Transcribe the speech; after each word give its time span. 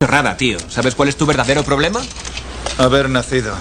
Rara, 0.00 0.36
tío. 0.36 0.58
¿Sabes 0.68 0.94
cuál 0.94 1.08
es 1.08 1.16
tu 1.16 1.26
verdadero 1.26 1.64
problema? 1.64 2.00
Haber 2.78 3.10
nacido. 3.10 3.56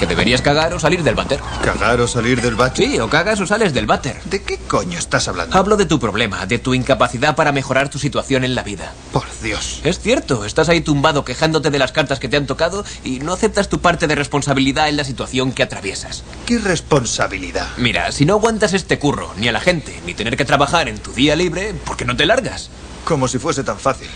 Que 0.00 0.06
deberías 0.08 0.42
cagar 0.42 0.74
o 0.74 0.80
salir 0.80 1.04
del 1.04 1.14
váter. 1.14 1.38
¿Cagar 1.62 2.00
o 2.00 2.08
salir 2.08 2.42
del 2.42 2.56
váter? 2.56 2.84
Sí, 2.84 2.98
o 2.98 3.08
cagas 3.08 3.40
o 3.40 3.46
sales 3.46 3.72
del 3.72 3.86
váter. 3.86 4.20
¿De 4.24 4.42
qué 4.42 4.58
coño 4.58 4.98
estás 4.98 5.28
hablando? 5.28 5.56
Hablo 5.56 5.76
de 5.76 5.86
tu 5.86 6.00
problema, 6.00 6.44
de 6.46 6.58
tu 6.58 6.74
incapacidad 6.74 7.36
para 7.36 7.52
mejorar 7.52 7.88
tu 7.88 8.00
situación 8.00 8.42
en 8.42 8.56
la 8.56 8.64
vida. 8.64 8.92
Por 9.12 9.26
Dios. 9.44 9.80
Es 9.84 10.00
cierto, 10.00 10.44
estás 10.44 10.68
ahí 10.68 10.80
tumbado 10.80 11.24
quejándote 11.24 11.70
de 11.70 11.78
las 11.78 11.92
cartas 11.92 12.18
que 12.18 12.28
te 12.28 12.36
han 12.36 12.48
tocado 12.48 12.84
y 13.04 13.20
no 13.20 13.32
aceptas 13.32 13.68
tu 13.68 13.80
parte 13.80 14.08
de 14.08 14.16
responsabilidad 14.16 14.88
en 14.88 14.96
la 14.96 15.04
situación 15.04 15.52
que 15.52 15.62
atraviesas. 15.62 16.24
¿Qué 16.46 16.58
responsabilidad? 16.58 17.68
Mira, 17.76 18.10
si 18.10 18.24
no 18.24 18.34
aguantas 18.34 18.72
este 18.72 18.98
curro, 18.98 19.32
ni 19.36 19.46
a 19.46 19.52
la 19.52 19.60
gente, 19.60 20.00
ni 20.04 20.14
tener 20.14 20.36
que 20.36 20.44
trabajar 20.44 20.88
en 20.88 20.98
tu 20.98 21.12
día 21.12 21.36
libre, 21.36 21.74
¿por 21.74 21.96
qué 21.96 22.04
no 22.04 22.16
te 22.16 22.26
largas? 22.26 22.70
Como 23.04 23.28
si 23.28 23.38
fuese 23.38 23.62
tan 23.62 23.78
fácil. 23.78 24.08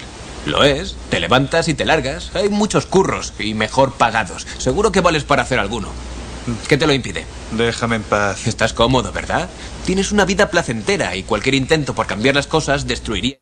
Lo 0.49 0.65
es. 0.65 0.97
Te 1.11 1.21
levantas 1.21 1.69
y 1.69 1.75
te 1.75 1.85
largas. 1.85 2.35
Hay 2.35 2.49
muchos 2.49 2.87
curros 2.87 3.35
y 3.39 3.53
mejor 3.53 3.93
pagados. 3.93 4.47
Seguro 4.57 4.91
que 4.91 5.03
vales 5.03 5.25
para 5.25 5.43
hacer 5.43 5.59
alguno. 5.59 5.91
¿Qué 6.67 6.79
te 6.79 6.87
lo 6.87 6.95
impide? 6.95 7.27
Déjame 7.53 7.97
en 7.97 8.03
paz. 8.03 8.47
Estás 8.47 8.73
cómodo, 8.73 9.13
¿verdad? 9.13 9.51
Tienes 9.85 10.11
una 10.11 10.25
vida 10.25 10.51
placentera 10.51 11.15
y 11.17 11.23
cualquier 11.23 11.55
intento 11.55 11.95
por 11.95 12.07
cambiar 12.07 12.35
las 12.35 12.47
cosas 12.47 12.87
destruiría. 12.87 13.37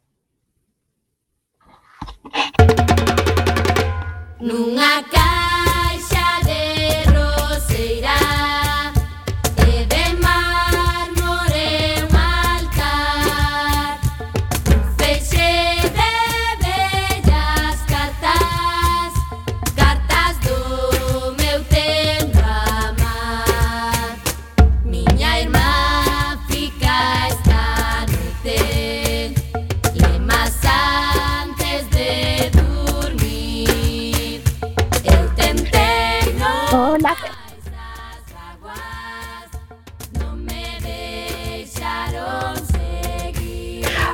Nunha 4.41 5.05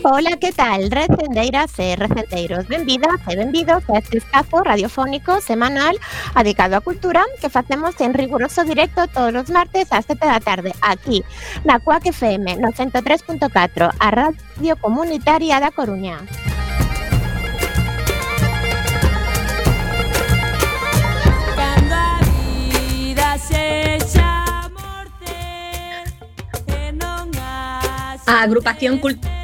Hola, 0.04 0.36
que 0.36 0.50
tal? 0.50 0.90
Recendeiras 0.90 1.78
e 1.78 1.94
recendeiros 1.94 2.66
Benvidas 2.66 3.20
e 3.28 3.36
benvidos 3.36 3.84
a 3.88 3.98
este 3.98 4.18
espazo 4.18 4.58
radiofónico 4.64 5.40
semanal 5.40 5.94
adicado 6.34 6.74
á 6.74 6.82
cultura 6.82 7.22
que 7.38 7.46
facemos 7.46 7.94
en 8.02 8.10
riguroso 8.10 8.66
directo 8.66 9.06
todos 9.06 9.30
os 9.30 9.48
martes 9.54 9.94
ás 9.94 10.02
7 10.10 10.18
da 10.26 10.42
tarde 10.42 10.74
aquí 10.82 11.22
na 11.62 11.78
Cuac 11.78 12.02
FM 12.02 12.58
no 12.58 12.74
103.4 12.74 13.94
a 13.94 14.08
Radio 14.10 14.74
Comunitaria 14.82 15.62
da 15.62 15.70
Coruña. 15.70 16.18
Cando 21.54 21.94
a 21.94 22.18
vida 22.26 23.38
A 28.26 28.42
agrupación 28.42 28.98
cultural 28.98 29.41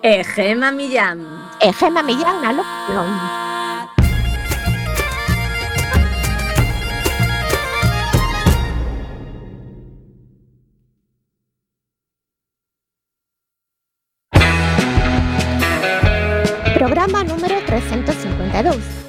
e 0.00 0.24
Gema 0.24 0.72
Millán. 0.72 1.20
E 1.60 1.68
Gema 1.68 2.00
Millán 2.00 2.40
na 2.40 2.56
locución. 2.56 3.08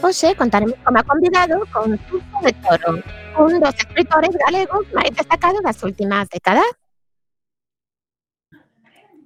Hoxe 0.07 0.35
contaremos 0.37 0.79
como 0.85 1.03
convidado 1.03 1.65
con 1.73 1.99
Suso 2.07 2.37
de 2.41 2.53
Toro, 2.63 3.03
un 3.43 3.59
dos 3.59 3.75
escritores 3.75 4.31
galegos 4.39 4.87
máis 4.95 5.11
destacados 5.11 5.59
das 5.59 5.83
últimas 5.83 6.31
décadas. 6.31 6.63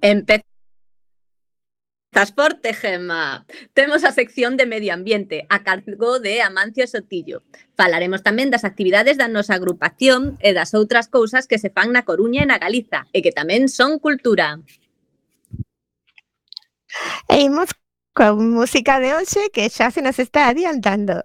Empezas 0.02 0.50
Transporte, 2.10 2.74
Gema. 2.74 3.46
Temos 3.78 4.02
a 4.02 4.10
sección 4.10 4.58
de 4.58 4.66
Medio 4.66 4.92
Ambiente 4.92 5.46
a 5.48 5.62
cargo 5.62 6.18
de 6.18 6.42
Amancio 6.42 6.84
Sotillo. 6.90 7.46
Falaremos 7.78 8.26
tamén 8.26 8.50
das 8.50 8.66
actividades 8.66 9.14
da 9.22 9.30
nosa 9.30 9.54
agrupación 9.54 10.34
e 10.42 10.50
das 10.50 10.74
outras 10.74 11.06
cousas 11.06 11.46
que 11.46 11.62
se 11.62 11.70
fan 11.70 11.94
na 11.94 12.02
Coruña 12.02 12.42
e 12.42 12.50
na 12.50 12.58
Galiza 12.58 13.06
e 13.14 13.22
que 13.22 13.30
tamén 13.30 13.70
son 13.70 14.02
cultura. 14.02 14.58
E 17.30 17.38
imos 17.46 17.70
con 18.14 18.50
música 18.50 19.00
de 19.00 19.14
hoxe 19.14 19.48
que 19.52 19.70
xa 19.70 19.90
se 19.90 20.02
nos 20.02 20.18
está 20.18 20.48
adiantando. 20.48 21.24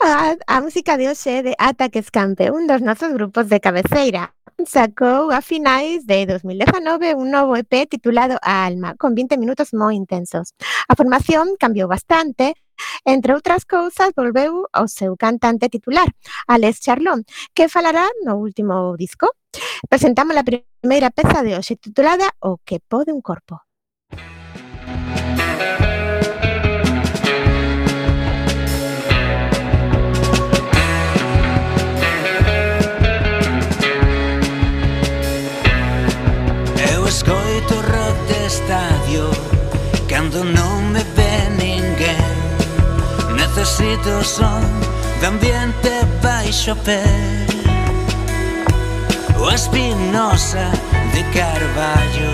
A, 0.00 0.36
a 0.46 0.60
música 0.60 0.96
de 0.96 1.08
hoxe 1.10 1.42
de 1.42 1.54
Ataque 1.58 1.98
Escampe, 1.98 2.50
un 2.50 2.66
dos 2.66 2.82
nosos 2.82 3.12
grupos 3.12 3.48
de 3.48 3.58
cabeceira, 3.58 4.34
sacou 4.66 5.34
a 5.34 5.42
finais 5.42 6.06
de 6.06 6.26
2019 6.26 7.14
un 7.18 7.30
novo 7.30 7.56
EP 7.56 7.88
titulado 7.90 8.38
A 8.42 8.64
Alma, 8.64 8.94
con 8.94 9.14
20 9.14 9.34
minutos 9.36 9.74
moi 9.74 9.98
intensos. 9.98 10.54
A 10.88 10.94
formación 10.94 11.58
cambiou 11.58 11.88
bastante, 11.90 12.54
Entre 13.04 13.30
outras 13.34 13.62
cousas, 13.64 14.10
volveu 14.16 14.66
ao 14.72 14.86
seu 14.88 15.14
cantante 15.14 15.70
titular, 15.70 16.08
Alex 16.48 16.82
Charlón, 16.82 17.22
que 17.54 17.70
falará 17.70 18.06
no 18.26 18.38
último 18.42 18.96
disco. 18.98 19.30
Presentamos 19.88 20.34
a 20.34 20.42
primeira 20.42 21.10
peza 21.14 21.46
de 21.46 21.54
hoxe 21.54 21.78
titulada 21.78 22.26
O 22.42 22.58
que 22.66 22.82
pode 22.82 23.14
un 23.14 23.22
corpo. 23.22 23.62
necesito 43.62 44.24
son 44.24 44.60
de 45.20 45.26
ambiente 45.26 45.90
baixo 46.20 46.74
pé 46.84 47.04
O 49.38 49.48
espinosa 49.52 50.72
de 51.14 51.22
Carballo 51.30 52.32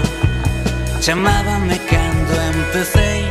Chamábame 1.02 1.78
cando 1.90 2.32
empecéi 2.54 3.26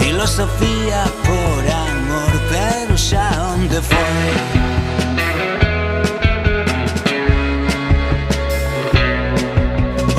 Filosofía 0.00 1.04
por 1.26 1.60
amor 1.88 2.32
Pero 2.50 2.98
xa 2.98 3.30
onde 3.54 3.80
foi? 3.90 4.30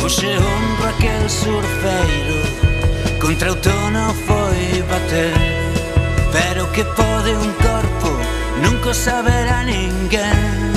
Hoxe 0.02 0.28
honro 0.38 0.88
aquel 0.94 1.30
surfeiro 1.30 2.40
Contra 3.20 3.52
o 3.52 3.56
que 6.82 6.86
pode 6.96 7.36
un 7.36 7.52
corpo 7.68 8.10
nunca 8.64 8.92
saberá 8.92 9.64
ninguén 9.64 10.74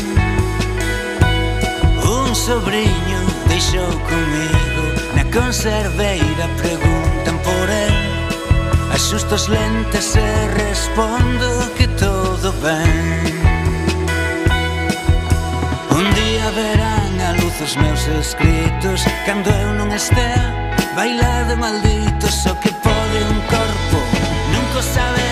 Un 2.05 2.35
sobrinho 2.35 3.21
deixou 3.49 3.89
comigo 4.11 4.85
na 5.17 5.25
conserveira 5.33 6.47
preguntan 6.61 7.37
por 7.47 7.67
el 7.85 7.97
Asusto 8.93 9.35
os 9.35 9.49
lentes 9.49 10.15
e 10.17 10.29
respondo 10.61 11.49
que 11.77 11.89
todo 11.97 12.53
ben 12.61 13.25
Un 15.89 16.07
día 16.21 16.47
verán 16.61 17.13
a 17.29 17.33
luz 17.41 17.57
os 17.65 17.75
meus 17.81 18.03
escritos 18.21 19.09
Cando 19.25 19.49
eu 19.49 19.73
non 19.81 19.89
estea 19.89 20.53
bailado 20.93 21.57
maldito 21.57 22.29
Só 22.29 22.53
que 22.61 22.69
pode 22.85 23.19
un 23.33 23.41
corpo 23.49 23.99
nunca 24.53 24.83
saberá 24.85 25.24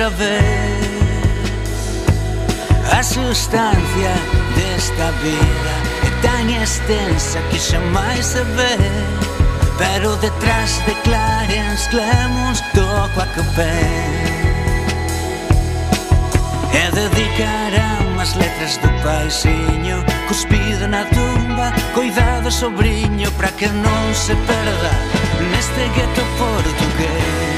outra 0.00 0.10
vez. 0.10 0.40
A 2.90 3.02
sustancia 3.02 4.14
desta 4.56 5.10
vida 5.22 5.74
é 6.06 6.10
tan 6.22 6.62
extensa 6.62 7.38
que 7.50 7.58
xa 7.58 7.78
máis 7.92 8.24
se 8.24 8.42
ve. 8.42 8.76
Pero 9.78 10.16
detrás 10.16 10.80
de 10.86 10.94
Clarence 11.02 11.88
Clemons 11.90 12.62
toco 12.72 13.20
a 13.20 13.26
café. 13.26 13.80
E 16.72 16.90
dedicarán 16.92 18.18
as 18.20 18.34
letras 18.36 18.76
do 18.78 18.88
paixiño 19.02 20.04
Cuspido 20.28 20.86
na 20.86 21.04
tumba, 21.06 21.72
coidado 21.94 22.48
sobrinho 22.50 23.28
Pra 23.32 23.48
que 23.48 23.66
non 23.66 24.14
se 24.14 24.34
perda 24.46 24.92
neste 25.50 25.82
gueto 25.96 26.22
portugués. 26.38 27.49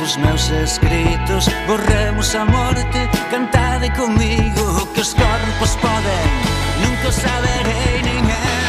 os 0.00 0.16
meus 0.16 0.50
escritos. 0.50 1.48
Borremos 1.66 2.34
a 2.34 2.44
morte, 2.44 3.08
cantade 3.30 3.90
comigo 3.90 4.60
O 4.82 4.86
que 4.86 5.00
os 5.00 5.14
corpos 5.14 5.76
poden. 5.76 6.26
Nunca 6.82 7.08
o 7.08 7.12
saberei 7.12 8.02
nin 8.02 8.59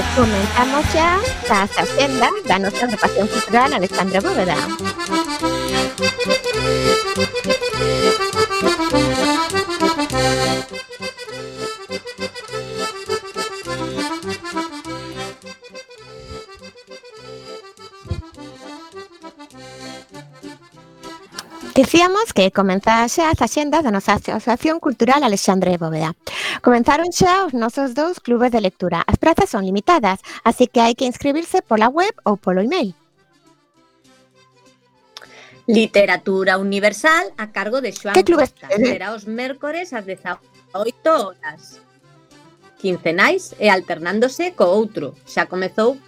les 0.00 0.16
comentamos 0.16 0.92
ya, 0.94 1.20
Casa 1.46 1.82
Ofenda, 1.82 2.30
la 2.46 2.58
nuestra 2.58 2.86
repasión 2.86 3.26
cultural 3.28 3.74
Alexandra 3.74 4.20
Bóveda. 4.20 4.56
Dicíamos 21.90 22.32
que 22.32 22.52
comenzase 22.54 23.18
as 23.26 23.42
axendas 23.42 23.82
da 23.82 23.90
nosa 23.90 24.14
Asociación 24.14 24.78
Cultural 24.78 25.26
Alexandre 25.26 25.74
Bóveda. 25.74 26.14
Comenzaron 26.62 27.10
xa 27.10 27.42
os 27.42 27.50
nosos 27.50 27.98
dous 27.98 28.22
clubes 28.22 28.54
de 28.54 28.62
lectura. 28.62 29.02
As 29.10 29.18
prazas 29.18 29.50
son 29.50 29.66
limitadas, 29.66 30.22
así 30.46 30.70
que 30.70 30.78
hai 30.78 30.94
que 30.94 31.10
inscribirse 31.10 31.66
pola 31.66 31.90
web 31.90 32.14
ou 32.22 32.38
polo 32.38 32.62
email. 32.62 32.94
Literatura 35.66 36.62
Universal 36.62 37.34
a 37.34 37.50
cargo 37.50 37.82
de 37.82 37.90
Xoan 37.90 38.14
Que 38.14 38.22
clubes? 38.22 38.54
Costa. 38.54 38.70
Será 38.70 39.10
os 39.10 39.26
mércores 39.26 39.90
ás 39.90 40.06
18 40.06 40.46
horas. 41.10 41.82
Quincenais 42.78 43.58
e 43.58 43.66
alternándose 43.66 44.54
co 44.54 44.70
outro. 44.70 45.18
Xa 45.26 45.50
comezou 45.50 45.98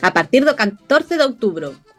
a 0.00 0.16
partir 0.16 0.48
do 0.48 0.56
14 0.56 1.20
de 1.20 1.24
outubro. 1.28 1.89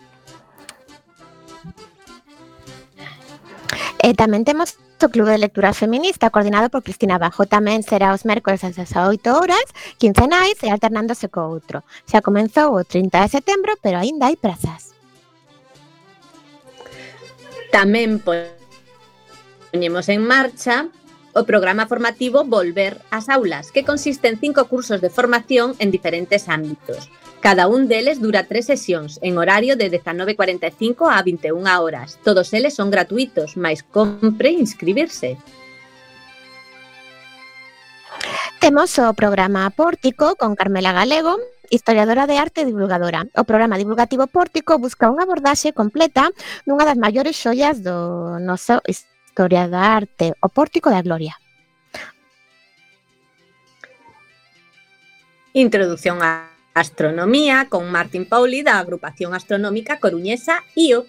Eh, 4.02 4.10
e 4.10 4.18
tamén 4.18 4.42
temos 4.42 4.82
o 5.02 5.10
Clube 5.10 5.34
de 5.34 5.42
Lectura 5.42 5.74
Feminista 5.74 6.30
coordinado 6.30 6.70
por 6.70 6.82
Cristina 6.82 7.18
Bajo. 7.18 7.46
Tamén 7.46 7.86
será 7.86 8.14
os 8.14 8.26
mércores 8.26 8.66
ás 8.66 8.78
18 8.78 9.22
horas, 9.34 9.66
quincenais 10.02 10.58
e 10.66 10.70
alternándose 10.70 11.30
co 11.30 11.46
outro. 11.46 11.86
Xa 12.10 12.22
comenzou 12.22 12.78
o 12.78 12.86
30 12.86 13.22
de 13.22 13.30
setembro, 13.30 13.78
pero 13.82 14.02
aínda 14.02 14.30
hai 14.30 14.38
prazas. 14.38 14.94
Tamén 17.74 18.22
poñemos 18.22 20.06
en 20.10 20.22
marcha 20.26 20.90
o 21.32 21.48
programa 21.48 21.88
formativo 21.88 22.44
Volver 22.44 23.00
ás 23.10 23.30
Aulas, 23.30 23.72
que 23.72 23.88
consiste 23.88 24.28
en 24.28 24.38
cinco 24.38 24.68
cursos 24.68 25.00
de 25.00 25.10
formación 25.10 25.74
en 25.80 25.90
diferentes 25.90 26.50
ámbitos. 26.50 27.08
Cada 27.42 27.68
un 27.68 27.90
deles 27.90 28.22
dura 28.22 28.46
tres 28.46 28.70
sesións 28.70 29.18
en 29.26 29.42
horario 29.42 29.74
de 29.76 29.90
19.45 29.90 31.10
a 31.10 31.26
21 31.26 31.82
horas. 31.82 32.20
Todos 32.24 32.54
eles 32.54 32.78
son 32.78 32.94
gratuitos, 32.94 33.58
mais 33.58 33.82
compre 33.82 34.54
inscribirse. 34.54 35.42
Temos 38.62 38.94
o 39.02 39.10
programa 39.18 39.68
Pórtico 39.74 40.38
con 40.38 40.54
Carmela 40.54 40.94
Galego, 40.94 41.42
historiadora 41.72 42.30
de 42.30 42.38
arte 42.38 42.62
e 42.62 42.70
divulgadora. 42.70 43.26
O 43.34 43.42
programa 43.42 43.74
divulgativo 43.82 44.30
Pórtico 44.30 44.78
busca 44.78 45.10
unha 45.10 45.26
abordaxe 45.26 45.74
completa 45.74 46.30
dunha 46.70 46.86
das 46.86 47.02
maiores 47.02 47.34
xoias 47.34 47.82
do 47.82 48.38
noso 48.38 48.86
historia 48.86 49.66
da 49.66 49.98
arte, 49.98 50.38
o 50.46 50.48
Pórtico 50.54 50.94
da 50.94 51.02
Gloria. 51.02 51.34
Introducción 55.58 56.22
a 56.22 56.51
astronomía 56.74 57.68
con 57.70 57.92
Martín 57.92 58.26
Pauli 58.26 58.64
da 58.64 58.80
agrupación 58.80 59.34
astronómica 59.34 60.00
coruñesa 60.00 60.64
IO. 60.76 61.06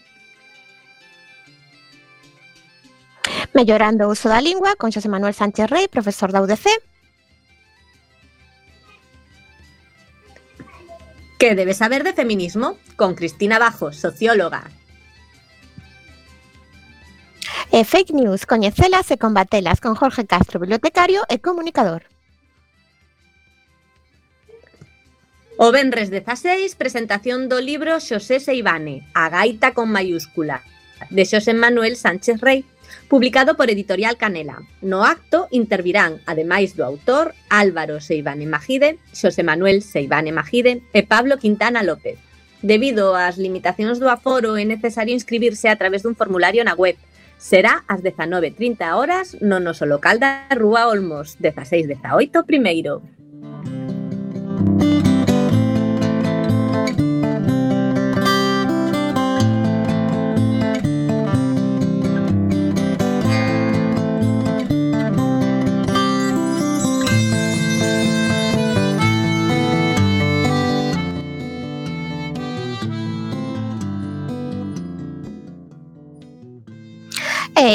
Mellorando 3.54 4.08
o 4.08 4.12
uso 4.12 4.28
da 4.28 4.40
lingua 4.40 4.74
con 4.76 4.90
Xosé 4.90 5.08
Manuel 5.08 5.34
Sánchez 5.34 5.68
Rey, 5.68 5.86
profesor 5.86 6.32
da 6.32 6.42
UDC. 6.42 6.66
Que 11.38 11.54
debes 11.54 11.78
saber 11.78 12.02
de 12.04 12.14
feminismo? 12.14 12.78
Con 12.96 13.14
Cristina 13.14 13.58
Bajo, 13.58 13.92
socióloga. 13.92 14.70
E 17.72 17.84
fake 17.88 18.12
news, 18.12 18.44
coñecelas 18.44 19.10
e 19.10 19.16
combatelas 19.16 19.80
con 19.80 19.96
Jorge 19.96 20.28
Castro, 20.28 20.60
bibliotecario 20.60 21.24
e 21.32 21.40
comunicador. 21.40 22.11
O 25.62 25.70
Benres 25.70 26.10
16, 26.10 26.74
presentación 26.74 27.46
do 27.46 27.62
libro 27.62 27.94
Xosé 28.02 28.42
Seibane, 28.42 29.06
A 29.14 29.30
gaita 29.30 29.78
con 29.78 29.94
mayúscula, 29.94 30.66
de 31.06 31.22
Xosé 31.22 31.54
Manuel 31.54 31.94
Sánchez 31.94 32.42
Rey, 32.42 32.66
publicado 33.06 33.54
por 33.54 33.70
Editorial 33.70 34.18
Canela. 34.18 34.58
No 34.82 35.06
acto 35.06 35.46
intervirán, 35.54 36.18
ademais 36.26 36.74
do 36.74 36.82
autor, 36.82 37.38
Álvaro 37.46 38.02
Seibane 38.02 38.42
Magide, 38.42 38.98
Xosé 39.14 39.46
Manuel 39.46 39.86
Seibane 39.86 40.34
Magide 40.34 40.82
e 40.90 41.06
Pablo 41.06 41.38
Quintana 41.38 41.86
López. 41.86 42.18
Debido 42.58 43.14
ás 43.14 43.38
limitacións 43.38 44.02
do 44.02 44.10
aforo, 44.10 44.58
é 44.58 44.66
necesario 44.66 45.14
inscribirse 45.14 45.70
a 45.70 45.78
través 45.78 46.02
dun 46.02 46.18
formulario 46.18 46.66
na 46.66 46.74
web. 46.74 46.98
Será 47.38 47.86
ás 47.86 48.02
19.30 48.02 48.98
horas 48.98 49.38
no 49.38 49.62
noso 49.62 49.86
local 49.86 50.18
da 50.18 50.50
Rúa 50.58 50.90
Olmos, 50.90 51.38
1618 51.38 52.50
primeiro. 52.50 52.98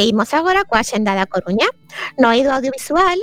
Imos 0.05 0.33
agora 0.33 0.65
coa 0.69 0.85
xenda 0.85 1.17
da 1.17 1.25
Coruña. 1.25 1.65
No 2.21 2.29
eido 2.29 2.53
audiovisual, 2.53 3.17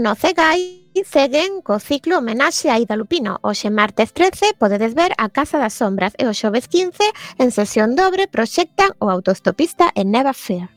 no 0.00 0.16
CEGAI, 0.16 0.88
seguen 1.04 1.60
co 1.60 1.76
ciclo 1.76 2.16
homenaxe 2.16 2.72
a 2.72 2.80
Ida 2.80 2.96
Lupino. 2.96 3.44
Oxe 3.44 3.68
martes 3.68 4.16
13 4.16 4.56
podedes 4.56 4.94
ver 4.96 5.12
A 5.18 5.28
Casa 5.28 5.60
das 5.60 5.76
Sombras 5.76 6.16
e 6.16 6.24
o 6.24 6.32
xoves 6.32 6.64
15 6.68 7.04
en 7.36 7.50
sesión 7.52 7.92
dobre 7.92 8.24
proxectan 8.24 8.96
o 9.04 9.12
autostopista 9.12 9.92
en 9.92 10.16
Neva 10.16 10.32
Fair. 10.32 10.72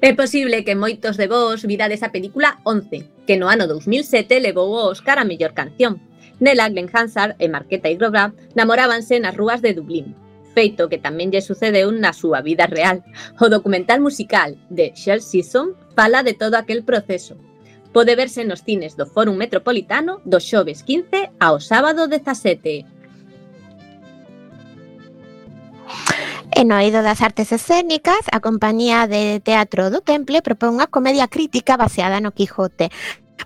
É 0.00 0.12
posible 0.16 0.64
que 0.64 0.76
moitos 0.76 1.16
de 1.20 1.28
vós 1.28 1.64
vidades 1.64 2.00
a 2.00 2.12
película 2.12 2.60
11, 2.64 3.24
que 3.28 3.36
no 3.36 3.52
ano 3.52 3.68
2007 3.68 4.40
levou 4.40 4.72
o 4.72 4.88
Oscar 4.92 5.20
a 5.20 5.28
mellor 5.28 5.52
canción. 5.52 6.00
Nela, 6.40 6.68
Glenn 6.68 6.92
Hansard 6.92 7.36
e 7.36 7.48
Marqueta 7.48 7.88
Igrobra 7.88 8.32
namorábanse 8.56 9.20
nas 9.20 9.36
rúas 9.36 9.62
de 9.62 9.72
Dublín, 9.72 10.12
feito 10.54 10.88
que 10.88 11.02
tamén 11.02 11.34
lle 11.34 11.42
sucedeu 11.42 11.90
na 11.90 12.14
súa 12.14 12.40
vida 12.40 12.64
real. 12.70 13.02
O 13.42 13.50
documental 13.50 13.98
musical 14.00 14.54
de 14.70 14.94
Shell 14.94 15.20
Season 15.20 15.74
fala 15.98 16.22
de 16.22 16.32
todo 16.38 16.54
aquel 16.54 16.86
proceso. 16.86 17.34
Pode 17.92 18.14
verse 18.14 18.42
nos 18.46 18.62
cines 18.62 18.94
do 18.94 19.06
Fórum 19.06 19.34
Metropolitano 19.34 20.22
do 20.24 20.38
xoves 20.38 20.82
15 20.86 21.34
ao 21.38 21.58
sábado 21.58 22.06
17. 22.06 22.86
E 26.54 26.62
no 26.62 26.78
eido 26.78 27.02
das 27.02 27.18
artes 27.18 27.50
escénicas, 27.50 28.30
a 28.30 28.38
compañía 28.38 29.10
de 29.10 29.42
teatro 29.42 29.90
do 29.90 30.02
Temple 30.02 30.38
propón 30.38 30.78
unha 30.78 30.86
comedia 30.86 31.26
crítica 31.26 31.74
baseada 31.74 32.22
no 32.22 32.30
Quijote 32.30 32.94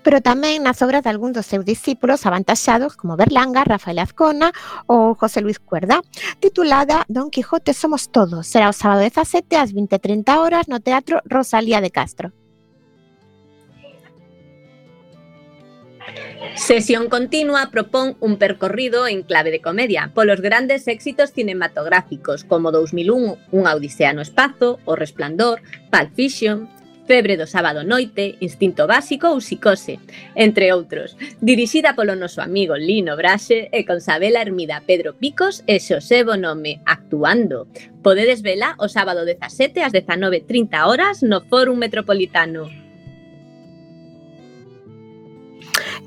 pero 0.02 0.20
tamén 0.20 0.64
nas 0.64 0.80
obras 0.84 1.02
de 1.02 1.10
algún 1.10 1.32
dos 1.32 1.46
seus 1.46 1.64
discípulos 1.64 2.24
avantaxados 2.24 2.96
como 2.96 3.16
Berlanga, 3.16 3.64
Rafael 3.64 3.98
Azcona 3.98 4.52
ou 4.86 5.14
José 5.16 5.40
Luis 5.40 5.58
Cuerda, 5.58 6.00
titulada 6.40 7.04
Don 7.08 7.30
Quijote 7.30 7.72
somos 7.72 8.08
todos. 8.08 8.46
Será 8.46 8.68
o 8.68 8.76
sábado 8.76 9.02
17 9.02 9.56
ás 9.56 9.72
20:30 9.72 10.40
horas 10.40 10.68
no 10.68 10.80
Teatro 10.80 11.20
Rosalía 11.24 11.80
de 11.80 11.90
Castro. 11.90 12.32
Sesión 16.54 17.08
Continua 17.08 17.70
propón 17.70 18.16
un 18.20 18.38
percorrido 18.38 19.06
en 19.06 19.22
clave 19.22 19.50
de 19.50 19.60
comedia 19.60 20.10
polos 20.14 20.40
grandes 20.40 20.88
éxitos 20.88 21.30
cinematográficos 21.32 22.44
como 22.44 22.72
2001, 22.72 23.36
Unha 23.52 23.76
odisea 23.76 24.16
no 24.16 24.24
espazo, 24.24 24.80
O 24.88 24.96
resplandor, 24.96 25.60
Pulp 25.92 26.10
Fiction, 26.16 26.66
Febre 27.08 27.40
do 27.40 27.48
sábado 27.48 27.88
noite, 27.88 28.36
Instinto 28.44 28.84
básico 28.84 29.32
ou 29.32 29.40
Psicose, 29.40 29.96
entre 30.36 30.68
outros. 30.76 31.16
Dirixida 31.40 31.96
polo 31.96 32.12
noso 32.12 32.44
amigo 32.44 32.76
Lino 32.76 33.16
Braxe 33.16 33.72
e 33.72 33.88
con 33.88 34.04
Sabela 34.04 34.44
Hermida, 34.44 34.84
Pedro 34.84 35.16
Picos 35.16 35.64
e 35.64 35.80
Xosé 35.80 36.20
Bonome, 36.20 36.84
actuando. 36.84 37.64
Podedes 38.04 38.44
vela 38.44 38.76
o 38.76 38.92
sábado 38.92 39.24
17 39.24 39.80
ás 39.80 39.96
19.30 39.96 40.84
horas 40.84 41.24
no 41.24 41.40
Fórum 41.48 41.80
Metropolitano. 41.80 42.87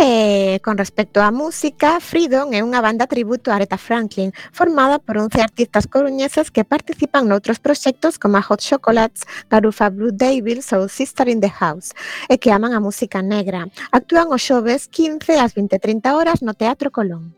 Eh, 0.03 0.59
con 0.65 0.81
respecto 0.81 1.21
á 1.21 1.29
música, 1.29 2.01
Freedom 2.01 2.49
é 2.57 2.65
unha 2.65 2.81
banda 2.81 3.05
tributo 3.05 3.53
a 3.53 3.61
Aretha 3.61 3.77
Franklin, 3.77 4.33
formada 4.49 4.97
por 4.97 5.21
11 5.21 5.37
artistas 5.45 5.85
coruñeses 5.85 6.49
que 6.49 6.65
participan 6.65 7.29
noutros 7.29 7.61
proxectos 7.61 8.17
como 8.17 8.41
a 8.41 8.41
Hot 8.41 8.65
Chocolates, 8.65 9.29
Garufa 9.45 9.93
Blue 9.93 10.09
Devils 10.09 10.73
ou 10.73 10.89
Sister 10.89 11.29
in 11.29 11.37
the 11.37 11.53
House, 11.53 11.93
e 12.25 12.41
que 12.41 12.49
aman 12.49 12.73
a 12.73 12.81
música 12.81 13.21
negra. 13.21 13.69
Actúan 13.93 14.33
os 14.33 14.41
xoves 14.41 14.89
15 14.89 15.37
ás 15.37 15.53
20.30 15.53 16.17
horas 16.17 16.41
no 16.41 16.57
Teatro 16.57 16.89
Colón. 16.89 17.37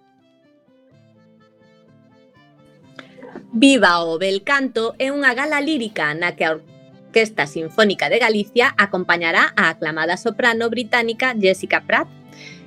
Viva 3.51 4.08
o 4.08 4.15
Belcanto 4.15 4.96
é 5.03 5.12
unha 5.12 5.36
gala 5.36 5.60
lírica 5.60 6.15
na 6.15 6.32
que 6.32 6.48
a 6.48 6.55
Orquesta 6.55 7.43
Sinfónica 7.43 8.08
de 8.08 8.24
Galicia 8.24 8.72
acompañará 8.79 9.51
a 9.60 9.67
aclamada 9.67 10.15
soprano 10.15 10.72
británica 10.72 11.36
Jessica 11.36 11.84
Pratt 11.84 12.23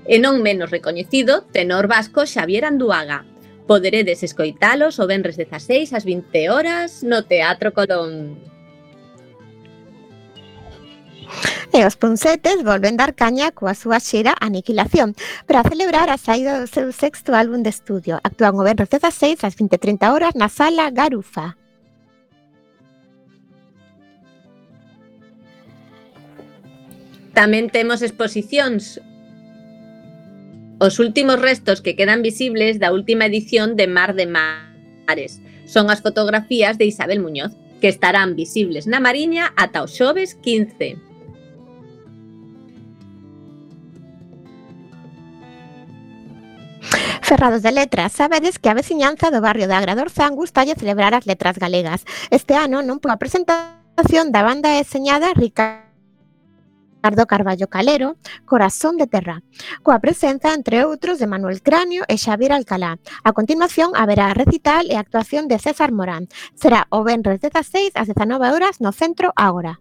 E 0.06 0.22
non 0.22 0.38
menos 0.38 0.70
recoñecido, 0.70 1.42
tenor 1.50 1.90
vasco 1.90 2.22
Xavier 2.22 2.62
Anduaga. 2.62 3.26
Poderedes 3.66 4.22
escoitalos 4.22 5.02
o 5.02 5.10
venres 5.10 5.34
16 5.34 5.90
ás 5.90 6.06
20 6.06 6.46
horas 6.54 7.02
no 7.02 7.26
Teatro 7.26 7.74
Colón. 7.74 8.38
E 11.74 11.82
os 11.82 11.98
punsetes 11.98 12.62
volven 12.62 12.94
dar 12.94 13.18
caña 13.18 13.50
coa 13.50 13.74
súa 13.74 13.98
xera 13.98 14.38
Aniquilación 14.38 15.18
para 15.50 15.66
celebrar 15.66 16.06
a 16.14 16.22
saída 16.22 16.62
do 16.62 16.70
seu 16.70 16.94
sexto 16.94 17.34
álbum 17.34 17.66
de 17.66 17.74
estudio. 17.74 18.22
Actúan 18.22 18.54
o 18.54 18.62
venres 18.62 18.86
16 18.86 19.42
ás 19.42 19.58
20.30 19.58 20.06
horas 20.14 20.32
na 20.38 20.46
Sala 20.46 20.86
Garufa. 20.94 21.58
Tamén 27.34 27.68
temos 27.68 28.00
exposicións 28.00 29.02
Os 30.78 30.98
últimos 30.98 31.40
restos 31.40 31.80
que 31.80 31.96
quedan 31.96 32.20
visibles 32.20 32.76
da 32.76 32.92
última 32.92 33.24
edición 33.24 33.80
de 33.80 33.88
Mar 33.88 34.12
de 34.12 34.28
Mares 34.28 35.40
son 35.64 35.88
as 35.88 36.04
fotografías 36.04 36.76
de 36.76 36.84
Isabel 36.84 37.24
Muñoz, 37.24 37.56
que 37.80 37.88
estarán 37.88 38.36
visibles 38.36 38.84
na 38.84 39.00
Mariña 39.00 39.56
ata 39.56 39.80
o 39.80 39.88
xoves 39.88 40.36
15. 40.36 41.00
Ferrados 47.24 47.64
de 47.64 47.72
Letras, 47.72 48.12
sabedes 48.12 48.60
que 48.60 48.68
a 48.68 48.76
veciñanza 48.76 49.32
do 49.32 49.40
barrio 49.40 49.72
de 49.72 49.74
Agrador 49.80 50.12
Zan 50.12 50.36
gustalle 50.36 50.76
celebrar 50.76 51.16
as 51.16 51.24
letras 51.24 51.56
galegas. 51.56 52.04
Este 52.28 52.52
ano 52.52 52.84
non 52.84 53.00
pola 53.00 53.16
presentación 53.16 54.28
da 54.28 54.44
banda 54.44 54.76
deseñada 54.76 55.32
Ricardo 55.32 55.85
Ricardo 56.96 57.26
Carballo 57.26 57.68
Calero, 57.68 58.16
Corazón 58.44 58.96
de 58.96 59.06
Terra, 59.06 59.42
coa 59.84 60.02
presenza, 60.02 60.50
entre 60.54 60.82
outros, 60.82 61.22
de 61.22 61.30
Manuel 61.30 61.62
Cráneo 61.62 62.02
e 62.08 62.18
Xavier 62.18 62.50
Alcalá. 62.50 62.98
A 63.22 63.30
continuación, 63.30 63.94
haberá 63.94 64.34
recital 64.34 64.90
e 64.90 64.98
actuación 64.98 65.46
de 65.46 65.62
César 65.62 65.94
Morán. 65.94 66.26
Será 66.58 66.90
o 66.90 67.06
Benres 67.06 67.38
16 67.38 67.94
ás 67.94 68.10
19 68.10 68.50
horas 68.50 68.82
no 68.82 68.90
Centro 68.90 69.30
Agora. 69.36 69.78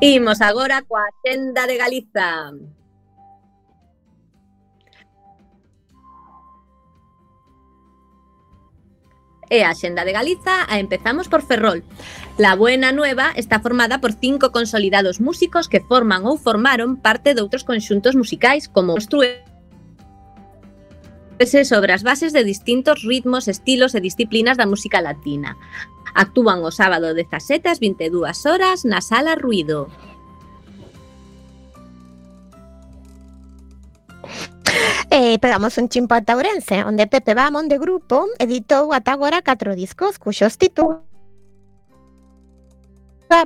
Imos 0.00 0.40
agora 0.40 0.80
coa 0.88 1.04
Xenda 1.20 1.68
de 1.68 1.76
Galiza. 1.76 2.56
e 9.50 9.60
a 9.66 9.74
Xenda 9.74 10.06
de 10.06 10.16
Galiza 10.16 10.64
a 10.72 10.78
empezamos 10.78 11.28
por 11.28 11.42
Ferrol. 11.42 11.82
La 12.38 12.54
Buena 12.56 12.92
Nueva 12.92 13.34
está 13.36 13.60
formada 13.60 14.00
por 14.00 14.12
cinco 14.14 14.52
consolidados 14.56 15.20
músicos 15.20 15.68
que 15.68 15.84
forman 15.84 16.24
ou 16.24 16.40
formaron 16.40 16.96
parte 16.96 17.34
de 17.34 17.42
outros 17.44 17.66
conxuntos 17.66 18.16
musicais 18.16 18.70
como 18.72 18.96
os 18.96 19.04
Ostrue 19.04 19.49
desenvolverse 21.40 21.64
sobre 21.64 21.92
as 21.92 22.02
bases 22.02 22.32
de 22.32 22.44
distintos 22.44 23.02
ritmos, 23.02 23.48
estilos 23.48 23.94
e 23.94 24.00
disciplinas 24.00 24.56
da 24.56 24.66
música 24.66 25.00
latina. 25.00 25.56
Actúan 26.14 26.60
o 26.60 26.70
sábado 26.70 27.14
17 27.16 27.64
ás 27.64 27.80
22 27.80 28.44
horas 28.44 28.84
na 28.84 29.00
Sala 29.00 29.34
Ruido. 29.40 29.88
E 35.10 35.34
eh, 35.34 35.38
pegamos 35.40 35.74
un 35.80 35.88
chimpo 35.88 36.14
a 36.14 36.22
Taurense, 36.22 36.84
onde 36.84 37.08
Pepe 37.08 37.34
Bamón 37.34 37.66
de 37.66 37.80
grupo 37.80 38.28
editou 38.38 38.92
ata 38.92 39.16
agora 39.16 39.42
catro 39.42 39.74
discos 39.74 40.20
cuxos 40.20 40.60
títulos 40.60 41.02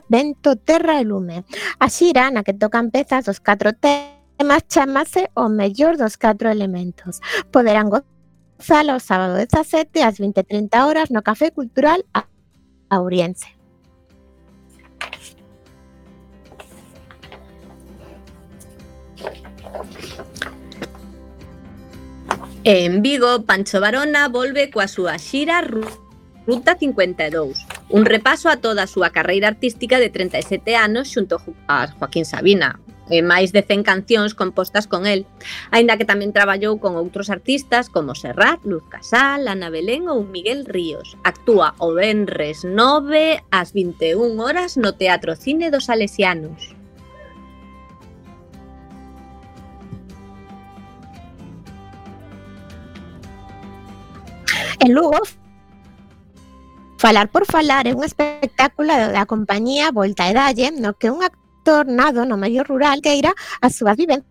Vento, 0.08 0.56
Terra 0.56 1.00
e 1.00 1.04
Lume. 1.04 1.44
A 1.78 1.92
xira 1.92 2.32
na 2.32 2.42
que 2.42 2.56
tocan 2.56 2.88
pezas 2.88 3.28
dos 3.28 3.38
catro 3.38 3.76
temas 3.76 4.13
Además, 4.38 4.66
chamase 4.68 5.30
o 5.34 5.48
mellor 5.48 5.96
dos 5.96 6.16
catro 6.16 6.50
elementos. 6.50 7.20
Poderán 7.50 7.90
gozalo 7.90 8.96
o 8.96 9.00
sábado 9.00 9.36
17 9.36 10.02
ás 10.02 10.18
20:30 10.18 10.86
horas 10.86 11.10
no 11.10 11.22
Café 11.22 11.52
Cultural 11.52 12.04
Auriense. 12.90 13.54
En 22.64 23.02
Vigo, 23.02 23.44
Pancho 23.44 23.78
Barona 23.78 24.28
volve 24.28 24.70
coa 24.72 24.88
súa 24.88 25.20
xira 25.20 25.60
Ruta 26.46 26.76
52, 26.76 27.66
un 27.88 28.04
repaso 28.04 28.48
a 28.48 28.56
toda 28.56 28.84
a 28.84 28.86
súa 28.88 29.12
carreira 29.12 29.48
artística 29.48 30.00
de 30.00 30.08
37 30.08 30.76
anos 30.76 31.08
xunto 31.08 31.40
a 31.68 31.88
Joaquín 31.88 32.24
Sabina, 32.24 32.80
e 33.10 33.20
máis 33.20 33.52
de 33.52 33.60
100 33.60 33.84
cancións 33.84 34.32
compostas 34.32 34.88
con 34.88 35.04
el, 35.04 35.28
aínda 35.70 35.96
que 36.00 36.08
tamén 36.08 36.32
traballou 36.32 36.80
con 36.80 36.96
outros 36.96 37.28
artistas 37.28 37.92
como 37.92 38.16
Serrat, 38.16 38.64
Luz 38.64 38.84
Casal, 38.88 39.48
Ana 39.48 39.68
Belén 39.68 40.08
ou 40.08 40.24
Miguel 40.24 40.64
Ríos. 40.64 41.16
Actúa 41.24 41.76
o 41.80 41.92
Benres 41.92 42.64
9 42.64 43.44
ás 43.52 43.76
21 43.76 44.40
horas 44.40 44.80
no 44.80 44.96
Teatro 44.96 45.36
Cine 45.36 45.68
dos 45.68 45.86
Salesianos. 45.86 46.72
En 54.84 54.92
Lugo, 54.92 55.18
Falar 56.98 57.28
por 57.28 57.44
Falar 57.44 57.86
é 57.86 57.92
un 57.92 58.00
espectáculo 58.00 58.88
da 58.88 59.28
compañía 59.28 59.92
Volta 59.92 60.24
e 60.24 60.32
Dalle 60.32 60.72
no 60.72 60.96
que 60.96 61.12
un 61.12 61.20
actor 61.20 61.43
tornado 61.64 62.24
no 62.28 62.36
medio 62.36 62.62
rural 62.62 63.00
que 63.00 63.16
irá 63.16 63.32
as 63.64 63.74
súas 63.74 63.96
vivencias 63.96 64.28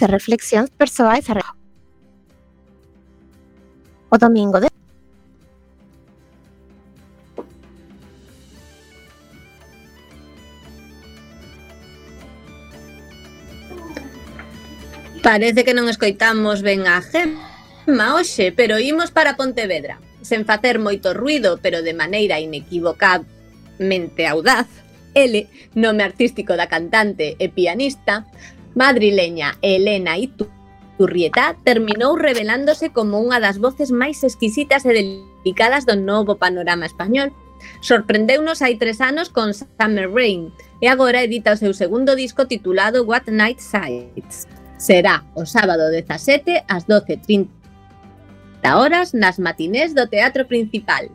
e 0.00 0.06
reflexións 0.08 0.70
persoais 0.72 1.28
a... 1.30 1.54
o 4.10 4.16
domingo 4.18 4.58
de 4.58 4.72
Parece 15.24 15.64
que 15.64 15.72
non 15.72 15.88
escoitamos 15.88 16.60
ben 16.60 16.84
a 16.84 17.00
Gemma 17.00 18.12
hoxe, 18.12 18.52
pero 18.52 18.76
imos 18.76 19.08
para 19.08 19.40
Pontevedra, 19.40 19.96
sen 20.20 20.44
facer 20.44 20.76
moito 20.76 21.16
ruido, 21.16 21.56
pero 21.64 21.80
de 21.80 21.96
maneira 21.96 22.44
inequivocablemente 22.44 24.28
audaz, 24.28 24.68
L, 25.14 25.48
nome 25.74 26.02
artístico 26.02 26.58
da 26.58 26.66
cantante 26.66 27.36
e 27.38 27.48
pianista, 27.48 28.26
madrileña 28.74 29.56
Elena 29.62 30.18
Iturrieta, 30.18 31.56
terminou 31.64 32.18
revelándose 32.18 32.90
como 32.90 33.22
unha 33.22 33.38
das 33.38 33.62
voces 33.62 33.94
máis 33.94 34.20
exquisitas 34.26 34.82
e 34.84 34.92
delicadas 34.92 35.86
do 35.86 35.94
novo 35.94 36.36
panorama 36.36 36.84
español. 36.84 37.30
Sorprendeunos 37.80 38.60
hai 38.60 38.76
tres 38.76 39.00
anos 39.00 39.30
con 39.30 39.54
Summer 39.54 40.10
Rain 40.10 40.52
e 40.82 40.90
agora 40.90 41.24
edita 41.24 41.54
o 41.54 41.60
seu 41.60 41.72
segundo 41.72 42.12
disco 42.12 42.44
titulado 42.44 43.06
What 43.06 43.30
Night 43.30 43.62
Sights. 43.62 44.50
Será 44.76 45.24
o 45.32 45.46
sábado 45.46 45.88
17 45.88 46.68
ás 46.68 46.84
12.30 46.84 47.48
horas 48.74 49.14
nas 49.14 49.38
matinés 49.38 49.94
do 49.94 50.04
Teatro 50.10 50.44
Principal. 50.44 51.08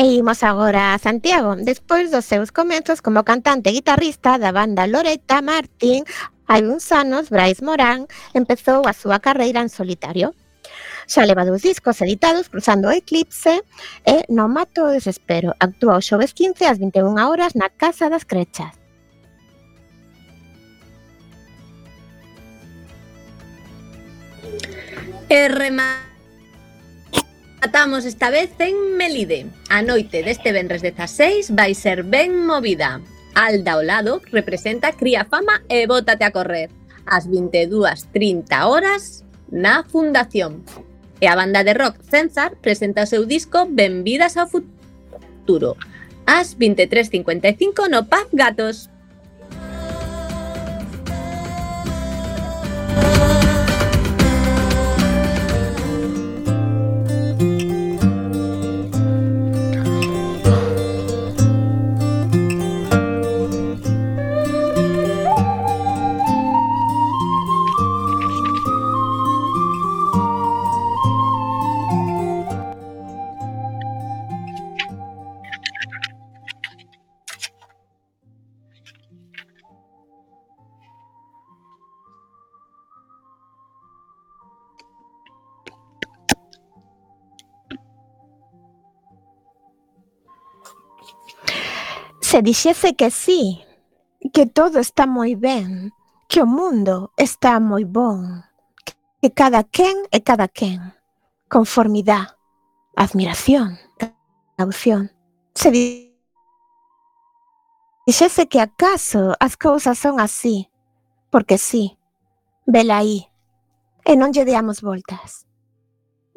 E 0.00 0.16
imos 0.16 0.40
agora 0.50 0.94
a 0.94 0.98
Santiago, 0.98 1.52
despois 1.56 2.10
dos 2.10 2.24
seus 2.24 2.48
comenzos 2.50 3.04
como 3.04 3.20
cantante 3.20 3.68
e 3.68 3.76
guitarrista 3.76 4.40
da 4.40 4.48
banda 4.48 4.88
Loreta 4.88 5.44
Martín, 5.44 6.08
hai 6.48 6.64
uns 6.64 6.88
anos 6.88 7.28
Brais 7.28 7.60
Morán 7.60 8.08
empezou 8.32 8.80
a 8.88 8.96
súa 8.96 9.20
carreira 9.20 9.60
en 9.60 9.68
solitario. 9.68 10.32
Xa 11.04 11.28
leva 11.28 11.44
dous 11.44 11.60
discos 11.60 12.00
editados 12.00 12.48
cruzando 12.48 12.88
o 12.88 12.96
eclipse 12.96 13.60
e 14.08 14.24
no 14.32 14.48
mato 14.48 14.88
o 14.88 14.94
desespero. 14.96 15.52
Actúa 15.60 16.00
o 16.00 16.04
xoves 16.08 16.32
15 16.32 16.64
ás 16.64 16.80
21 16.80 17.20
horas 17.20 17.52
na 17.52 17.68
Casa 17.68 18.08
das 18.08 18.24
Crechas. 18.24 18.72
E 25.28 25.40
remate 25.52 26.09
Atamos 27.62 28.06
esta 28.06 28.30
vez 28.30 28.50
en 28.58 28.96
Melide. 28.96 29.44
A 29.68 29.82
noite 29.84 30.24
deste 30.24 30.48
venres 30.48 30.80
16 30.80 31.52
vai 31.52 31.76
ser 31.76 32.08
ben 32.08 32.48
movida. 32.48 33.04
Alda 33.36 33.76
ao 33.76 33.84
lado 33.84 34.24
representa 34.32 34.96
Cría 34.96 35.28
Fama 35.28 35.60
e 35.68 35.84
Bótate 35.84 36.24
a 36.24 36.32
correr. 36.32 36.72
As 37.04 37.28
22.30 37.28 38.64
horas 38.64 39.28
na 39.52 39.84
Fundación. 39.84 40.64
E 41.20 41.28
a 41.28 41.36
banda 41.36 41.60
de 41.60 41.76
rock 41.76 42.00
Censar 42.00 42.56
presenta 42.64 43.04
o 43.04 43.10
seu 43.12 43.28
disco 43.28 43.68
Benvidas 43.68 44.40
ao 44.40 44.48
futuro. 44.48 45.76
Ás 46.24 46.56
23.55 46.56 47.92
no 47.92 48.08
Paz 48.08 48.32
Gatos. 48.32 48.88
se 92.30 92.42
dixese 92.42 92.94
que 92.94 93.10
si, 93.10 93.58
que 94.32 94.46
todo 94.46 94.78
está 94.78 95.04
moi 95.04 95.34
ben, 95.34 95.90
que 96.30 96.38
o 96.38 96.46
mundo 96.46 97.10
está 97.18 97.58
moi 97.58 97.82
bon, 97.82 98.46
que 99.18 99.34
cada 99.34 99.66
quen 99.66 100.06
e 100.14 100.22
cada 100.22 100.46
quen, 100.46 100.94
conformidade, 101.50 102.30
admiración, 102.94 103.82
caución, 104.54 105.10
se 105.58 105.74
dixese 108.06 108.46
que 108.46 108.60
acaso 108.62 109.34
as 109.42 109.58
cousas 109.58 109.98
son 109.98 110.22
así, 110.22 110.70
porque 111.34 111.58
sí, 111.58 111.98
vela 112.62 113.02
aí, 113.02 113.26
e 114.06 114.14
non 114.14 114.30
lle 114.30 114.46
deamos 114.46 114.86
voltas. 114.86 115.50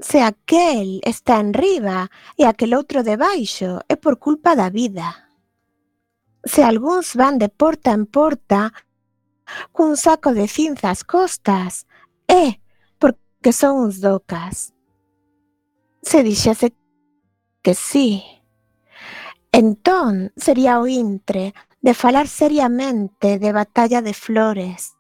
Se 0.02 0.26
aquel 0.26 1.06
está 1.06 1.38
en 1.38 1.54
riba 1.54 2.10
e 2.34 2.50
aquel 2.50 2.74
outro 2.74 3.06
debaixo 3.06 3.86
é 3.86 3.94
por 3.94 4.18
culpa 4.18 4.58
da 4.58 4.74
vida. 4.74 5.23
Se 6.44 6.64
algúns 6.64 7.16
van 7.16 7.38
de 7.38 7.50
porta 7.50 7.92
en 7.92 8.06
porta 8.06 8.74
cun 9.72 9.98
saco 9.98 10.34
de 10.34 10.48
cinza 10.48 10.90
ás 10.90 11.04
costas, 11.04 11.88
é 12.28 12.60
porque 13.00 13.52
son 13.54 13.88
uns 13.88 14.02
docas. 14.02 14.74
Se 16.02 16.24
dixese 16.24 16.76
que 17.64 17.74
sí, 17.76 18.24
entón 19.52 20.32
sería 20.36 20.80
o 20.80 20.88
intre 20.88 21.54
de 21.82 21.94
falar 21.94 22.28
seriamente 22.28 23.40
de 23.40 23.52
batalla 23.52 24.02
de 24.02 24.14
flores 24.14 24.96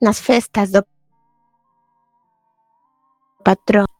nas 0.00 0.20
festas 0.20 0.72
do 0.72 0.84
patrón. 3.44 3.93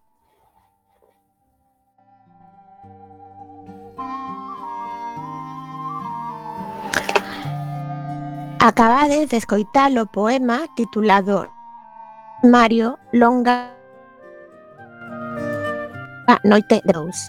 Acabades 8.65 9.29
de 9.29 9.37
escoitar 9.37 9.93
o 9.93 10.07
poema 10.07 10.65
titulado 10.75 11.53
Mario 12.43 12.97
Longa 13.13 13.77
a 16.27 16.41
Noite 16.49 16.81
de. 16.89 17.29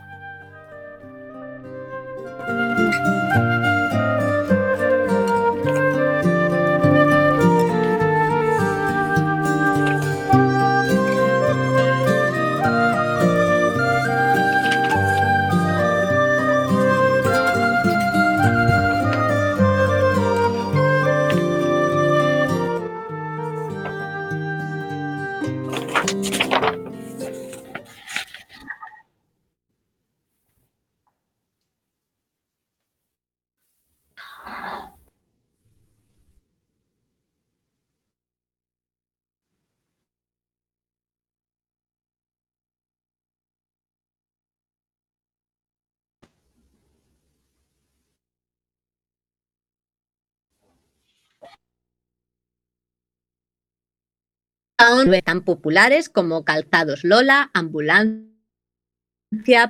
tan 54.75 55.41
populares 55.41 56.09
como 56.09 56.43
Calzados 56.43 57.03
Lola, 57.03 57.49
Ambulancia, 57.53 58.25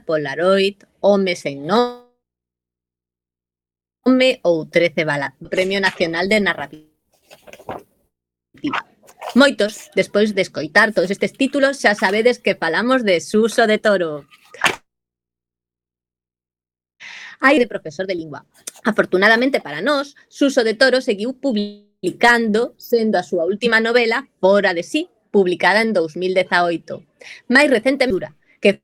Polaroid, 0.05 0.77
Home 0.99 1.35
sen 1.35 1.67
nome 1.67 2.09
ou 4.41 4.65
13 4.65 5.05
balas. 5.05 5.33
Premio 5.49 5.79
Nacional 5.79 6.27
de 6.27 6.39
Narrativa. 6.41 6.89
Moitos, 9.35 9.91
despois 9.93 10.33
de 10.33 10.41
escoitar 10.41 10.93
todos 10.93 11.11
estes 11.11 11.33
títulos, 11.33 11.77
xa 11.77 11.93
sabedes 11.93 12.39
que 12.39 12.55
falamos 12.55 13.03
de 13.03 13.21
Suso 13.21 13.67
de 13.67 13.77
Toro. 13.77 14.25
Hai 17.41 17.59
de 17.59 17.67
profesor 17.67 18.07
de 18.07 18.15
lingua. 18.15 18.47
Afortunadamente 18.81 19.61
para 19.61 19.81
nós, 19.81 20.15
Suso 20.29 20.63
de 20.63 20.73
Toro 20.73 21.01
seguiu 21.01 21.37
publicando 21.37 21.94
publicando 22.05 22.75
sendo 22.77 23.17
a 23.17 23.23
súa 23.25 23.49
última 23.49 23.81
novela 23.81 24.29
Fora 24.39 24.77
de 24.77 24.83
sí, 24.83 25.09
publicada 25.31 25.81
en 25.81 25.89
2018. 25.91 27.01
Máis 27.49 27.65
recente 27.65 28.05
dura, 28.05 28.37
que 28.61 28.77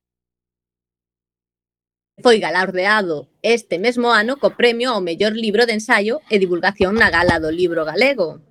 foi 2.17 2.41
galardeado 2.41 3.29
este 3.45 3.77
mesmo 3.77 4.09
ano 4.09 4.41
co 4.41 4.57
premio 4.57 4.89
ao 4.89 5.05
mellor 5.05 5.37
libro 5.37 5.69
de 5.69 5.77
ensaio 5.77 6.25
e 6.33 6.41
divulgación 6.41 6.97
na 6.97 7.13
Gala 7.13 7.37
do 7.37 7.53
Libro 7.53 7.85
Galego. 7.85 8.41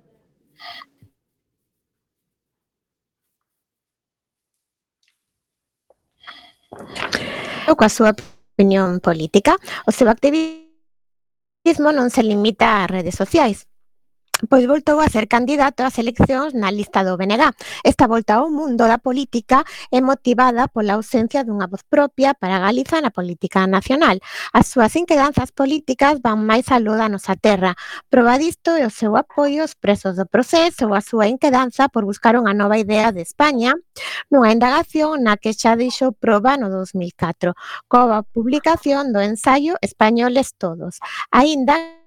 Eu 7.67 7.75
coa 7.75 7.91
súa 7.91 8.15
opinión 8.55 9.03
política, 9.03 9.59
o 9.83 9.91
seu 9.91 10.07
activismo 10.07 11.91
non 11.91 12.07
se 12.07 12.23
limita 12.23 12.87
ás 12.87 12.87
redes 12.87 13.19
sociais, 13.19 13.67
pois 14.49 14.65
voltou 14.65 14.99
a 14.99 15.09
ser 15.09 15.27
candidato 15.27 15.83
ás 15.83 15.97
eleccións 15.99 16.53
na 16.53 16.71
lista 16.71 17.03
do 17.03 17.17
BNG. 17.17 17.53
Esta 17.83 18.07
volta 18.07 18.39
ao 18.39 18.49
mundo 18.49 18.87
da 18.87 18.97
política 18.97 19.63
é 19.91 20.01
motivada 20.01 20.67
pola 20.67 20.97
ausencia 20.97 21.43
dunha 21.43 21.67
voz 21.67 21.83
propia 21.85 22.33
para 22.33 22.59
Galiza 22.59 23.01
na 23.01 23.11
política 23.11 23.67
nacional. 23.67 24.17
As 24.53 24.67
súas 24.67 24.95
inquedanzas 24.95 25.51
políticas 25.51 26.21
van 26.23 26.45
máis 26.45 26.71
aló 26.71 26.97
da 26.97 27.09
nosa 27.09 27.35
terra. 27.35 27.75
Proba 28.09 28.37
disto 28.37 28.73
é 28.77 28.85
o 28.85 28.93
seu 28.93 29.17
apoio 29.17 29.61
aos 29.61 29.75
presos 29.75 30.15
do 30.17 30.25
proceso 30.25 30.87
ou 30.87 30.95
a 30.95 31.01
súa 31.01 31.27
inquedanza 31.27 31.89
por 31.89 32.05
buscar 32.05 32.33
unha 32.39 32.55
nova 32.55 32.79
idea 32.79 33.11
de 33.11 33.21
España 33.21 33.75
nunha 34.31 34.55
indagación 34.55 35.23
na 35.23 35.37
que 35.37 35.53
xa 35.53 35.75
deixou 35.75 36.11
proba 36.15 36.57
no 36.57 36.71
2004 36.71 37.53
coa 37.91 38.23
publicación 38.23 39.11
do 39.13 39.19
ensaio 39.19 39.75
Españoles 39.81 40.55
Todos. 40.57 40.99
Aínda 41.31 42.00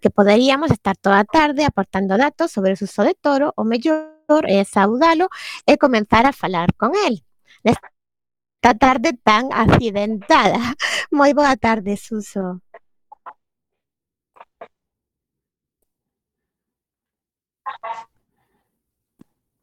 que 0.00 0.10
poderíamos 0.10 0.70
estar 0.70 0.96
toda 0.96 1.24
tarde 1.24 1.64
aportando 1.64 2.16
datos 2.16 2.50
sobre 2.50 2.72
o 2.72 2.78
uso 2.80 3.02
de 3.04 3.14
toro, 3.14 3.52
o 3.56 3.64
mellor 3.64 4.44
é 4.48 4.64
saudalo 4.64 5.28
e 5.66 5.76
comenzar 5.76 6.26
a 6.26 6.32
falar 6.32 6.74
con 6.74 6.92
el. 7.06 7.22
Nesta 7.64 8.72
tarde 8.78 9.12
tan 9.22 9.52
accidentada. 9.52 10.58
Moi 11.10 11.32
boa 11.34 11.56
tarde, 11.56 11.96
Suso. 11.96 12.62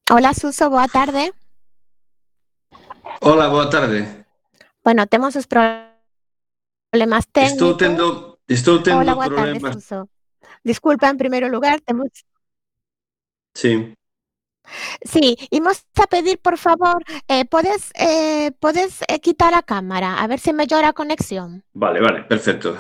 Hola, 0.10 0.34
Suso, 0.34 0.69
boa 0.69 0.88
tarde. 0.88 1.34
Hola, 3.21 3.47
boa 3.50 3.69
tarde. 3.69 4.26
Bueno, 4.84 5.08
temos 5.08 5.36
os 5.36 5.47
problemas 5.47 7.28
técnicos. 7.32 7.54
Estou 7.54 7.78
tendo 7.78 8.39
estou 8.47 8.84
tendo 8.84 9.00
Hola, 9.00 9.15
boa 9.15 9.30
tarde, 9.30 9.60
problemas. 9.60 9.84
Suso. 9.84 10.10
Disculpa, 10.72 11.08
en 11.10 11.18
primeiro 11.18 11.48
lugar, 11.50 11.80
temos 11.82 12.10
Sí. 13.56 13.94
Sí, 15.02 15.38
imos 15.50 15.86
a 15.96 16.08
pedir, 16.08 16.38
por 16.40 16.58
favor, 16.58 17.00
eh, 17.30 17.46
podes 17.46 17.90
eh, 17.96 18.52
podes 18.60 19.00
eh, 19.08 19.20
quitar 19.22 19.54
a 19.56 19.64
cámara, 19.64 20.20
a 20.22 20.28
ver 20.28 20.40
se 20.42 20.52
mellora 20.52 20.90
a 20.90 20.94
conexión. 21.02 21.64
Vale, 21.74 22.02
vale, 22.02 22.20
perfecto. 22.28 22.78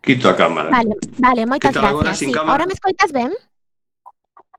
Quito 0.00 0.28
a 0.28 0.36
cámara. 0.36 0.70
Vale, 0.70 0.94
vale, 1.18 1.42
moitas 1.46 1.72
tal 1.76 1.84
agora 1.84 2.16
gracias. 2.16 2.18
sin 2.18 2.28
Sí, 2.28 2.34
cámara? 2.34 2.52
ahora 2.52 2.66
me 2.66 2.72
escoitas 2.72 3.12
ben? 3.12 3.32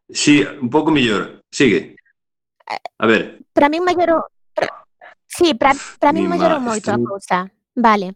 Sí, 0.10 0.46
un 0.62 0.70
pouco 0.70 0.92
mellor. 0.92 1.42
Sigue. 1.52 1.96
A 3.02 3.06
ver, 3.08 3.42
Para 3.54 3.70
min 3.70 3.84
mellorou 3.84 4.22
pra- 4.54 4.74
Sí, 5.26 5.54
para 5.58 5.74
para 6.00 6.14
min 6.14 6.24
Mi 6.30 6.38
mellorou 6.38 6.60
má, 6.62 6.70
moito 6.70 6.90
a 6.92 6.96
estou- 6.98 7.10
cousa. 7.10 7.38
Vale. 7.74 8.14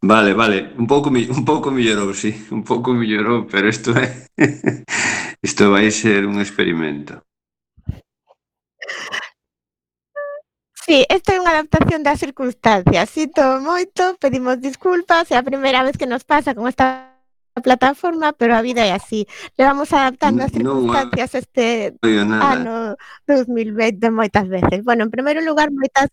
Vale, 0.00 0.34
vale, 0.34 0.72
un 0.78 0.86
pouco 0.86 1.10
un 1.10 1.44
pouco 1.44 1.70
mellorou, 1.70 2.14
si, 2.14 2.32
sí. 2.32 2.54
un 2.54 2.62
pouco 2.64 2.92
mellorou, 2.92 3.46
pero 3.46 3.68
isto 3.68 3.92
é 3.92 4.26
isto 5.42 5.70
vai 5.74 5.90
ser 5.90 6.26
un 6.26 6.40
experimento. 6.40 7.22
Sí, 10.84 11.06
esta 11.08 11.32
é 11.34 11.40
unha 11.40 11.54
adaptación 11.54 12.02
das 12.02 12.18
circunstancias. 12.18 13.06
Sinto 13.14 13.42
moito, 13.62 14.18
pedimos 14.18 14.58
disculpas, 14.58 15.30
é 15.30 15.38
a 15.38 15.46
primeira 15.46 15.86
vez 15.86 15.94
que 15.94 16.10
nos 16.10 16.26
pasa 16.26 16.58
con 16.58 16.66
esta 16.66 17.12
plataforma, 17.62 18.32
pero 18.32 18.58
a 18.58 18.62
vida 18.66 18.82
é 18.82 18.90
así. 18.90 19.28
Levamos 19.56 19.92
adaptando 19.92 20.42
as 20.42 20.50
circunstancias 20.50 21.30
no, 21.32 21.38
este 21.38 21.66
ano 22.02 22.96
2020 23.30 24.10
moitas 24.10 24.48
veces. 24.48 24.82
Bueno, 24.82 25.04
en 25.06 25.10
primeiro 25.14 25.40
lugar, 25.40 25.70
moitas 25.70 26.10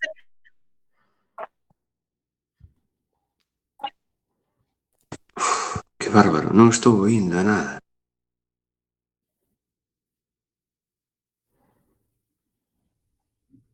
Que 5.99 6.09
bárbaro, 6.09 6.51
non 6.55 6.71
estou 6.71 7.03
oindo 7.03 7.35
nada. 7.43 7.79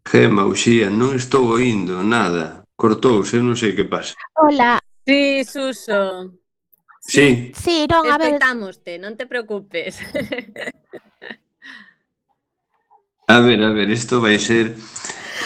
Gema, 0.05 0.45
Uxía, 0.45 0.89
non 0.89 1.13
estou 1.17 1.49
oindo 1.53 2.01
nada. 2.05 2.65
Cortouse, 2.77 3.37
eu 3.37 3.43
non 3.45 3.57
sei 3.57 3.73
que 3.73 3.85
pasa. 3.85 4.13
Hola. 4.37 4.77
Sí, 5.05 5.45
Suso. 5.45 6.33
Sí. 7.01 7.53
Sí, 7.53 7.85
non, 7.85 8.09
a 8.09 8.17
ver. 8.17 8.41
Escoitámoste, 8.41 8.97
non 8.97 9.13
te 9.13 9.29
preocupes. 9.29 10.01
a 13.29 13.37
ver, 13.39 13.61
a 13.61 13.69
ver, 13.69 13.89
isto 13.93 14.17
vai 14.21 14.39
ser 14.41 14.73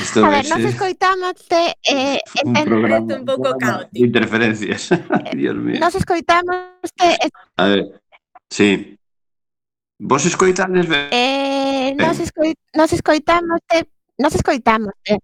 Isto 0.02 0.26
a 0.26 0.30
ver, 0.30 0.48
nos 0.48 0.60
escoitámoste 0.60 1.76
eh, 1.84 2.20
un, 2.46 2.56
en 2.56 2.66
programa, 2.66 3.16
un 3.16 3.26
pouco 3.26 3.58
caótico. 3.58 3.92
Interferencias, 3.94 4.92
eh, 4.92 5.36
Dios 5.36 5.56
mío. 5.56 5.80
Nos 5.80 5.96
escoitámoste... 5.96 7.06
Eh, 7.06 7.30
a 7.58 7.66
ver, 7.66 8.02
sí. 8.50 8.98
Vos 10.00 10.26
escoitades 10.26 10.88
ben? 10.88 11.10
Eh, 11.12 11.96
nos, 11.98 12.20
escoi 12.20 12.56
nos 12.74 12.94
escoitámoste... 12.94 13.90
Nos 14.18 14.36
escoitámoste 14.36 15.20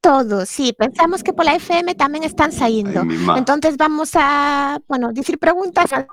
todo, 0.00 0.46
sí, 0.46 0.72
pensamos 0.72 1.24
que 1.24 1.32
pola 1.32 1.58
FM 1.58 1.98
tamén 1.98 2.22
están 2.22 2.54
saindo. 2.54 3.02
Entonces 3.34 3.74
vamos 3.74 4.14
a, 4.14 4.78
bueno, 4.86 5.10
dicir 5.10 5.34
preguntas 5.34 5.90
a 5.90 6.06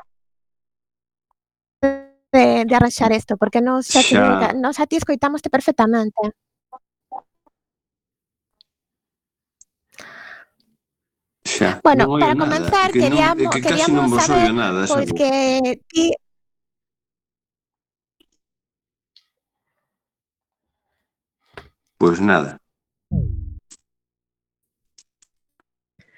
de, 2.33 2.65
de 2.65 2.73
arranxar 2.73 3.13
isto, 3.13 3.37
porque 3.37 3.61
nos, 3.61 3.85
xa, 3.85 4.01
xa... 4.01 4.57
nos 4.57 4.81
a 4.81 4.89
ti 4.89 4.97
escoitamoste 4.97 5.53
perfectamente. 5.53 6.33
xa. 11.63 11.79
Bueno, 11.83 12.05
no 12.05 12.19
para 12.19 12.35
nada, 12.35 12.43
comenzar, 12.43 12.91
que 12.91 12.99
queríamos, 12.99 13.55
que 13.55 13.61
queríamos 13.61 14.11
non 14.11 14.19
saber 14.19 14.51
nada, 14.51 14.83
pois 14.83 15.07
pues, 15.07 15.15
que 15.15 15.31
ti 15.87 16.11
Pois 22.03 22.19
pues 22.19 22.21
nada. 22.21 22.59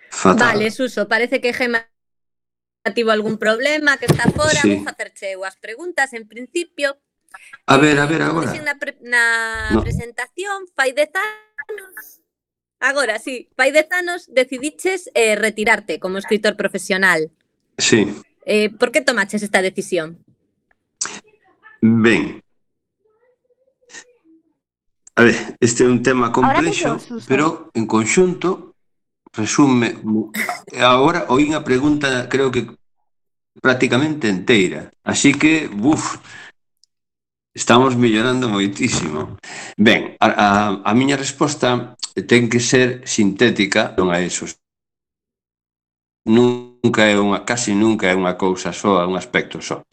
Fatal. 0.09 0.57
Vale, 0.57 0.71
Suso, 0.71 1.07
parece 1.07 1.39
que 1.39 1.53
Gema 1.53 1.85
tivo 2.95 3.11
algún 3.11 3.37
problema, 3.37 3.97
que 3.97 4.05
está 4.05 4.31
fora, 4.31 4.61
sí. 4.61 4.75
vou 4.75 4.83
facerche 4.85 5.37
as 5.45 5.57
preguntas 5.61 6.13
en 6.13 6.25
principio. 6.25 6.97
A 7.67 7.77
ver, 7.77 7.99
a 7.99 8.05
ver, 8.05 8.21
agora. 8.21 8.49
Na, 8.65 8.77
pre 8.81 8.97
na 9.01 9.69
no. 9.73 9.81
presentación, 9.85 10.65
fai 10.73 10.93
dez 10.93 11.13
anos, 11.13 12.24
Agora, 12.79 13.19
sí, 13.19 13.47
fai 13.55 13.71
10 13.71 13.91
anos 13.91 14.29
decidiches 14.31 15.09
eh, 15.13 15.35
retirarte 15.35 15.99
como 15.99 16.17
escritor 16.17 16.55
profesional. 16.55 17.31
Sí. 17.77 18.07
Eh, 18.45 18.69
por 18.69 18.91
que 18.91 19.01
tomaches 19.01 19.41
esta 19.43 19.61
decisión? 19.61 20.19
Ben. 21.81 22.41
A 25.15 25.23
ver, 25.23 25.55
este 25.59 25.83
é 25.83 25.87
un 25.87 26.03
tema 26.03 26.31
complexo, 26.31 26.99
pero 27.27 27.71
en 27.73 27.87
conxunto 27.87 28.75
resume 29.31 29.95
agora 30.79 31.27
oí 31.31 31.47
unha 31.47 31.63
pregunta 31.63 32.27
creo 32.27 32.51
que 32.51 32.67
prácticamente 33.63 34.27
enteira. 34.27 34.91
Así 35.03 35.31
que, 35.31 35.71
buf, 35.71 36.19
estamos 37.55 37.95
mellorando 37.95 38.51
moitísimo. 38.51 39.39
Ben, 39.79 40.19
a, 40.19 40.27
a, 40.27 40.47
a 40.83 40.91
miña 40.91 41.15
resposta 41.15 41.95
ten 42.23 42.47
que 42.47 42.63
ser 42.63 43.03
sintética, 43.03 43.91
non 43.99 44.07
a 44.07 44.23
eso. 44.23 44.47
Nunca 46.25 47.03
é 47.11 47.19
unha, 47.19 47.43
casi 47.43 47.75
nunca 47.75 48.07
é 48.07 48.15
unha 48.15 48.39
cousa 48.39 48.71
só, 48.71 49.03
un 49.03 49.19
aspecto 49.19 49.59
só. 49.59 49.83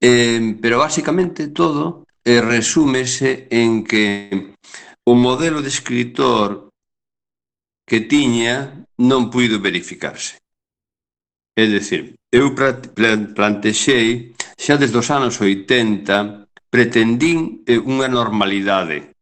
Eh, 0.00 0.56
pero 0.62 0.80
basicamente 0.80 1.52
todo 1.52 2.08
eh, 2.24 2.40
resúmese 2.40 3.46
en 3.52 3.84
que 3.84 4.54
o 5.04 5.12
modelo 5.14 5.60
de 5.60 5.68
escritor 5.68 6.72
que 7.84 8.00
tiña 8.00 8.84
non 8.96 9.28
puido 9.28 9.60
verificarse. 9.60 10.40
É 11.56 11.64
dicir, 11.68 12.16
eu 12.32 12.54
plantexei 13.36 14.32
xa 14.56 14.74
desde 14.80 14.96
os 14.96 15.08
anos 15.12 15.40
80 15.40 16.48
pretendín 16.68 17.64
eh, 17.64 17.80
unha 17.80 18.08
normalidade 18.08 19.17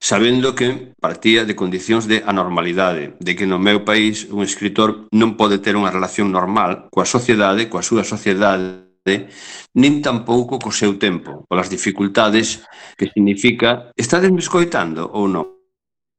sabendo 0.00 0.56
que 0.56 0.96
partía 0.98 1.44
de 1.44 1.54
condicións 1.54 2.08
de 2.08 2.24
anormalidade, 2.24 3.14
de 3.20 3.36
que 3.36 3.44
no 3.44 3.60
meu 3.60 3.84
país 3.84 4.24
un 4.32 4.40
escritor 4.40 5.06
non 5.12 5.36
pode 5.36 5.60
ter 5.60 5.76
unha 5.76 5.92
relación 5.92 6.32
normal 6.32 6.88
coa 6.88 7.04
sociedade, 7.04 7.68
coa 7.68 7.84
súa 7.84 8.00
sociedade, 8.02 9.28
nin 9.76 10.00
tampouco 10.00 10.56
co 10.56 10.72
seu 10.72 10.96
tempo, 10.96 11.44
polas 11.44 11.68
dificultades 11.68 12.64
que 12.96 13.12
significa... 13.12 13.92
Estades 13.92 14.32
me 14.32 14.40
escoitando 14.40 15.04
ou 15.04 15.28
non? 15.28 15.60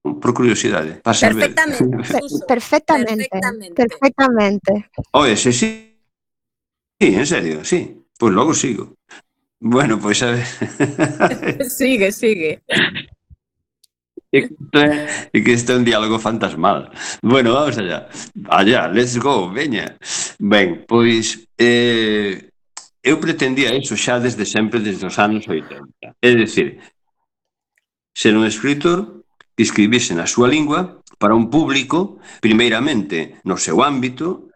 por 0.02 0.34
curiosidade, 0.34 0.94
para 1.02 1.13
saber. 1.13 1.54
Perfectamente, 1.54 1.86
perfectamente, 2.48 3.28
perfectamente. 3.30 3.74
perfectamente. 3.76 4.89
Oye, 5.12 5.38
sí, 5.38 5.54
sí, 5.54 5.98
sí, 7.00 7.08
en 7.15 7.28
serio, 7.28 7.63
sí. 7.63 7.98
Pois 8.17 8.30
pues 8.30 8.34
logo 8.34 8.54
sigo. 8.54 8.96
Bueno, 9.60 10.00
pois 10.00 10.20
pues 10.20 10.24
a 10.24 10.32
ver. 10.32 11.70
sigue, 11.70 12.12
sigue. 12.12 12.62
É 15.34 15.41
que 15.44 15.52
este 15.52 15.74
é 15.74 15.76
un 15.76 15.84
diálogo 15.84 16.17
fantasmal. 16.20 16.91
Bueno, 17.22 17.54
vamos 17.54 17.78
allá. 17.78 18.08
Allá, 18.48 18.88
let's 18.88 19.17
go, 19.20 19.52
veña. 19.52 19.98
Ben, 20.39 20.86
pois... 20.88 21.48
Eh, 21.58 22.52
eu 23.04 23.17
pretendía 23.20 23.74
iso 23.74 23.98
xa 23.98 24.22
desde 24.22 24.46
sempre, 24.46 24.80
desde 24.80 25.06
os 25.06 25.17
anos 25.17 25.48
80. 25.48 25.82
É 26.22 26.32
dicir, 26.36 26.78
ser 28.13 28.38
un 28.38 28.46
escritor 28.46 29.26
que 29.58 29.63
escribise 29.65 30.13
na 30.13 30.30
súa 30.30 30.48
lingua 30.48 31.02
para 31.17 31.34
un 31.34 31.50
público, 31.50 32.22
primeiramente 32.39 33.41
no 33.44 33.58
seu 33.58 33.82
ámbito, 33.82 34.50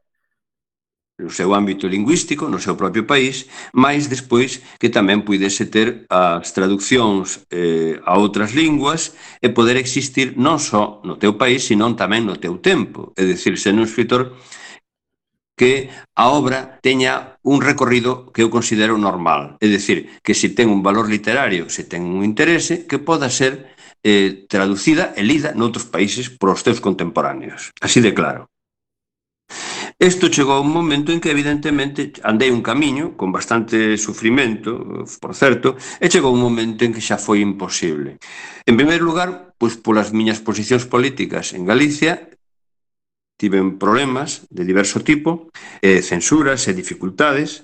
no 1.17 1.31
seu 1.31 1.55
ámbito 1.55 1.87
lingüístico, 1.87 2.51
no 2.51 2.59
seu 2.59 2.75
propio 2.75 3.07
país, 3.07 3.47
máis 3.71 4.11
despois 4.11 4.59
que 4.75 4.91
tamén 4.91 5.23
puidese 5.23 5.63
ter 5.71 6.03
as 6.11 6.51
traduccións 6.51 7.47
eh, 7.47 7.95
a 8.03 8.19
outras 8.19 8.51
linguas 8.51 9.15
e 9.39 9.47
poder 9.55 9.79
existir 9.79 10.35
non 10.35 10.59
só 10.59 10.99
no 11.07 11.15
teu 11.15 11.39
país, 11.39 11.63
senón 11.63 11.95
tamén 11.95 12.27
no 12.27 12.35
teu 12.35 12.59
tempo. 12.59 13.15
É 13.15 13.23
dicir, 13.23 13.55
ser 13.55 13.71
un 13.79 13.87
escritor 13.87 14.35
que 15.55 15.87
a 16.19 16.35
obra 16.35 16.83
teña 16.83 17.39
un 17.39 17.63
recorrido 17.63 18.27
que 18.35 18.43
eu 18.43 18.51
considero 18.51 18.99
normal. 18.99 19.55
É 19.63 19.71
dicir, 19.71 20.19
que 20.19 20.35
se 20.35 20.51
ten 20.51 20.67
un 20.67 20.83
valor 20.83 21.07
literario, 21.07 21.71
se 21.71 21.87
ten 21.87 22.03
un 22.03 22.27
interese, 22.27 22.83
que 22.83 22.99
poda 22.99 23.31
ser 23.31 23.71
eh, 24.03 24.43
traducida 24.51 25.15
e 25.15 25.23
lida 25.23 25.55
noutros 25.55 25.87
países 25.87 26.27
por 26.27 26.51
os 26.51 26.59
teus 26.59 26.83
contemporáneos. 26.83 27.71
Así 27.79 28.03
de 28.03 28.11
claro. 28.11 28.51
Isto 29.97 30.27
chegou 30.27 30.59
a 30.59 30.59
un 30.59 30.75
momento 30.75 31.15
en 31.15 31.23
que 31.23 31.31
evidentemente 31.31 32.11
andei 32.27 32.51
un 32.51 32.59
camiño 32.59 33.15
con 33.15 33.31
bastante 33.31 33.95
sufrimento, 33.95 34.83
por 35.23 35.31
certo, 35.31 35.79
e 36.03 36.11
chegou 36.11 36.35
un 36.35 36.43
momento 36.43 36.83
en 36.83 36.91
que 36.91 36.99
xa 36.99 37.15
foi 37.15 37.39
imposible. 37.39 38.19
En 38.67 38.75
primeiro 38.75 39.07
lugar, 39.07 39.55
pois 39.55 39.79
polas 39.79 40.11
miñas 40.11 40.43
posicións 40.43 40.83
políticas 40.83 41.55
en 41.55 41.63
Galicia, 41.63 42.27
tiven 43.39 43.79
problemas 43.79 44.43
de 44.51 44.67
diverso 44.67 44.99
tipo, 44.99 45.47
eh, 45.79 46.03
censuras 46.03 46.67
e 46.67 46.75
dificultades, 46.75 47.63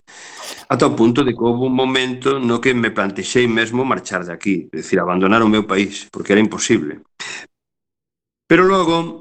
ata 0.71 0.87
o 0.87 0.95
punto 0.95 1.27
de 1.27 1.35
que 1.35 1.43
houve 1.43 1.67
un 1.67 1.75
momento 1.75 2.39
no 2.39 2.63
que 2.63 2.71
me 2.71 2.95
plantexei 2.95 3.43
mesmo 3.43 3.83
marchar 3.83 4.23
de 4.23 4.31
aquí, 4.31 4.71
é 4.71 4.79
dicir, 4.79 5.03
abandonar 5.03 5.43
o 5.43 5.51
meu 5.51 5.67
país, 5.67 6.07
porque 6.07 6.31
era 6.31 6.39
imposible. 6.39 7.03
Pero 8.47 8.63
logo, 8.63 9.20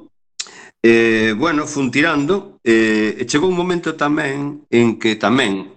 Eh, 0.83 1.35
bueno, 1.37 1.67
fun 1.67 1.91
tirando, 1.91 2.59
eh, 2.65 3.15
e 3.21 3.27
chegou 3.29 3.53
un 3.53 3.57
momento 3.57 4.01
tamén 4.01 4.65
en 4.73 4.97
que 4.97 5.21
tamén 5.21 5.77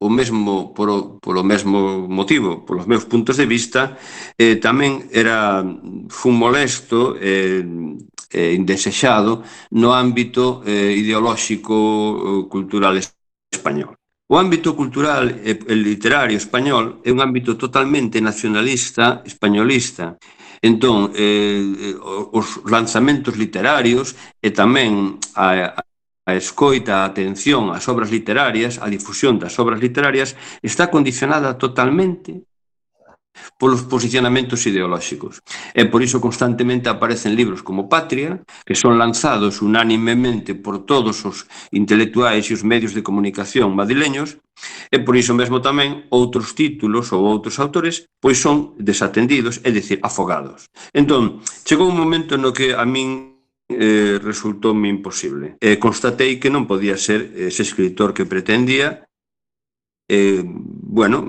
o 0.00 0.08
mesmo 0.08 0.72
por 0.72 0.88
o, 0.88 1.20
por 1.20 1.36
o 1.36 1.44
mesmo 1.44 2.08
motivo, 2.08 2.64
polos 2.64 2.88
meus 2.88 3.04
puntos 3.04 3.36
de 3.36 3.44
vista, 3.44 4.00
eh, 4.40 4.56
tamén 4.56 5.04
era 5.12 5.60
fun 6.08 6.40
molesto 6.40 7.20
eh, 7.20 7.60
e 7.60 8.40
eh, 8.40 8.48
eh, 8.48 8.56
indesexado 8.56 9.44
no 9.76 9.92
ámbito 9.92 10.64
eh, 10.64 10.96
ideolóxico 10.96 12.48
cultural 12.48 12.96
español. 12.96 13.92
O 14.30 14.38
ámbito 14.40 14.72
cultural 14.72 15.42
e 15.44 15.52
literario 15.76 16.38
español 16.38 17.02
é 17.04 17.12
un 17.12 17.20
ámbito 17.20 17.60
totalmente 17.60 18.24
nacionalista, 18.24 19.20
españolista, 19.26 20.16
Entón, 20.60 21.12
eh, 21.16 21.96
eh, 21.96 21.96
os 22.36 22.60
lanzamentos 22.68 23.36
literarios 23.40 24.12
e 24.44 24.52
tamén 24.52 25.16
a, 25.32 25.72
a 26.28 26.32
escoita, 26.36 27.00
a 27.00 27.08
atención 27.08 27.72
ás 27.72 27.88
obras 27.88 28.12
literarias, 28.12 28.76
a 28.76 28.86
difusión 28.92 29.40
das 29.40 29.56
obras 29.56 29.80
literarias, 29.80 30.36
está 30.60 30.92
condicionada 30.92 31.56
totalmente 31.56 32.44
polos 33.58 33.82
posicionamentos 33.82 34.66
ideolóxicos. 34.66 35.40
E 35.74 35.86
por 35.86 36.02
iso 36.02 36.20
constantemente 36.20 36.88
aparecen 36.88 37.36
libros 37.36 37.62
como 37.62 37.88
Patria, 37.88 38.42
que 38.66 38.74
son 38.74 38.98
lanzados 38.98 39.62
unánimemente 39.62 40.54
por 40.54 40.84
todos 40.84 41.24
os 41.24 41.46
intelectuais 41.70 42.48
e 42.50 42.54
os 42.54 42.64
medios 42.64 42.92
de 42.92 43.04
comunicación 43.04 43.72
madrileños, 43.76 44.38
e 44.92 45.00
por 45.00 45.16
iso 45.16 45.32
mesmo 45.32 45.64
tamén 45.64 46.04
outros 46.12 46.52
títulos 46.52 47.14
ou 47.16 47.24
outros 47.24 47.56
autores 47.56 48.10
pois 48.20 48.36
son 48.36 48.76
desatendidos, 48.76 49.64
é 49.64 49.70
dicir, 49.72 49.98
afogados. 50.04 50.68
Entón, 50.92 51.40
chegou 51.64 51.88
un 51.88 51.96
momento 51.96 52.36
no 52.36 52.52
que 52.52 52.76
a 52.76 52.84
min 52.84 53.40
eh, 53.70 54.18
resultou-me 54.20 54.90
imposible. 54.90 55.56
Eh, 55.62 55.78
constatei 55.78 56.36
que 56.36 56.52
non 56.52 56.68
podía 56.68 56.98
ser 56.98 57.32
ese 57.38 57.62
escritor 57.62 58.12
que 58.12 58.28
pretendía 58.28 59.06
eh, 60.10 60.42
bueno, 60.44 61.24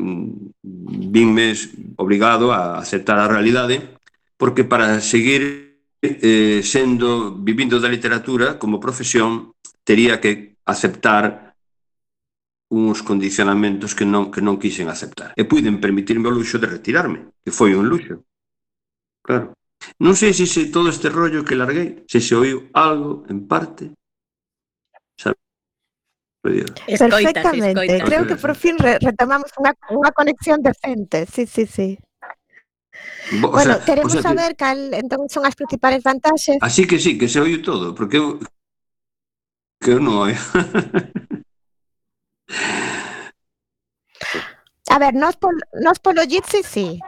vinme 0.63 1.53
obrigado 1.97 2.51
a 2.51 2.77
aceptar 2.77 3.19
a 3.19 3.27
realidade, 3.27 3.97
porque 4.37 4.63
para 4.63 5.01
seguir 5.01 5.81
eh, 6.01 6.61
sendo, 6.63 7.35
vivindo 7.35 7.79
da 7.79 7.89
literatura 7.89 8.57
como 8.57 8.79
profesión, 8.79 9.53
tería 9.83 10.21
que 10.21 10.57
aceptar 10.65 11.55
uns 12.71 13.03
condicionamentos 13.03 13.93
que 13.93 14.05
non, 14.05 14.31
que 14.31 14.39
non 14.39 14.57
quixen 14.57 14.87
aceptar. 14.87 15.35
E 15.35 15.43
puiden 15.43 15.83
permitirme 15.83 16.31
o 16.31 16.35
luxo 16.35 16.55
de 16.55 16.71
retirarme, 16.71 17.35
que 17.43 17.51
foi 17.51 17.75
un 17.75 17.89
luxo. 17.91 18.23
Claro. 19.21 19.53
Non 19.99 20.15
sei 20.15 20.31
se, 20.31 20.47
se 20.47 20.71
todo 20.71 20.87
este 20.87 21.09
rollo 21.09 21.43
que 21.43 21.57
larguei, 21.57 22.05
se 22.07 22.21
se 22.21 22.33
oiu 22.37 22.69
algo 22.71 23.25
en 23.27 23.49
parte 23.49 23.91
Escoitas, 26.43 27.21
Perfectamente, 27.21 27.85
escoitas. 27.85 28.09
creo 28.09 28.27
que 28.27 28.35
por 28.35 28.55
fin 28.55 28.77
retomamos 28.77 29.53
unha, 29.61 29.77
unha 29.93 30.09
conexión 30.09 30.65
decente, 30.65 31.29
sí, 31.29 31.45
sí, 31.45 31.69
sí. 31.69 32.01
Bo, 33.39 33.51
bueno, 33.53 33.73
o 33.73 33.75
sea, 33.77 33.85
queremos 33.85 34.13
o 34.13 34.21
sea, 34.21 34.33
saber 34.33 34.57
que... 34.57 34.65
cal 34.65 34.93
entón 34.93 35.29
son 35.29 35.45
as 35.45 35.53
principales 35.53 36.01
vantaxes. 36.01 36.57
Así 36.61 36.89
que 36.89 36.97
sí, 36.97 37.17
que 37.17 37.29
se 37.29 37.39
oiu 37.39 37.61
todo, 37.61 37.93
porque 37.93 38.17
eu 38.17 38.41
que 39.81 39.93
eu 39.93 39.99
non 40.01 40.17
oio. 40.29 40.37
A 44.89 44.97
ver, 44.99 45.13
nos, 45.13 45.37
pol, 45.37 45.55
nos 45.77 46.01
polo 46.01 46.25
Jitsi 46.25 46.65
sí, 46.65 46.99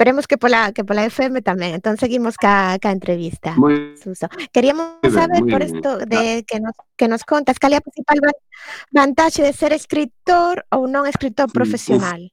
Esperemos 0.00 0.26
que 0.26 0.38
pola, 0.38 0.72
que 0.72 0.80
pola 0.82 1.04
FM 1.04 1.44
tamén. 1.44 1.76
Entón 1.76 2.00
seguimos 2.00 2.40
ca, 2.40 2.80
ca 2.80 2.88
entrevista, 2.88 3.52
muy 3.60 4.00
Suso. 4.00 4.32
Queríamos 4.48 4.96
saber 5.04 5.44
por 5.44 5.60
isto 5.60 6.00
de 6.08 6.40
ah. 6.40 6.44
que 6.48 6.56
nos, 6.56 6.72
que 6.96 7.04
nos 7.04 7.20
contas 7.20 7.60
cal 7.60 7.76
é 7.76 7.76
a 7.76 7.84
principal 7.84 8.16
vantaxe 8.88 9.44
de 9.44 9.52
ser 9.52 9.76
escritor 9.76 10.64
ou 10.72 10.88
non 10.88 11.04
escritor 11.04 11.52
profesional? 11.52 12.16
Uf. 12.16 12.32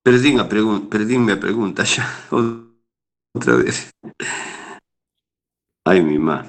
Perdín 0.00 0.40
a 0.40 0.48
pregunta, 0.48 0.88
perdínme 0.88 1.36
a 1.36 1.42
pregunta 1.44 1.84
xa 1.84 2.08
outra 2.32 3.60
vez. 3.60 3.92
Ai, 5.84 6.00
mi 6.00 6.16
má. 6.16 6.48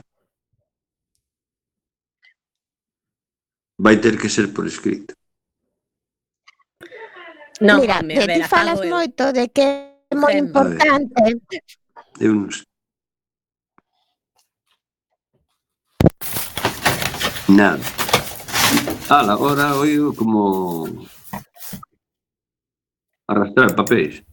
Vai 3.76 4.00
ter 4.00 4.16
que 4.16 4.32
ser 4.32 4.56
por 4.56 4.64
escrito. 4.64 5.19
Non, 7.60 7.84
Mira, 7.84 8.00
home, 8.00 8.16
que 8.16 8.28
ti 8.28 8.44
falas 8.48 8.80
eu. 8.80 8.88
moito 8.88 9.34
de 9.36 9.52
que 9.52 9.62
é 9.62 10.16
moi 10.16 10.32
Fem. 10.34 10.48
importante. 10.48 11.20
Eu 12.20 12.32
non 12.36 12.48
sei. 12.52 12.64
Nada. 17.50 17.84
Ala, 19.10 19.34
agora 19.34 19.76
oigo 19.76 20.16
como 20.16 20.88
arrastrar 23.28 23.76
papéis. 23.76 24.24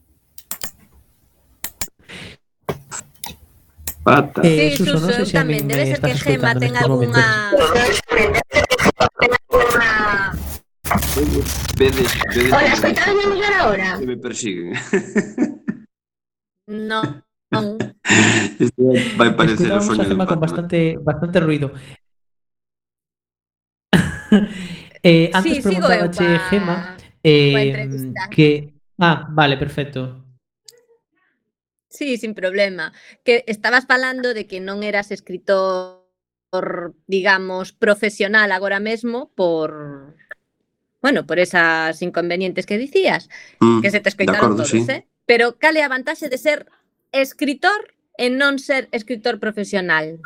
Pata. 4.07 4.39
Eh, 4.47 4.71
sí, 4.71 4.85
Suso, 4.85 5.03
Suso, 5.03 5.19
no 5.19 5.25
sé 5.27 5.35
a 5.35 5.43
tamén 5.43 5.67
debe 5.67 5.83
ser 5.83 5.99
que 5.99 6.15
Gema 6.15 6.55
ten 6.55 6.71
algunha... 6.79 7.51
Ve 11.17 11.23
de, 11.25 11.41
ve 11.79 11.89
de 11.89 12.53
Hola, 12.53 12.73
estoy 12.73 12.93
tratando 12.93 13.35
de 13.35 13.45
ahora. 13.45 13.97
Que 13.97 14.05
me 14.05 14.17
persiguen. 14.17 14.73
No. 16.67 17.01
Esto 18.59 18.83
va 19.19 19.25
a 19.25 19.35
parecer 19.35 19.71
el 19.71 19.81
sueño 19.81 20.03
un 20.13 20.25
con 20.27 20.39
bastante, 20.39 20.97
bastante 21.01 21.39
ruido. 21.39 21.71
Eh, 25.03 25.29
antes 25.31 25.57
sí, 25.57 25.61
preguntaba 25.61 26.09
Che 26.11 26.39
Gema 26.49 26.97
eh, 27.23 28.11
que... 28.29 28.73
Ah, 28.97 29.27
vale, 29.29 29.55
perfecto. 29.55 30.25
Sí, 31.87 32.17
sin 32.17 32.33
problema. 32.33 32.91
Que 33.23 33.45
estabas 33.47 33.85
falando 33.85 34.33
de 34.33 34.47
que 34.47 34.59
non 34.59 34.83
eras 34.83 35.11
escritor, 35.13 36.03
digamos, 37.05 37.71
profesional 37.71 38.51
agora 38.51 38.81
mesmo 38.81 39.31
por 39.31 40.17
bueno, 41.01 41.25
por 41.25 41.39
esas 41.39 42.01
inconvenientes 42.01 42.65
que 42.65 42.77
dicías, 42.77 43.29
mm, 43.59 43.81
que 43.81 43.91
se 43.91 43.99
te 43.99 44.09
escoitaron 44.09 44.41
acordo, 44.41 44.63
todos, 44.63 44.69
sí. 44.69 44.85
eh? 44.89 45.07
Pero 45.25 45.59
cal 45.59 45.75
é 45.75 45.83
a 45.83 45.91
vantaxe 45.91 46.31
de 46.31 46.39
ser 46.39 46.65
escritor 47.11 47.93
e 48.17 48.31
non 48.33 48.57
ser 48.57 48.87
escritor 48.95 49.37
profesional? 49.37 50.23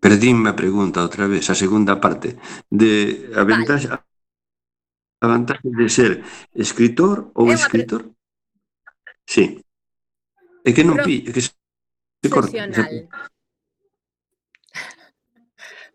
Perdínme 0.00 0.54
a 0.54 0.58
pregunta 0.58 1.02
outra 1.02 1.26
vez, 1.26 1.50
a 1.50 1.58
segunda 1.58 1.98
parte. 1.98 2.38
De 2.70 3.26
a 3.34 3.42
vantaxe, 3.42 3.90
vale. 3.90 4.06
a 5.20 5.26
vantaxe 5.26 5.68
de 5.68 5.86
ser 5.90 6.22
escritor 6.54 7.34
ou 7.34 7.50
é 7.50 7.58
escritor? 7.58 8.06
Pre... 8.06 8.14
Sí. 9.26 9.44
É 10.62 10.70
que 10.70 10.86
non 10.86 11.02
pi, 11.02 11.26
é 11.26 11.30
que 11.34 11.42
se 11.42 11.52
corta. 12.30 12.54
Profesional. 12.54 13.10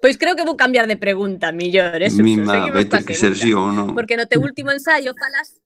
Pois 0.02 0.18
creo 0.18 0.36
que 0.36 0.44
vou 0.44 0.58
cambiar 0.58 0.90
de 0.90 0.98
pregunta, 0.98 1.52
millor, 1.54 2.02
¿eh? 2.02 2.10
eso. 2.10 2.24
Mima, 2.26 2.74
vete 2.74 3.06
que 3.06 3.14
Sergio, 3.14 3.70
non? 3.70 3.94
Porque 3.94 4.18
no 4.18 4.26
teu 4.26 4.42
último 4.42 4.74
ensaio 4.74 5.14
falas 5.14 5.62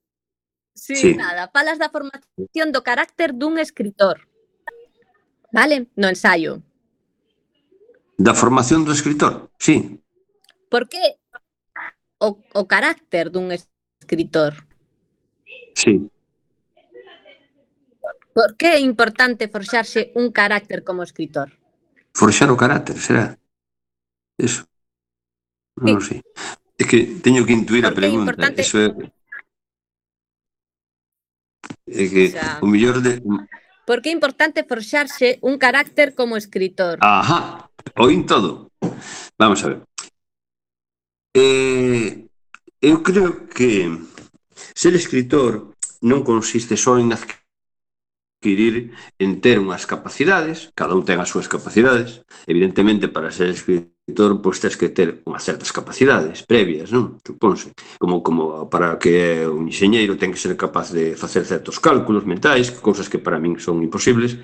Sí, 0.76 0.96
sí, 0.96 1.16
nada, 1.16 1.50
falas 1.54 1.80
da 1.80 1.88
formación 1.88 2.76
do 2.76 2.84
carácter 2.84 3.32
dun 3.32 3.56
escritor. 3.58 4.28
Vale? 5.56 5.88
No 5.96 6.12
ensaio. 6.12 6.60
Da 8.20 8.36
formación 8.36 8.84
do 8.84 8.92
escritor, 8.92 9.48
sí. 9.58 10.04
Por 10.68 10.92
que 10.92 11.16
o, 12.20 12.44
o 12.52 12.62
carácter 12.68 13.32
dun 13.32 13.56
escritor? 13.56 14.68
Sí. 15.80 16.12
Por 18.36 18.60
que 18.60 18.76
é 18.76 18.80
importante 18.84 19.48
forxarse 19.48 20.12
un 20.20 20.36
carácter 20.36 20.84
como 20.84 21.08
escritor? 21.08 21.56
Forxar 22.12 22.52
o 22.52 22.60
carácter, 22.60 23.00
será? 23.00 23.40
Eso. 24.38 24.68
Non 25.80 26.00
sí. 26.00 26.20
sei. 26.20 26.20
É 26.80 26.84
que 26.84 27.20
teño 27.24 27.48
que 27.48 27.56
intuir 27.56 27.84
Porque 27.84 27.96
a 27.96 28.00
pregunta. 28.00 28.32
É 28.32 28.34
importante... 28.36 28.62
Eso 28.62 28.78
é... 28.80 28.88
É 31.88 32.04
que 32.10 32.24
o, 32.28 32.32
sea, 32.32 32.60
o 32.62 32.68
mellor 32.68 33.00
de... 33.00 33.22
Por 33.86 34.02
que 34.02 34.10
é 34.10 34.16
importante 34.16 34.66
forxarse 34.66 35.40
un 35.42 35.56
carácter 35.58 36.16
como 36.16 36.36
escritor? 36.36 36.98
Ajá, 37.02 37.70
oín 37.96 38.26
todo. 38.26 38.72
Vamos 39.38 39.64
a 39.64 39.68
ver. 39.70 39.80
Eh, 41.36 42.26
eu 42.82 43.04
creo 43.04 43.48
que 43.48 43.88
ser 44.74 44.96
escritor 44.96 45.76
non 46.02 46.26
consiste 46.28 46.76
só 46.76 46.98
en 47.00 47.14
adquirir 47.14 48.96
en 49.20 49.40
ter 49.40 49.62
unhas 49.62 49.86
capacidades, 49.86 50.74
cada 50.76 50.98
un 50.98 51.06
ten 51.06 51.22
as 51.22 51.30
súas 51.30 51.48
capacidades, 51.48 52.26
evidentemente 52.50 53.08
para 53.08 53.32
ser 53.32 53.54
escritor 53.54 53.95
escritor 54.06 54.40
pois 54.40 54.60
tens 54.62 54.78
que 54.78 54.90
ter 54.94 55.26
unhas 55.26 55.42
certas 55.42 55.74
capacidades 55.74 56.46
previas, 56.46 56.94
non? 56.94 57.18
Suponse, 57.26 57.74
como 57.98 58.22
como 58.22 58.70
para 58.70 59.02
que 59.02 59.42
un 59.50 59.66
enxeñeiro 59.66 60.14
ten 60.14 60.30
que 60.30 60.38
ser 60.38 60.54
capaz 60.54 60.94
de 60.94 61.18
facer 61.18 61.42
certos 61.42 61.82
cálculos 61.82 62.22
mentais, 62.22 62.70
cousas 62.70 63.10
que 63.10 63.18
para 63.18 63.42
min 63.42 63.58
son 63.58 63.82
imposibles. 63.82 64.38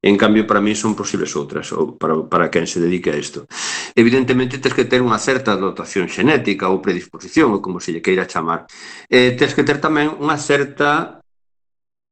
En 0.00 0.16
cambio, 0.16 0.46
para 0.46 0.62
mí 0.62 0.72
son 0.78 0.94
posibles 0.94 1.34
outras, 1.36 1.74
ou 1.74 1.98
para, 1.98 2.14
para 2.30 2.48
quen 2.48 2.64
se 2.64 2.80
dedica 2.80 3.10
a 3.10 3.18
isto. 3.18 3.44
Evidentemente, 3.92 4.62
tens 4.62 4.72
que 4.72 4.86
ter 4.86 5.02
unha 5.02 5.18
certa 5.18 5.58
dotación 5.58 6.06
xenética 6.06 6.70
ou 6.70 6.78
predisposición, 6.78 7.50
ou 7.50 7.58
como 7.58 7.82
se 7.82 7.90
lle 7.90 8.00
queira 8.06 8.30
chamar. 8.30 8.70
Eh, 9.10 9.34
tens 9.34 9.52
que 9.52 9.66
ter 9.66 9.82
tamén 9.82 10.14
unha 10.14 10.38
certa 10.38 11.18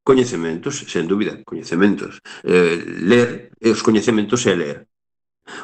coñecementos, 0.02 0.84
sen 0.90 1.06
dúbida, 1.06 1.38
coñecementos. 1.46 2.18
Eh, 2.42 2.82
ler, 2.82 3.54
os 3.62 3.80
coñecementos 3.80 4.42
é 4.50 4.58
ler 4.58 4.87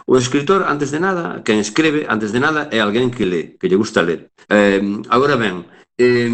O 0.07 0.17
escritor, 0.17 0.65
antes 0.65 0.91
de 0.91 1.01
nada, 1.01 1.43
quen 1.45 1.59
escribe, 1.61 2.07
antes 2.09 2.33
de 2.33 2.41
nada, 2.41 2.69
é 2.73 2.81
alguén 2.81 3.11
que 3.11 3.25
lê, 3.29 3.43
que 3.59 3.69
lle 3.69 3.81
gusta 3.81 4.01
ler. 4.03 4.33
Eh, 4.49 4.81
agora 5.09 5.37
ben, 5.37 5.65
eh, 5.97 6.31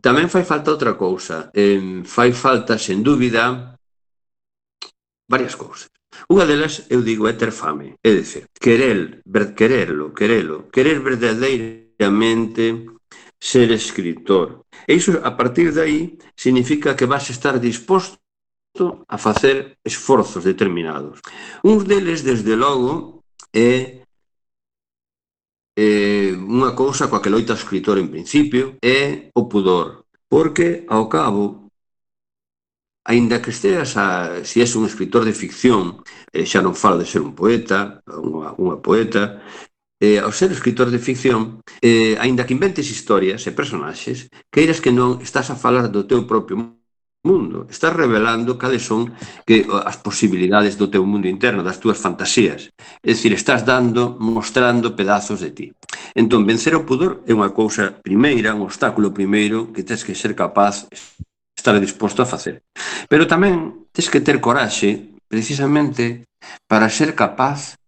tamén 0.00 0.28
fai 0.28 0.44
falta 0.44 0.72
outra 0.74 0.94
cousa. 0.94 1.50
Eh, 1.52 2.04
fai 2.04 2.30
falta, 2.32 2.78
sen 2.78 3.02
dúbida, 3.02 3.76
varias 5.28 5.56
cousas. 5.56 5.90
Unha 6.30 6.46
delas, 6.46 6.86
eu 6.94 7.02
digo, 7.02 7.26
é 7.26 7.34
ter 7.34 7.50
fame. 7.50 7.98
É 8.00 8.10
dicir, 8.14 8.46
querer, 8.54 9.20
ver, 9.26 9.54
quererlo, 9.58 10.14
querelo, 10.14 10.70
querer 10.70 11.00
verdadeiramente 11.00 12.86
ser 13.40 13.68
escritor. 13.72 14.64
E 14.88 14.94
iso, 14.94 15.20
a 15.22 15.36
partir 15.36 15.72
de 15.72 15.80
aí, 15.80 16.00
significa 16.36 16.96
que 16.96 17.06
vas 17.06 17.28
estar 17.28 17.58
disposto 17.58 18.23
a 19.08 19.18
facer 19.18 19.78
esforzos 19.84 20.44
determinados. 20.44 21.20
Uns 21.62 21.84
deles, 21.84 22.22
desde 22.22 22.56
logo, 22.56 23.22
é 23.52 24.02
eh, 25.78 26.34
unha 26.34 26.74
cousa 26.74 27.06
coa 27.06 27.22
que 27.22 27.30
loita 27.30 27.54
o 27.54 27.60
escritor 27.60 27.98
en 27.98 28.10
principio, 28.10 28.74
é 28.82 29.30
o 29.34 29.46
pudor. 29.46 30.06
Porque, 30.26 30.82
ao 30.90 31.06
cabo, 31.06 31.70
aínda 33.06 33.38
que 33.42 33.50
esteas 33.54 33.94
a, 33.96 34.42
se 34.42 34.58
és 34.58 34.74
un 34.74 34.86
escritor 34.90 35.22
de 35.22 35.34
ficción, 35.34 36.02
eh, 36.34 36.42
xa 36.42 36.58
non 36.58 36.74
falo 36.74 36.98
de 36.98 37.06
ser 37.06 37.22
un 37.22 37.34
poeta, 37.38 38.02
unha, 38.10 38.58
unha 38.58 38.78
poeta, 38.82 39.38
eh, 40.02 40.18
ao 40.18 40.34
ser 40.34 40.50
escritor 40.50 40.90
de 40.90 40.98
ficción, 40.98 41.62
eh, 41.78 42.18
aínda 42.18 42.42
que 42.42 42.54
inventes 42.58 42.90
historias 42.90 43.46
e 43.46 43.54
personaxes, 43.54 44.26
queiras 44.50 44.82
que 44.82 44.90
non 44.90 45.22
estás 45.22 45.50
a 45.54 45.58
falar 45.58 45.86
do 45.90 46.06
teu 46.10 46.26
propio 46.26 46.58
mundo. 47.24 47.66
Estás 47.72 47.96
revelando 47.96 48.60
cales 48.60 48.84
son 48.84 49.16
que 49.48 49.64
as 49.84 49.96
posibilidades 49.96 50.76
do 50.76 50.92
teu 50.92 51.02
mundo 51.08 51.26
interno, 51.26 51.64
das 51.64 51.80
túas 51.80 51.98
fantasías. 51.98 52.70
É 53.02 53.16
dicir, 53.16 53.32
estás 53.32 53.64
dando, 53.64 54.14
mostrando 54.20 54.94
pedazos 54.94 55.40
de 55.40 55.50
ti. 55.50 55.66
Entón, 56.14 56.44
vencer 56.44 56.76
o 56.76 56.84
pudor 56.84 57.24
é 57.26 57.32
unha 57.32 57.50
cousa 57.50 57.90
primeira, 57.90 58.54
un 58.54 58.62
obstáculo 58.68 59.10
primeiro 59.10 59.72
que 59.72 59.82
tens 59.82 60.04
que 60.04 60.14
ser 60.14 60.36
capaz 60.36 60.86
estar 61.56 61.74
disposto 61.80 62.20
a 62.20 62.28
facer. 62.28 62.62
Pero 63.08 63.24
tamén 63.24 63.88
tens 63.90 64.12
que 64.12 64.20
ter 64.20 64.38
coraxe 64.38 65.16
precisamente 65.26 66.28
para 66.68 66.92
ser 66.92 67.16
capaz 67.16 67.80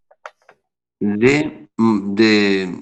de 0.97 1.69
mm, 1.77 2.17
de, 2.17 2.73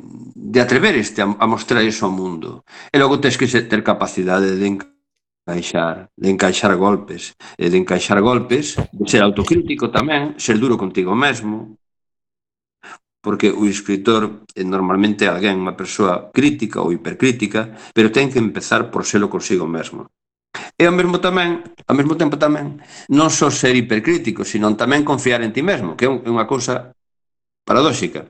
de 0.55 0.59
atrever 0.62 0.94
este 0.94 1.18
a, 1.18 1.26
a 1.26 1.46
mostrar 1.50 1.82
iso 1.82 2.07
ao 2.07 2.14
mundo. 2.14 2.62
E 2.94 2.96
logo 2.96 3.18
tens 3.18 3.34
que 3.34 3.50
ser, 3.50 3.66
ter 3.66 3.82
capacidade 3.82 4.55
de 4.55 4.66
encaixar, 5.45 6.09
de 6.16 6.30
encaixar 6.30 6.72
golpes, 6.76 7.36
e 7.61 7.68
de 7.68 7.76
encaixar 7.76 8.20
golpes, 8.24 8.80
de 8.80 9.05
ser 9.05 9.20
autocrítico 9.20 9.92
tamén, 9.92 10.40
ser 10.40 10.57
duro 10.57 10.80
contigo 10.80 11.12
mesmo, 11.12 11.76
porque 13.20 13.53
o 13.53 13.68
escritor 13.68 14.45
é 14.57 14.64
normalmente 14.64 15.28
alguén, 15.28 15.61
unha 15.61 15.76
persoa 15.76 16.32
crítica 16.32 16.80
ou 16.80 16.92
hipercrítica, 16.97 17.76
pero 17.92 18.09
ten 18.09 18.32
que 18.32 18.40
empezar 18.40 18.88
por 18.88 19.05
selo 19.05 19.28
consigo 19.28 19.68
mesmo. 19.68 20.09
E 20.80 20.88
ao 20.88 20.97
mesmo 20.97 21.20
tamén, 21.20 21.61
ao 21.88 21.95
mesmo 21.97 22.16
tempo 22.16 22.40
tamén, 22.40 22.80
non 23.12 23.28
só 23.28 23.53
ser 23.53 23.76
hipercrítico, 23.76 24.49
sino 24.49 24.72
tamén 24.76 25.05
confiar 25.05 25.45
en 25.45 25.53
ti 25.53 25.61
mesmo, 25.61 25.92
que 25.92 26.09
é 26.09 26.11
unha 26.11 26.49
cousa 26.49 26.97
paradóxica. 27.68 28.28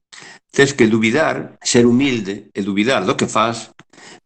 Tes 0.51 0.75
que 0.75 0.91
duvidar, 0.91 1.59
ser 1.63 1.87
humilde 1.87 2.51
e 2.55 2.61
duvidar 2.63 3.07
do 3.07 3.19
que 3.19 3.31
faz, 3.31 3.71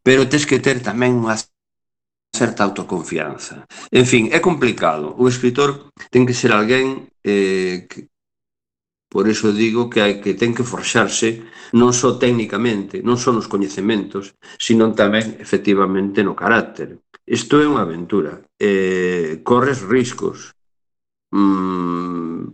pero 0.01 0.29
tes 0.29 0.45
que 0.49 0.61
ter 0.61 0.81
tamén 0.81 1.17
unha 1.17 1.37
certa 2.33 2.65
autoconfianza. 2.65 3.67
En 3.91 4.07
fin, 4.07 4.31
é 4.33 4.39
complicado. 4.41 5.15
O 5.19 5.27
escritor 5.27 5.91
ten 6.13 6.27
que 6.27 6.37
ser 6.37 6.53
alguén 6.53 7.09
eh, 7.25 7.87
que, 7.89 8.09
Por 9.09 9.27
iso 9.27 9.53
digo 9.53 9.89
que 9.89 10.01
hai 10.05 10.21
que 10.21 10.37
ten 10.37 10.53
que 10.53 10.69
forxarse 10.73 11.41
non 11.81 11.97
só 11.97 12.21
técnicamente, 12.21 13.01
non 13.01 13.17
só 13.17 13.33
nos 13.33 13.49
coñecementos, 13.49 14.37
sino 14.61 14.93
tamén 14.93 15.41
efectivamente 15.41 16.21
no 16.21 16.37
carácter. 16.37 17.01
Isto 17.25 17.55
é 17.65 17.65
unha 17.65 17.89
aventura. 17.89 18.45
Eh, 18.61 19.41
corres 19.49 19.81
riscos. 19.81 20.53
Mm, 21.33 22.53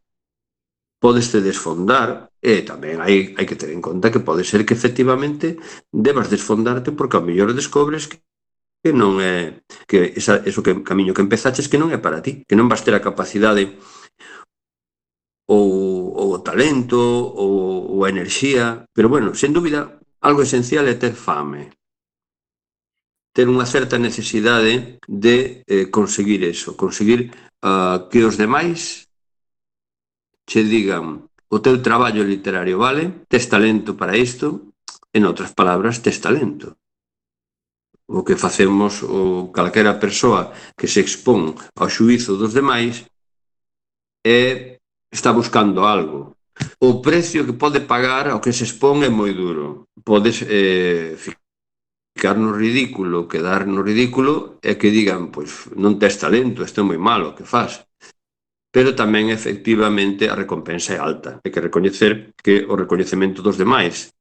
podeste 1.03 1.43
desfondar 1.43 2.31
e 2.39 2.62
tamén 2.62 3.03
hai, 3.03 3.35
hai 3.35 3.47
que 3.51 3.59
ter 3.59 3.75
en 3.75 3.83
conta 3.83 4.14
que 4.14 4.22
pode 4.22 4.47
ser 4.47 4.62
que 4.62 4.79
efectivamente 4.79 5.59
debas 5.91 6.31
desfondarte 6.31 6.95
porque 6.95 7.18
ao 7.18 7.27
mellor 7.27 7.51
descobres 7.51 8.07
que 8.07 8.22
que 8.85 8.93
non 8.93 9.16
é 9.16 9.64
que 9.89 10.12
esa, 10.12 10.45
eso 10.45 10.61
que 10.61 10.76
camiño 10.85 11.16
que 11.16 11.24
empezaches 11.24 11.72
que 11.72 11.80
non 11.80 11.89
é 11.89 11.97
para 11.97 12.20
ti, 12.20 12.45
que 12.45 12.53
non 12.53 12.68
vas 12.68 12.85
ter 12.85 12.93
a 12.93 13.01
capacidade 13.01 13.80
ou, 15.49 16.12
ou 16.12 16.28
o 16.37 16.43
talento 16.45 17.01
ou, 17.01 17.97
ou 17.97 17.99
a 18.05 18.12
enerxía, 18.12 18.85
pero 18.93 19.09
bueno, 19.09 19.32
sen 19.32 19.57
dúbida, 19.57 20.05
algo 20.20 20.45
esencial 20.45 20.85
é 20.85 21.01
ter 21.01 21.16
fame, 21.16 21.72
ter 23.32 23.49
unha 23.49 23.64
certa 23.64 23.97
necesidade 23.97 25.01
de 25.09 25.64
eh, 25.64 25.89
conseguir 25.89 26.45
eso, 26.45 26.76
conseguir 26.76 27.32
uh, 27.64 28.05
que 28.12 28.20
os 28.20 28.37
demais 28.37 29.09
che 30.45 30.61
digan 30.61 31.24
o 31.49 31.57
teu 31.64 31.80
traballo 31.80 32.20
literario 32.20 32.76
vale, 32.76 33.24
tes 33.32 33.49
talento 33.49 33.97
para 33.97 34.12
isto, 34.12 34.76
en 35.16 35.24
outras 35.24 35.57
palabras, 35.57 36.05
tes 36.05 36.20
talento 36.20 36.76
o 38.07 38.22
que 38.22 38.36
facemos 38.36 39.02
o 39.02 39.48
calquera 39.52 39.98
persoa 39.98 40.52
que 40.76 40.88
se 40.88 41.00
expón 41.00 41.57
ao 41.80 41.88
xuízo 41.88 42.36
dos 42.36 42.52
demais 42.52 43.09
é 44.24 44.78
está 45.09 45.32
buscando 45.32 45.84
algo. 45.84 46.36
O 46.78 47.00
precio 47.00 47.46
que 47.46 47.57
pode 47.57 47.80
pagar 47.80 48.28
ao 48.28 48.40
que 48.40 48.52
se 48.52 48.64
expón 48.64 49.02
é 49.02 49.11
moi 49.11 49.32
duro. 49.32 49.88
Podes 50.05 50.44
eh, 50.44 51.16
ficar 51.16 52.36
no 52.36 52.52
ridículo, 52.52 53.26
quedar 53.26 53.66
no 53.66 53.82
ridículo 53.82 54.59
e 54.62 54.76
que 54.76 54.92
digan, 54.92 55.32
pois 55.34 55.72
non 55.74 55.96
tes 55.98 56.20
talento, 56.20 56.62
isto 56.62 56.80
é 56.80 56.84
moi 56.84 57.00
malo 57.00 57.34
que 57.34 57.48
faz. 57.48 57.82
Pero 58.74 58.92
tamén 58.98 59.30
efectivamente 59.30 60.26
a 60.26 60.34
recompensa 60.34 60.94
é 60.94 60.98
alta. 60.98 61.40
Hai 61.42 61.50
que 61.50 61.62
recoñecer 61.62 62.34
que 62.38 62.66
o 62.68 62.74
recoñecemento 62.74 63.40
dos 63.40 63.57
demais 63.57 64.14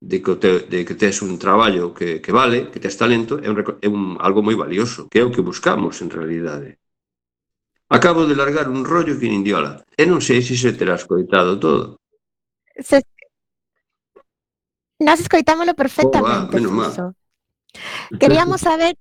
de 0.00 0.22
que, 0.22 0.36
te, 0.36 0.60
de 0.60 0.84
que 0.84 0.94
tes 0.94 1.20
un 1.20 1.38
traballo 1.38 1.92
que, 1.92 2.20
que 2.20 2.32
vale, 2.32 2.70
que 2.70 2.80
tes 2.80 2.96
talento, 2.96 3.38
é, 3.38 3.50
un, 3.52 3.60
é 3.60 3.88
un, 3.88 4.16
algo 4.18 4.40
moi 4.40 4.56
valioso, 4.56 5.06
que 5.12 5.20
é 5.20 5.24
o 5.24 5.30
que 5.30 5.44
buscamos 5.44 6.00
en 6.00 6.08
realidade. 6.08 6.80
Acabo 7.92 8.24
de 8.24 8.34
largar 8.34 8.68
un 8.72 8.88
rollo 8.88 9.18
que 9.20 9.28
nin 9.28 9.44
diola, 9.44 9.84
e 9.92 10.08
non 10.08 10.24
sei 10.24 10.40
se 10.40 10.56
se 10.56 10.72
terá 10.72 10.96
escoitado 10.96 11.60
todo. 11.60 12.00
Se... 12.80 13.04
Nós 15.04 15.20
escoitámoslo 15.20 15.76
perfectamente, 15.76 16.48
oh, 16.48 16.48
ah, 16.48 16.54
menos 16.56 16.72
mal. 16.72 16.92
Queríamos 18.16 18.60
saber 18.64 18.96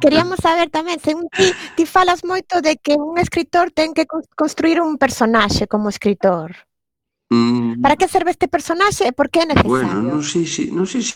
Queríamos 0.00 0.38
saber 0.38 0.70
tamén, 0.70 1.02
según 1.02 1.26
ti, 1.30 1.50
ti 1.74 1.82
falas 1.82 2.22
moito 2.22 2.62
de 2.62 2.78
que 2.78 2.94
un 2.94 3.18
escritor 3.18 3.74
ten 3.74 3.90
que 3.90 4.06
construir 4.38 4.78
un 4.78 4.94
personaxe 4.94 5.66
como 5.66 5.90
escritor. 5.90 6.69
Mm. 7.30 7.80
Para 7.80 7.96
que 7.96 8.10
serve 8.10 8.34
este 8.34 8.50
personaxe 8.50 9.06
e 9.06 9.12
por 9.14 9.30
que 9.30 9.40
é 9.42 9.46
necesario? 9.46 9.70
Bueno, 9.70 10.02
non 10.02 10.26
sei 10.26 10.42
se, 10.44 10.66
non 10.74 10.84
sei 10.84 11.06
se 11.06 11.14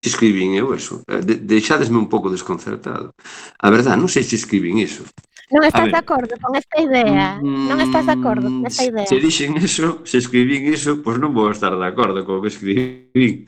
escribín 0.00 0.56
eu 0.56 0.72
eso. 0.72 1.04
Eh, 1.04 1.20
de, 1.20 1.36
deixadesme 1.36 2.00
un 2.00 2.08
pouco 2.08 2.32
desconcertado. 2.32 3.12
A 3.60 3.68
verdade, 3.68 4.00
non 4.00 4.08
sei 4.08 4.24
se 4.24 4.40
escribín 4.40 4.80
iso. 4.80 5.04
Non 5.52 5.66
estás 5.68 5.84
ver, 5.84 5.92
de 5.92 6.00
acordo 6.00 6.32
con 6.40 6.56
esta 6.56 6.78
idea? 6.80 7.36
Mm, 7.44 7.68
non 7.68 7.78
estás 7.84 8.08
de 8.08 8.14
acordo 8.16 8.48
con 8.48 8.64
esta 8.64 8.88
idea? 8.88 9.04
Se 9.04 9.20
dixen 9.20 9.60
eso, 9.60 10.00
se 10.08 10.16
escribín 10.16 10.72
eso, 10.72 11.04
pois 11.04 11.20
non 11.20 11.36
vou 11.36 11.52
estar 11.52 11.76
de 11.76 11.84
acordo 11.84 12.24
con 12.24 12.40
o 12.40 12.42
que 12.42 12.48
escribín. 12.48 13.44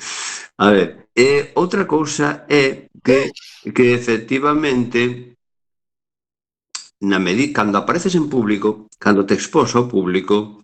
A 0.61 0.69
ver, 0.69 1.09
e 1.17 1.57
outra 1.57 1.89
cousa 1.89 2.45
é 2.45 2.93
que, 3.01 3.33
que 3.73 3.97
efectivamente 3.97 5.33
na 7.03 7.19
medida 7.19 7.57
cando 7.57 7.81
apareces 7.81 8.15
en 8.15 8.29
público, 8.29 8.87
cando 9.01 9.27
te 9.27 9.35
expós 9.35 9.75
ao 9.75 9.89
público, 9.89 10.62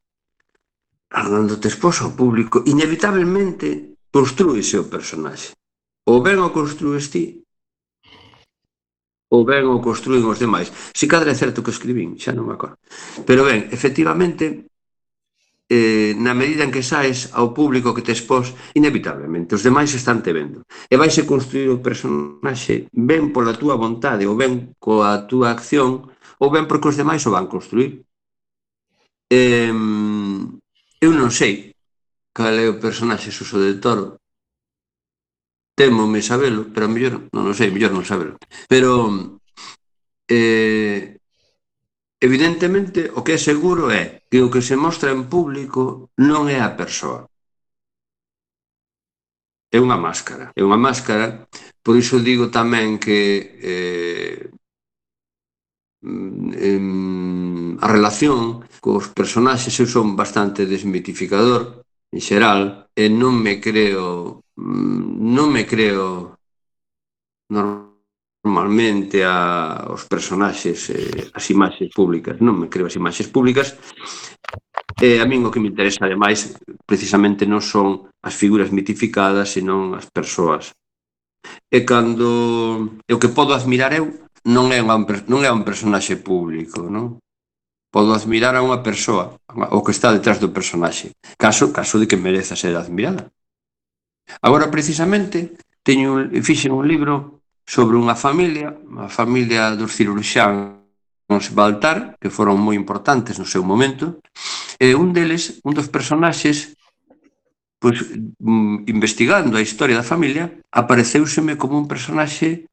Arnándote 1.10 1.68
expós 1.68 2.00
ao 2.00 2.12
público, 2.12 2.62
inevitablemente 2.66 3.96
construíse 4.12 4.76
o 4.76 4.88
personaxe. 4.92 5.56
Ou 6.04 6.20
ben 6.20 6.38
o 6.40 6.52
construís 6.52 7.08
ti, 7.08 7.44
ou 9.28 9.44
ben 9.44 9.64
o 9.68 9.80
construín 9.80 10.24
os 10.24 10.40
demais. 10.40 10.72
Si 10.96 11.04
cadra 11.08 11.32
é 11.32 11.36
certo 11.36 11.62
que 11.64 11.72
escribín, 11.72 12.16
xa 12.16 12.32
non 12.32 12.48
me 12.48 12.56
acordo. 12.56 12.80
Pero 13.28 13.44
ben, 13.44 13.68
efectivamente, 13.68 14.68
eh, 15.68 16.16
na 16.16 16.32
medida 16.32 16.64
en 16.64 16.72
que 16.72 16.80
saes 16.80 17.28
ao 17.36 17.52
público 17.52 17.92
que 17.92 18.04
te 18.04 18.16
expós, 18.16 18.56
inevitablemente, 18.72 19.52
os 19.52 19.64
demais 19.64 19.92
están 19.92 20.24
te 20.24 20.32
vendo. 20.32 20.64
E 20.88 20.96
vaise 20.96 21.28
construir 21.28 21.68
o 21.68 21.84
personaxe 21.84 22.88
ben 22.92 23.28
pola 23.32 23.56
túa 23.56 23.76
vontade, 23.76 24.24
ou 24.24 24.36
ben 24.36 24.72
coa 24.80 25.28
túa 25.28 25.52
acción, 25.52 26.08
ou 26.40 26.48
ben 26.48 26.64
porque 26.64 26.88
os 26.88 26.96
demais 26.96 27.20
o 27.28 27.34
van 27.36 27.52
construir. 27.52 28.04
Eh, 29.28 29.68
Eu 31.06 31.10
non 31.14 31.30
sei 31.30 31.54
cal 32.36 32.54
é 32.58 32.66
o 32.70 32.80
personaxe 32.84 33.30
Suso 33.38 33.58
de 33.62 33.74
Toro. 33.84 34.06
Temo 35.78 36.10
me 36.12 36.22
sabelo, 36.30 36.60
pero 36.72 36.86
a 36.86 36.92
mellor 36.94 37.14
non 37.34 37.44
o 37.50 37.54
sei, 37.58 37.70
mellor 37.70 37.92
non 37.94 38.06
sabelo. 38.10 38.34
Pero 38.72 38.90
eh, 40.26 41.18
evidentemente 42.26 43.00
o 43.18 43.22
que 43.22 43.38
é 43.38 43.40
seguro 43.50 43.94
é 43.94 44.26
que 44.30 44.42
o 44.42 44.50
que 44.52 44.62
se 44.68 44.74
mostra 44.84 45.14
en 45.14 45.30
público 45.30 46.10
non 46.18 46.50
é 46.50 46.58
a 46.58 46.74
persoa. 46.74 47.30
É 49.70 49.78
unha 49.86 49.98
máscara, 50.06 50.50
é 50.58 50.62
unha 50.66 50.80
máscara, 50.80 51.26
por 51.84 51.94
iso 51.94 52.18
digo 52.18 52.50
tamén 52.50 52.98
que 52.98 53.18
eh, 53.62 54.50
em, 56.02 57.76
a 57.78 57.86
relación 57.86 58.66
cos 58.80 59.10
personaxes 59.10 59.74
eu 59.80 59.86
son 59.86 60.14
bastante 60.14 60.66
desmitificador 60.66 61.84
en 62.14 62.20
xeral 62.20 62.88
e 62.94 63.08
non 63.12 63.34
me 63.36 63.60
creo 63.60 64.40
mm, 64.56 65.20
non 65.36 65.48
me 65.52 65.62
creo 65.68 66.38
normalmente 67.50 69.24
a, 69.24 69.86
os 69.92 70.04
personaxes 70.08 70.90
eh, 70.90 71.30
as 71.34 71.44
imaxes 71.50 71.88
públicas 71.92 72.40
non 72.40 72.56
me 72.56 72.66
creo 72.72 72.86
as 72.88 72.96
imaxes 72.96 73.28
públicas 73.28 73.76
e 75.00 75.20
a 75.20 75.24
min 75.28 75.44
o 75.46 75.52
que 75.52 75.60
me 75.60 75.70
interesa 75.70 76.08
ademais 76.08 76.56
precisamente 76.88 77.44
non 77.44 77.60
son 77.60 78.08
as 78.24 78.34
figuras 78.34 78.72
mitificadas 78.72 79.52
senón 79.52 79.92
as 79.94 80.08
persoas 80.08 80.72
e 81.70 81.84
cando 81.84 82.98
e 83.04 83.12
o 83.12 83.20
que 83.20 83.30
podo 83.36 83.52
admirar 83.52 83.92
eu 83.92 84.28
non 84.48 84.72
é 84.72 84.80
un, 84.80 85.04
non 85.28 85.40
é 85.44 85.50
un 85.52 85.62
personaxe 85.62 86.16
público 86.16 86.88
non? 86.88 87.20
Podo 87.88 88.12
admirar 88.12 88.52
a 88.52 88.64
unha 88.64 88.84
persoa, 88.84 89.40
o 89.72 89.80
que 89.80 89.96
está 89.96 90.12
detrás 90.12 90.36
do 90.36 90.52
personaxe, 90.52 91.16
caso 91.40 91.72
caso 91.72 91.96
de 91.96 92.04
que 92.04 92.20
mereza 92.20 92.52
ser 92.52 92.76
admirada. 92.76 93.32
Agora, 94.44 94.68
precisamente, 94.68 95.56
teño 95.80 96.20
un, 96.20 96.28
fixen 96.44 96.76
un 96.76 96.84
libro 96.84 97.40
sobre 97.64 97.96
unha 97.96 98.12
familia, 98.12 98.76
a 99.00 99.08
familia 99.08 99.72
dos 99.72 99.96
cirurxáns 99.96 100.76
Baltar, 101.52 102.16
que 102.20 102.32
foron 102.32 102.60
moi 102.60 102.76
importantes 102.76 103.40
no 103.40 103.48
seu 103.48 103.64
momento, 103.64 104.20
e 104.76 104.92
un 104.92 105.16
deles, 105.16 105.60
un 105.64 105.72
dos 105.72 105.88
personaxes, 105.88 106.76
pois, 107.80 108.04
mm, 108.40 108.88
investigando 108.88 109.56
a 109.56 109.64
historia 109.64 109.96
da 109.96 110.04
familia, 110.04 110.60
apareceuseme 110.72 111.56
como 111.56 111.80
un 111.80 111.88
personaxe 111.88 112.68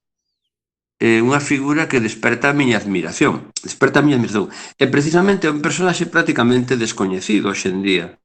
é 1.00 1.20
unha 1.20 1.44
figura 1.44 1.92
que 1.92 2.00
desperta 2.00 2.52
a 2.52 2.58
miña 2.58 2.80
admiración. 2.80 3.52
Desperta 3.60 4.00
a 4.00 4.06
miña 4.06 4.18
admiración. 4.18 4.48
E 4.80 4.86
precisamente 4.88 5.48
é 5.48 5.54
un 5.54 5.60
personaxe 5.60 6.08
prácticamente 6.08 6.80
descoñecido 6.80 7.52
hoxendía. 7.52 8.16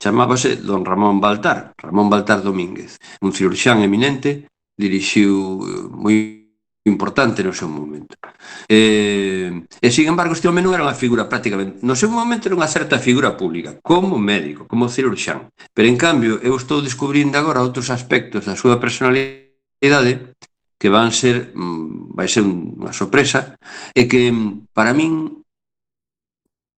Chamábase 0.00 0.56
Don 0.56 0.80
Ramón 0.88 1.20
Baltar, 1.20 1.76
Ramón 1.76 2.08
Baltar 2.08 2.40
Domínguez, 2.40 2.96
un 3.20 3.36
cirurxán 3.36 3.84
eminente, 3.84 4.48
dirixiu 4.80 5.60
eh, 5.60 5.84
moi 5.92 6.40
importante 6.88 7.44
no 7.44 7.52
seu 7.52 7.68
momento. 7.68 8.16
Eh, 8.64 9.52
e, 9.76 9.88
sin 9.92 10.08
embargo, 10.08 10.32
este 10.32 10.48
home 10.48 10.64
non 10.64 10.72
era 10.72 10.88
unha 10.88 10.96
figura 10.96 11.28
prácticamente... 11.28 11.84
No 11.84 11.92
seu 11.92 12.08
momento 12.08 12.48
era 12.48 12.56
unha 12.56 12.70
certa 12.70 12.96
figura 12.96 13.36
pública, 13.36 13.76
como 13.84 14.16
médico, 14.16 14.64
como 14.64 14.88
cirurxán. 14.88 15.52
Pero, 15.76 15.86
en 15.92 16.00
cambio, 16.00 16.40
eu 16.40 16.56
estou 16.56 16.80
descubrindo 16.80 17.36
agora 17.36 17.60
outros 17.60 17.92
aspectos 17.92 18.48
da 18.48 18.56
súa 18.56 18.80
personalidade 18.80 20.32
que 20.80 20.88
van 20.88 21.12
ser 21.12 21.52
mm, 21.52 22.16
vai 22.16 22.24
ser 22.24 22.40
unha 22.40 22.96
sorpresa 22.96 23.60
e 23.92 24.08
que 24.08 24.32
mm, 24.32 24.72
para 24.72 24.96
min 24.96 25.44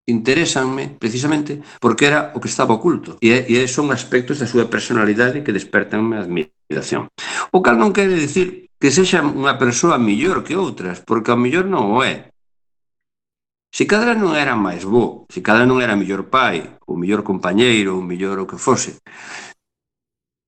interesanme 0.03 0.91
precisamente 0.99 1.63
porque 1.79 2.11
era 2.11 2.35
o 2.35 2.43
que 2.43 2.51
estaba 2.51 2.75
oculto 2.75 3.15
e, 3.23 3.47
e 3.47 3.63
son 3.71 3.95
aspectos 3.95 4.43
da 4.43 4.51
súa 4.51 4.67
personalidade 4.67 5.39
que 5.47 5.55
despertanme 5.55 6.19
admiración. 6.19 7.07
O 7.55 7.63
cal 7.63 7.79
non 7.79 7.95
quere 7.95 8.19
decir 8.19 8.67
que 8.75 8.91
sexa 8.91 9.23
unha 9.23 9.55
persoa 9.55 9.95
mellor 9.95 10.43
que 10.43 10.59
outras, 10.59 10.99
porque 10.99 11.31
a 11.31 11.39
mellor 11.39 11.71
non 11.71 11.95
o 11.95 12.03
é. 12.03 12.27
Se 13.71 13.87
cada 13.87 14.11
non 14.11 14.35
era 14.35 14.59
máis 14.59 14.83
bo, 14.83 15.23
se 15.31 15.39
cada 15.39 15.63
non 15.63 15.79
era 15.79 15.95
mellor 15.95 16.27
pai, 16.27 16.77
ou 16.83 16.99
mellor 16.99 17.23
compañeiro, 17.23 17.95
ou 17.95 18.03
mellor 18.03 18.43
o 18.43 18.45
que 18.45 18.59
fose, 18.59 18.99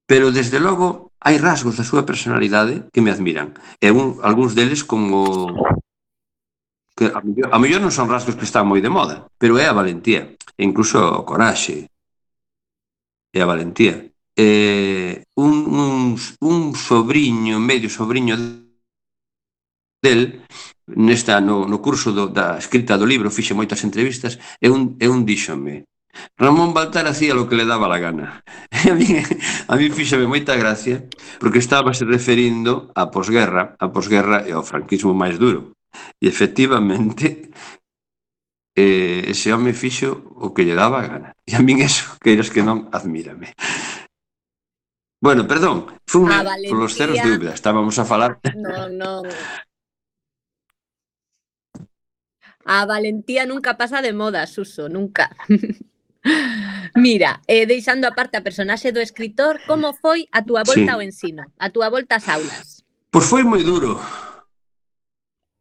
pero 0.05 0.31
desde 0.31 0.61
logo 0.61 1.11
hai 1.25 1.41
rasgos 1.41 1.75
da 1.77 1.85
súa 1.85 2.05
personalidade 2.05 2.85
que 2.93 3.01
me 3.01 3.09
admiran. 3.09 3.57
E 3.81 3.89
un, 3.89 4.21
algúns 4.21 4.53
deles 4.53 4.85
como 4.85 5.57
que 6.95 7.09
a 7.11 7.19
mellor, 7.19 7.49
a 7.51 7.57
mellor 7.59 7.81
non 7.81 7.91
son 7.91 8.07
rasgos 8.07 8.37
que 8.37 8.47
están 8.47 8.69
moi 8.69 8.79
de 8.79 8.93
moda, 8.93 9.25
pero 9.41 9.57
é 9.57 9.65
a 9.67 9.75
valentía, 9.75 10.37
e 10.55 10.61
incluso 10.63 11.01
o 11.01 11.25
coraxe, 11.27 11.89
é 13.33 13.39
a 13.41 13.49
valentía. 13.49 14.05
Eh, 14.37 15.25
un, 15.35 15.53
un, 15.67 16.15
un 16.45 16.57
sobrinho, 16.75 17.59
medio 17.59 17.89
sobrinho 17.89 18.37
del, 19.99 20.45
nesta, 20.87 21.41
no, 21.41 21.65
no 21.65 21.81
curso 21.81 22.13
do, 22.13 22.29
da 22.29 22.61
escrita 22.61 22.95
do 22.95 23.09
libro, 23.09 23.33
fixe 23.33 23.57
moitas 23.57 23.83
entrevistas, 23.83 24.39
e 24.61 24.69
un, 24.69 24.95
e 25.01 25.09
un 25.09 25.25
díxome, 25.25 25.89
Ramón 26.37 26.73
Baltar 26.73 27.07
hacía 27.07 27.33
lo 27.33 27.47
que 27.47 27.55
le 27.55 27.65
daba 27.65 27.87
la 27.87 27.99
gana. 27.99 28.43
E 28.71 28.89
a 28.91 28.95
mí, 28.95 29.07
a 29.67 29.73
mí 29.75 29.89
fíxame 29.89 30.27
moita 30.27 30.55
gracia 30.55 31.03
porque 31.39 31.59
estaba 31.59 31.93
se 31.93 32.05
referindo 32.05 32.91
a 32.95 33.11
posguerra, 33.11 33.75
a 33.79 33.91
posguerra 33.91 34.43
e 34.47 34.51
ao 34.51 34.63
franquismo 34.63 35.15
máis 35.15 35.39
duro. 35.39 35.75
E 36.19 36.27
efectivamente 36.27 37.51
eh, 38.75 39.31
ese 39.31 39.51
home 39.55 39.71
fixo 39.71 40.35
o 40.35 40.51
que 40.51 40.67
lle 40.67 40.75
daba 40.75 41.03
a 41.03 41.07
gana. 41.07 41.29
E 41.47 41.55
a 41.55 41.61
min 41.63 41.79
eso, 41.83 42.15
queiras 42.19 42.51
que 42.51 42.63
non, 42.63 42.91
admírame. 42.91 43.55
Bueno, 45.23 45.47
perdón, 45.47 45.87
fun 46.05 46.29
a 46.29 46.43
polos 46.69 46.93
ceros 46.93 47.17
de 47.17 47.29
dúbida, 47.33 47.55
estábamos 47.55 47.97
a 47.97 48.05
falar... 48.05 48.37
No, 48.53 48.85
no. 48.89 49.23
A 52.65 52.85
valentía 52.85 53.45
nunca 53.45 53.77
pasa 53.77 54.01
de 54.01 54.13
moda, 54.13 54.45
Suso, 54.45 54.89
nunca. 54.89 55.35
Mira, 56.95 57.41
eh, 57.47 57.65
deixando 57.65 58.07
aparte 58.07 58.37
a 58.37 58.41
personaxe 58.41 58.91
do 58.91 59.03
escritor, 59.03 59.59
como 59.67 59.93
foi 59.93 60.25
a 60.31 60.41
túa 60.41 60.63
volta 60.63 60.89
sí. 60.89 60.95
ao 60.95 61.01
ensino, 61.01 61.43
a 61.59 61.69
túa 61.69 61.91
volta 61.91 62.15
ás 62.17 62.27
aulas? 62.31 62.81
Pois 63.11 63.25
foi 63.27 63.43
moi 63.43 63.63
duro. 63.63 63.99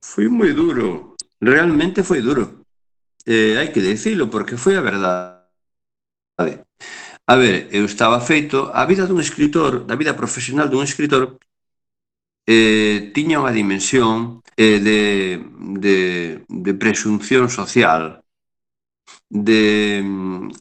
Foi 0.00 0.28
moi 0.28 0.54
duro. 0.54 1.18
Realmente 1.40 2.06
foi 2.06 2.22
duro. 2.22 2.64
Eh, 3.26 3.58
hai 3.58 3.68
que 3.72 3.82
dicilo, 3.82 4.30
porque 4.30 4.56
foi 4.56 4.78
a 4.78 4.84
verdade. 4.84 5.42
A 6.38 6.42
ver, 6.44 6.58
a 7.26 7.34
ver, 7.36 7.68
eu 7.72 7.84
estaba 7.84 8.20
feito, 8.20 8.70
a 8.72 8.84
vida 8.86 9.06
dun 9.06 9.20
escritor, 9.20 9.84
da 9.84 9.96
vida 9.96 10.14
profesional 10.14 10.68
dun 10.68 10.84
escritor, 10.84 11.40
eh, 12.46 13.10
tiña 13.16 13.40
unha 13.40 13.52
dimensión 13.52 14.44
eh, 14.56 14.78
de, 14.78 15.00
de, 15.80 15.96
de 16.48 16.72
presunción 16.76 17.48
social 17.48 18.23
de 19.34 19.98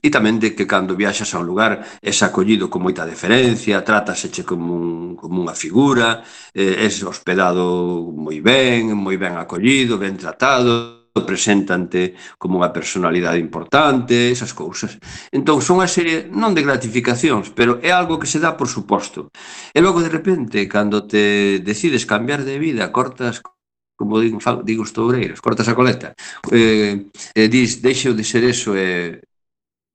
e 0.01 0.09
tamén 0.09 0.41
de 0.41 0.57
que 0.57 0.65
cando 0.65 0.97
viaxas 0.97 1.29
a 1.37 1.39
un 1.39 1.45
lugar 1.45 1.85
es 2.01 2.17
acollido 2.25 2.73
con 2.73 2.81
moita 2.81 3.05
deferencia, 3.05 3.85
trátaseche 3.85 4.41
como, 4.41 4.73
un, 4.73 4.89
como 5.13 5.45
unha 5.45 5.53
figura, 5.53 6.25
eh, 6.57 6.89
es 6.89 6.97
hospedado 7.05 8.09
moi 8.09 8.41
ben, 8.41 8.97
moi 8.97 9.13
ben 9.21 9.37
acollido, 9.37 10.01
ben 10.01 10.17
tratado, 10.17 11.05
preséntante 11.21 12.17
como 12.41 12.57
unha 12.57 12.73
personalidade 12.73 13.37
importante, 13.37 14.33
esas 14.33 14.57
cousas. 14.57 14.97
Entón, 15.29 15.61
son 15.61 15.77
unha 15.77 15.89
serie, 15.89 16.25
non 16.33 16.57
de 16.57 16.65
gratificacións, 16.65 17.53
pero 17.53 17.77
é 17.85 17.93
algo 17.93 18.17
que 18.17 18.25
se 18.25 18.41
dá 18.41 18.57
por 18.57 18.65
suposto. 18.65 19.29
E 19.69 19.79
logo, 19.85 20.01
de 20.01 20.09
repente, 20.09 20.65
cando 20.65 21.05
te 21.05 21.61
decides 21.61 22.09
cambiar 22.09 22.41
de 22.41 22.57
vida, 22.57 22.89
cortas 22.89 23.45
como 23.95 24.19
digo, 24.19 24.39
falo, 24.39 24.63
digo 24.63 24.83
os 24.83 24.93
toureiros, 24.93 25.41
cortas 25.41 25.67
a 25.69 25.75
coleta, 25.75 26.13
eh, 26.51 27.07
eh, 27.35 27.47
dis, 27.47 27.81
deixo 27.81 28.13
de 28.13 28.23
ser 28.23 28.43
eso 28.43 28.75
e, 28.75 28.81
eh, 28.81 29.21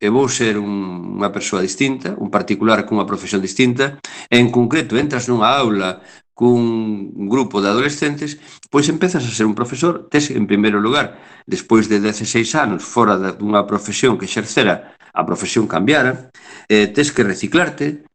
e 0.00 0.06
eh, 0.06 0.10
vou 0.14 0.30
ser 0.30 0.54
un, 0.58 1.18
unha 1.18 1.34
persoa 1.34 1.58
distinta, 1.58 2.14
un 2.22 2.30
particular 2.30 2.86
cunha 2.86 3.02
profesión 3.02 3.42
distinta, 3.42 3.98
e 4.30 4.38
en 4.38 4.54
concreto 4.54 4.94
entras 4.94 5.26
nunha 5.26 5.50
aula 5.58 5.98
cun 6.38 7.10
grupo 7.26 7.58
de 7.58 7.66
adolescentes, 7.74 8.38
pois 8.70 8.86
empezas 8.86 9.26
a 9.26 9.34
ser 9.34 9.42
un 9.42 9.58
profesor, 9.58 10.06
tes 10.06 10.30
en 10.30 10.46
primeiro 10.46 10.78
lugar, 10.78 11.18
despois 11.50 11.90
de 11.90 11.98
16 11.98 12.54
anos 12.54 12.86
fora 12.86 13.18
dunha 13.18 13.66
profesión 13.66 14.14
que 14.14 14.30
xercera, 14.30 14.94
a 15.10 15.26
profesión 15.26 15.66
cambiara, 15.66 16.30
eh, 16.70 16.86
tes 16.86 17.10
que 17.10 17.26
reciclarte, 17.26 18.06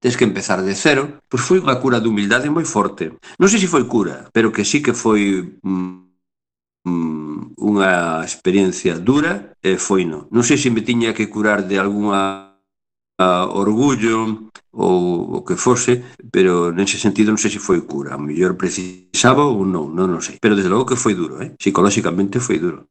tes 0.00 0.16
que 0.16 0.24
empezar 0.24 0.62
de 0.62 0.74
cero, 0.74 1.18
pois 1.28 1.42
foi 1.42 1.58
unha 1.58 1.78
cura 1.82 1.98
de 1.98 2.08
humildade 2.08 2.48
moi 2.50 2.64
forte. 2.64 3.18
Non 3.38 3.50
sei 3.50 3.58
se 3.58 3.70
foi 3.70 3.84
cura, 3.90 4.30
pero 4.30 4.54
que 4.54 4.62
sí 4.62 4.78
que 4.78 4.94
foi 4.94 5.58
mm, 5.62 5.98
mm, 6.86 7.38
unha 7.58 8.22
experiencia 8.22 8.98
dura, 8.98 9.58
e 9.58 9.74
foi 9.76 10.06
no. 10.06 10.30
Non 10.30 10.46
sei 10.46 10.58
se 10.58 10.70
me 10.70 10.86
tiña 10.86 11.16
que 11.16 11.26
curar 11.26 11.66
de 11.66 11.76
algunha 11.82 12.54
a, 13.18 13.46
orgullo 13.50 14.50
ou 14.70 15.38
o 15.38 15.42
que 15.42 15.56
fose, 15.58 16.06
pero 16.30 16.70
nese 16.70 16.96
sentido 17.02 17.34
non 17.34 17.42
sei 17.42 17.50
se 17.50 17.58
foi 17.58 17.82
cura. 17.82 18.14
A 18.14 18.22
mellor 18.22 18.54
precisaba 18.54 19.42
ou 19.42 19.66
non, 19.66 19.90
non, 19.90 20.06
non 20.06 20.22
sei. 20.22 20.38
Pero 20.38 20.54
desde 20.54 20.70
logo 20.70 20.86
que 20.86 21.02
foi 21.02 21.18
duro, 21.18 21.42
eh? 21.42 21.50
psicolóxicamente 21.58 22.38
foi 22.38 22.62
duro. 22.62 22.86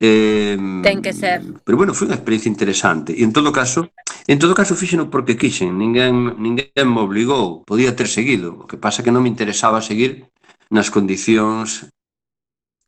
Eh, 0.00 0.54
Ten 0.82 1.02
que 1.02 1.12
ser. 1.12 1.42
Pero 1.66 1.76
bueno, 1.76 1.90
foi 1.90 2.06
unha 2.06 2.18
experiencia 2.18 2.50
interesante. 2.50 3.10
E 3.10 3.26
en 3.26 3.34
todo 3.34 3.50
caso, 3.50 3.90
en 4.30 4.38
todo 4.38 4.54
caso 4.54 4.78
fíxeno 4.78 5.10
porque 5.10 5.34
quixen, 5.34 5.74
ninguén, 5.74 6.38
ninguén 6.38 6.86
me 6.86 7.02
obligou, 7.02 7.66
podía 7.66 7.98
ter 7.98 8.06
seguido. 8.06 8.62
O 8.62 8.64
que 8.70 8.78
pasa 8.78 9.02
que 9.02 9.10
non 9.10 9.26
me 9.26 9.32
interesaba 9.32 9.82
seguir 9.82 10.30
nas 10.70 10.94
condicións 10.94 11.90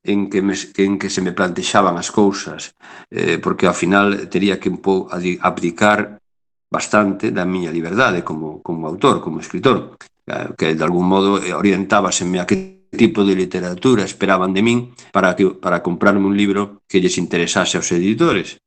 en 0.06 0.30
que, 0.30 0.40
me, 0.40 0.54
en 0.54 0.98
que 0.98 1.10
se 1.10 1.20
me 1.20 1.34
plantexaban 1.34 1.98
as 1.98 2.08
cousas, 2.14 2.72
eh, 3.10 3.36
porque 3.36 3.66
ao 3.66 3.76
final 3.76 4.30
tería 4.32 4.56
que 4.62 4.70
un 4.70 4.80
pouco 4.80 5.12
abdicar 5.12 6.22
bastante 6.70 7.34
da 7.34 7.44
miña 7.44 7.74
liberdade 7.74 8.22
como, 8.22 8.62
como 8.62 8.86
autor, 8.86 9.20
como 9.20 9.42
escritor, 9.42 9.98
eh, 10.30 10.54
que 10.56 10.78
de 10.78 10.84
algún 10.86 11.10
modo 11.10 11.36
orientábaseme 11.36 12.38
a 12.40 12.46
que 12.46 12.79
tipo 12.90 13.24
de 13.24 13.34
literatura 13.34 14.04
esperaban 14.04 14.52
de 14.52 14.62
min 14.62 14.78
para, 15.14 15.34
que, 15.36 15.46
para 15.54 15.82
comprarme 15.82 16.26
un 16.26 16.36
libro 16.36 16.82
que 16.90 17.00
lles 17.00 17.18
interesase 17.18 17.78
aos 17.78 17.90
editores. 17.94 18.58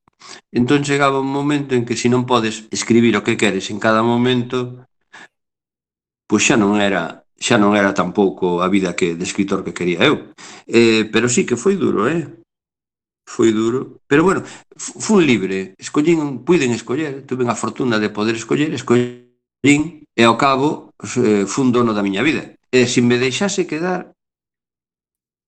Entón 0.52 0.84
chegaba 0.84 1.20
un 1.20 1.32
momento 1.32 1.76
en 1.76 1.84
que 1.84 2.00
se 2.00 2.08
non 2.08 2.24
podes 2.24 2.68
escribir 2.72 3.14
o 3.20 3.26
que 3.26 3.36
queres 3.36 3.68
en 3.70 3.80
cada 3.80 4.02
momento, 4.02 4.88
pois 6.28 6.48
xa 6.48 6.56
non 6.56 6.80
era 6.80 7.24
xa 7.44 7.60
non 7.60 7.76
era 7.76 7.92
tampouco 7.92 8.64
a 8.64 8.72
vida 8.72 8.96
que 8.96 9.20
de 9.20 9.26
escritor 9.28 9.68
que 9.68 9.76
quería 9.76 10.08
eu. 10.08 10.32
Eh, 10.64 11.04
pero 11.12 11.28
sí 11.28 11.44
que 11.44 11.60
foi 11.60 11.76
duro, 11.76 12.08
eh? 12.08 12.24
Foi 13.28 13.52
duro, 13.52 14.00
pero 14.08 14.24
bueno, 14.24 14.44
fun 14.76 15.24
libre, 15.28 15.76
escollín, 15.76 16.44
puiden 16.48 16.72
escoller, 16.72 17.24
tuve 17.28 17.44
a 17.48 17.56
fortuna 17.56 18.00
de 18.00 18.12
poder 18.12 18.36
escoller, 18.36 18.72
escollín 18.72 20.08
e 20.16 20.24
ao 20.24 20.40
cabo 20.40 20.96
eh, 21.20 21.44
fun 21.48 21.76
dono 21.76 21.92
da 21.92 22.06
miña 22.06 22.24
vida. 22.24 22.56
E 22.74 22.90
se 22.90 23.06
me 23.06 23.22
deixase 23.22 23.70
quedar, 23.70 24.18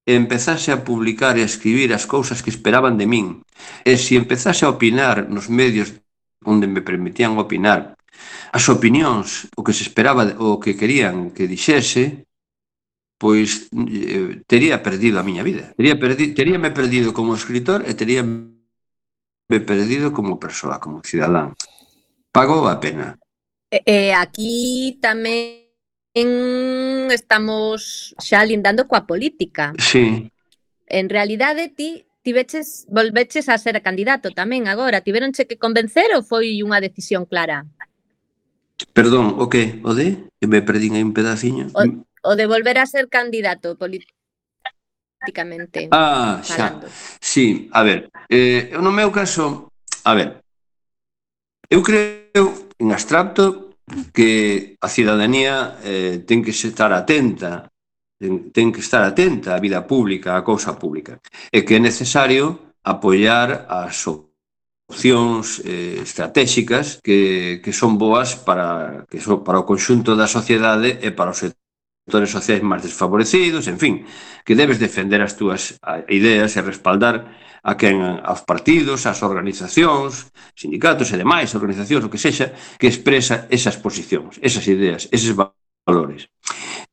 empezase 0.05 0.69
a 0.69 0.85
publicar 0.85 1.33
e 1.37 1.41
a 1.41 1.49
escribir 1.49 1.89
as 1.89 2.05
cousas 2.05 2.45
que 2.45 2.53
esperaban 2.53 3.01
de 3.01 3.09
min, 3.09 3.41
e 3.81 3.97
se 3.97 4.13
empezase 4.13 4.61
a 4.61 4.69
opinar 4.69 5.25
nos 5.25 5.49
medios 5.49 5.89
onde 6.45 6.69
me 6.69 6.85
permitían 6.85 7.33
opinar, 7.41 7.97
as 8.53 8.69
opinións, 8.69 9.49
o 9.57 9.65
que 9.65 9.73
se 9.73 9.81
esperaba, 9.81 10.37
o 10.37 10.61
que 10.61 10.77
querían 10.77 11.33
que 11.33 11.49
dixese, 11.49 12.29
pois 13.17 13.73
eh, 13.73 14.45
tería 14.45 14.85
perdido 14.85 15.17
a 15.17 15.25
miña 15.25 15.41
vida. 15.41 15.73
Tería 15.73 15.97
perdi, 15.97 16.37
teríame 16.37 16.69
perdido 16.69 17.09
como 17.09 17.33
escritor 17.33 17.81
e 17.89 17.97
teríame 17.97 18.53
perdido 19.49 20.13
como 20.13 20.37
persoa, 20.37 20.77
como 20.77 21.01
cidadán. 21.01 21.57
Pagou 22.29 22.69
a 22.69 22.77
pena. 22.77 23.17
E, 23.73 23.81
e 23.81 24.13
aquí 24.13 24.95
tamén 25.01 25.64
estamos 26.15 28.15
xa 28.15 28.47
lindando 28.47 28.87
coa 28.87 29.03
política. 29.03 29.75
Sí. 29.75 30.31
En 30.87 31.11
realidade, 31.11 31.67
ti 31.67 32.07
tiveches, 32.25 32.89
volveches 32.89 33.49
a 33.49 33.57
ser 33.59 33.81
candidato 33.83 34.31
tamén 34.31 34.69
agora. 34.71 35.03
Tiveronche 35.03 35.45
que 35.45 35.59
convencer 35.61 36.09
ou 36.15 36.23
foi 36.23 36.63
unha 36.63 36.79
decisión 36.81 37.25
clara? 37.27 37.67
Perdón, 38.95 39.35
o 39.37 39.49
que? 39.51 39.81
O 39.85 39.93
de? 39.93 40.25
Que 40.41 40.47
me 40.47 40.63
perdín 40.65 40.95
aí 40.97 41.05
un 41.05 41.13
pedaciño. 41.13 41.69
O, 41.75 41.83
o 42.25 42.33
de 42.33 42.47
volver 42.47 42.79
a 42.81 42.89
ser 42.89 43.07
candidato 43.11 43.77
políticamente. 43.77 45.93
Ah, 45.93 46.41
xa. 46.41 46.81
Falando. 46.81 46.89
Sí, 47.21 47.69
a 47.75 47.83
ver. 47.83 48.09
Eh, 48.31 48.71
no 48.81 48.91
meu 48.91 49.11
caso, 49.13 49.69
a 50.01 50.15
ver. 50.17 50.41
Eu 51.69 51.85
creo, 51.85 52.73
en 52.81 52.89
abstracto, 52.89 53.64
que 54.13 54.77
a 54.81 54.89
cidadanía 54.89 55.77
eh, 55.85 56.23
ten 56.25 56.41
que 56.41 56.51
estar 56.51 56.89
atenta 56.93 57.69
ten, 58.17 58.51
ten 58.51 58.71
que 58.73 58.81
estar 58.81 59.03
atenta 59.03 59.53
á 59.55 59.59
vida 59.61 59.85
pública, 59.85 60.33
á 60.33 60.41
cousa 60.41 60.73
pública, 60.79 61.21
e 61.51 61.61
que 61.61 61.77
é 61.77 61.81
necesario 61.81 62.73
apoiar 62.81 63.69
as 63.69 63.97
opcións 64.07 65.61
eh, 65.65 66.01
estratégicas 66.01 67.01
que, 67.01 67.61
que 67.61 67.73
son 67.73 67.97
boas 67.97 68.37
para, 68.37 69.05
que 69.09 69.19
son 69.21 69.43
para 69.45 69.61
o 69.61 69.67
conxunto 69.67 70.17
da 70.17 70.29
sociedade 70.29 71.01
e 71.01 71.09
para 71.13 71.33
os 71.33 71.41
sectores 71.41 72.29
sociais 72.29 72.61
máis 72.61 72.85
desfavorecidos, 72.85 73.65
en 73.69 73.77
fin, 73.81 73.93
que 74.45 74.57
debes 74.57 74.77
defender 74.81 75.21
as 75.21 75.37
túas 75.37 75.77
ideas 76.09 76.53
e 76.57 76.61
respaldar 76.61 77.33
a 77.65 77.73
quen 77.73 77.97
aos 78.21 78.45
partidos, 78.45 79.09
ás 79.09 79.25
organizacións, 79.25 80.29
sindicatos 80.53 81.09
e 81.09 81.17
demais 81.17 81.49
organizacións, 81.57 82.05
o 82.05 82.11
que 82.13 82.21
sexa, 82.21 82.53
que 82.77 82.85
expresa 82.85 83.49
esas 83.49 83.81
posicións, 83.81 84.37
esas 84.37 84.69
ideas, 84.69 85.09
eses 85.09 85.33
valores. 85.33 86.29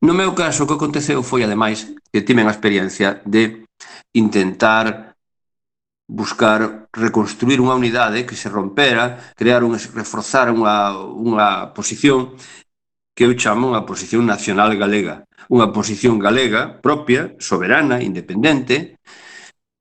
No 0.01 0.16
meu 0.16 0.33
caso, 0.33 0.64
o 0.64 0.68
que 0.68 0.81
aconteceu 0.81 1.20
foi, 1.20 1.45
ademais, 1.45 1.93
que 2.09 2.25
tiven 2.25 2.49
a 2.49 2.57
experiencia 2.57 3.20
de 3.29 3.68
intentar 4.16 5.12
buscar 6.09 6.89
reconstruir 6.89 7.61
unha 7.61 7.77
unidade 7.77 8.25
que 8.25 8.37
se 8.37 8.49
rompera, 8.49 9.20
crear 9.37 9.61
un, 9.68 9.77
reforzar 9.77 10.49
unha, 10.49 10.97
unha 10.97 11.77
posición 11.77 12.33
que 13.12 13.29
eu 13.29 13.37
chamo 13.37 13.68
unha 13.68 13.85
posición 13.85 14.25
nacional 14.25 14.73
galega, 14.81 15.29
unha 15.53 15.68
posición 15.68 16.16
galega 16.16 16.81
propia, 16.81 17.37
soberana, 17.37 18.01
independente, 18.01 18.97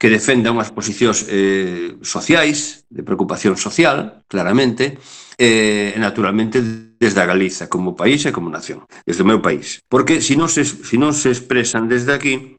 que 0.02 0.10
defenda 0.10 0.50
unhas 0.50 0.74
posicións 0.74 1.30
eh, 1.30 1.94
sociais, 2.02 2.90
de 2.90 3.06
preocupación 3.06 3.54
social, 3.54 4.26
claramente, 4.26 4.98
eh, 5.38 5.94
naturalmente 6.02 6.58
desde 6.98 7.22
a 7.22 7.30
Galiza, 7.30 7.70
como 7.70 7.94
país 7.94 8.26
e 8.26 8.34
como 8.34 8.50
nación, 8.50 8.82
desde 9.06 9.22
o 9.22 9.30
meu 9.30 9.46
país. 9.46 9.86
Porque 9.86 10.18
se 10.18 10.34
non 10.34 10.50
se, 10.50 10.66
se, 10.66 10.98
non 10.98 11.14
se 11.14 11.30
expresan 11.30 11.86
desde 11.86 12.18
aquí, 12.18 12.58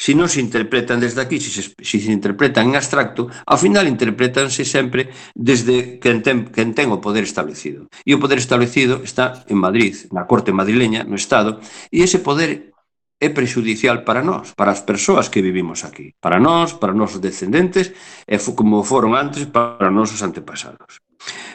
se 0.00 0.16
non 0.16 0.32
se 0.32 0.40
interpretan 0.40 0.96
desde 0.96 1.20
aquí, 1.20 1.36
se, 1.44 1.52
se, 1.60 1.76
se 1.76 2.08
interpretan 2.08 2.72
en 2.72 2.80
abstracto, 2.80 3.28
ao 3.44 3.60
final 3.60 3.84
interpretanse 3.84 4.64
sempre 4.64 5.12
desde 5.36 6.00
quen 6.00 6.24
ten, 6.24 6.48
quen 6.48 6.72
ten 6.72 6.88
o 6.88 7.04
poder 7.04 7.28
establecido. 7.28 7.84
E 8.08 8.16
o 8.16 8.22
poder 8.22 8.40
establecido 8.40 9.04
está 9.04 9.44
en 9.44 9.60
Madrid, 9.60 10.08
na 10.08 10.24
corte 10.24 10.56
madrileña, 10.56 11.04
no 11.04 11.20
Estado, 11.20 11.60
e 11.92 12.00
ese 12.00 12.24
poder 12.24 12.72
é 13.18 13.28
prexudicial 13.34 14.06
para 14.06 14.22
nós, 14.22 14.54
para 14.54 14.70
as 14.70 14.80
persoas 14.86 15.28
que 15.28 15.42
vivimos 15.42 15.82
aquí, 15.82 16.14
para 16.22 16.38
nós, 16.38 16.72
para 16.78 16.94
os 16.94 16.98
nosos 16.98 17.20
descendentes 17.20 17.90
e 18.26 18.38
como 18.54 18.86
foron 18.86 19.18
antes 19.18 19.50
para 19.50 19.90
os 19.90 19.94
nosos 19.94 20.22
antepasados. 20.22 21.02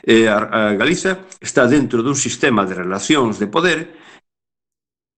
E 0.03 0.27
a, 0.27 0.43
a 0.43 0.75
Galiza 0.75 1.23
está 1.39 1.63
dentro 1.65 2.03
dun 2.03 2.19
sistema 2.19 2.67
de 2.67 2.75
relacións 2.75 3.39
de 3.39 3.47
poder 3.47 3.79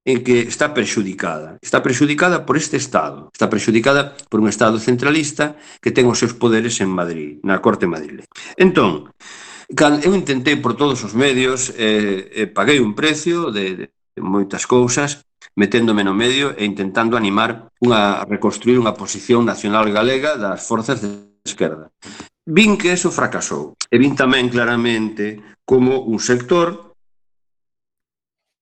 en 0.05 0.21
que 0.21 0.45
está 0.45 0.69
perxudicada. 0.69 1.57
Está 1.65 1.81
perxudicada 1.81 2.45
por 2.45 2.61
este 2.61 2.77
Estado. 2.77 3.33
Está 3.33 3.49
perxudicada 3.49 4.13
por 4.29 4.39
un 4.39 4.47
Estado 4.47 4.77
centralista 4.77 5.57
que 5.81 5.89
ten 5.89 6.05
os 6.05 6.21
seus 6.21 6.37
poderes 6.37 6.77
en 6.77 6.93
Madrid, 6.93 7.41
na 7.41 7.57
Corte 7.57 7.89
Madrileña. 7.89 8.29
Entón, 8.53 9.09
eu 10.05 10.13
intentei 10.13 10.61
por 10.61 10.77
todos 10.77 11.01
os 11.01 11.17
medios, 11.17 11.73
eh, 11.73 12.29
eh, 12.29 12.45
paguei 12.45 12.77
un 12.77 12.93
precio 12.93 13.49
de, 13.49 13.89
de 13.89 14.21
moitas 14.21 14.69
cousas, 14.69 15.25
meténdome 15.55 16.03
no 16.03 16.13
medio 16.13 16.53
e 16.53 16.67
intentando 16.67 17.15
animar 17.15 17.71
unha, 17.79 18.21
reconstruir 18.27 18.77
unha 18.77 18.93
posición 18.93 19.47
nacional 19.47 19.87
galega 19.89 20.35
das 20.35 20.67
forzas 20.67 20.99
de 20.99 21.31
esquerda. 21.43 21.89
Vin 22.45 22.77
que 22.77 22.93
eso 22.93 23.09
fracasou 23.09 23.73
e 23.89 23.95
vin 23.97 24.13
tamén 24.13 24.51
claramente 24.51 25.41
como 25.65 26.03
un 26.05 26.21
sector 26.21 26.95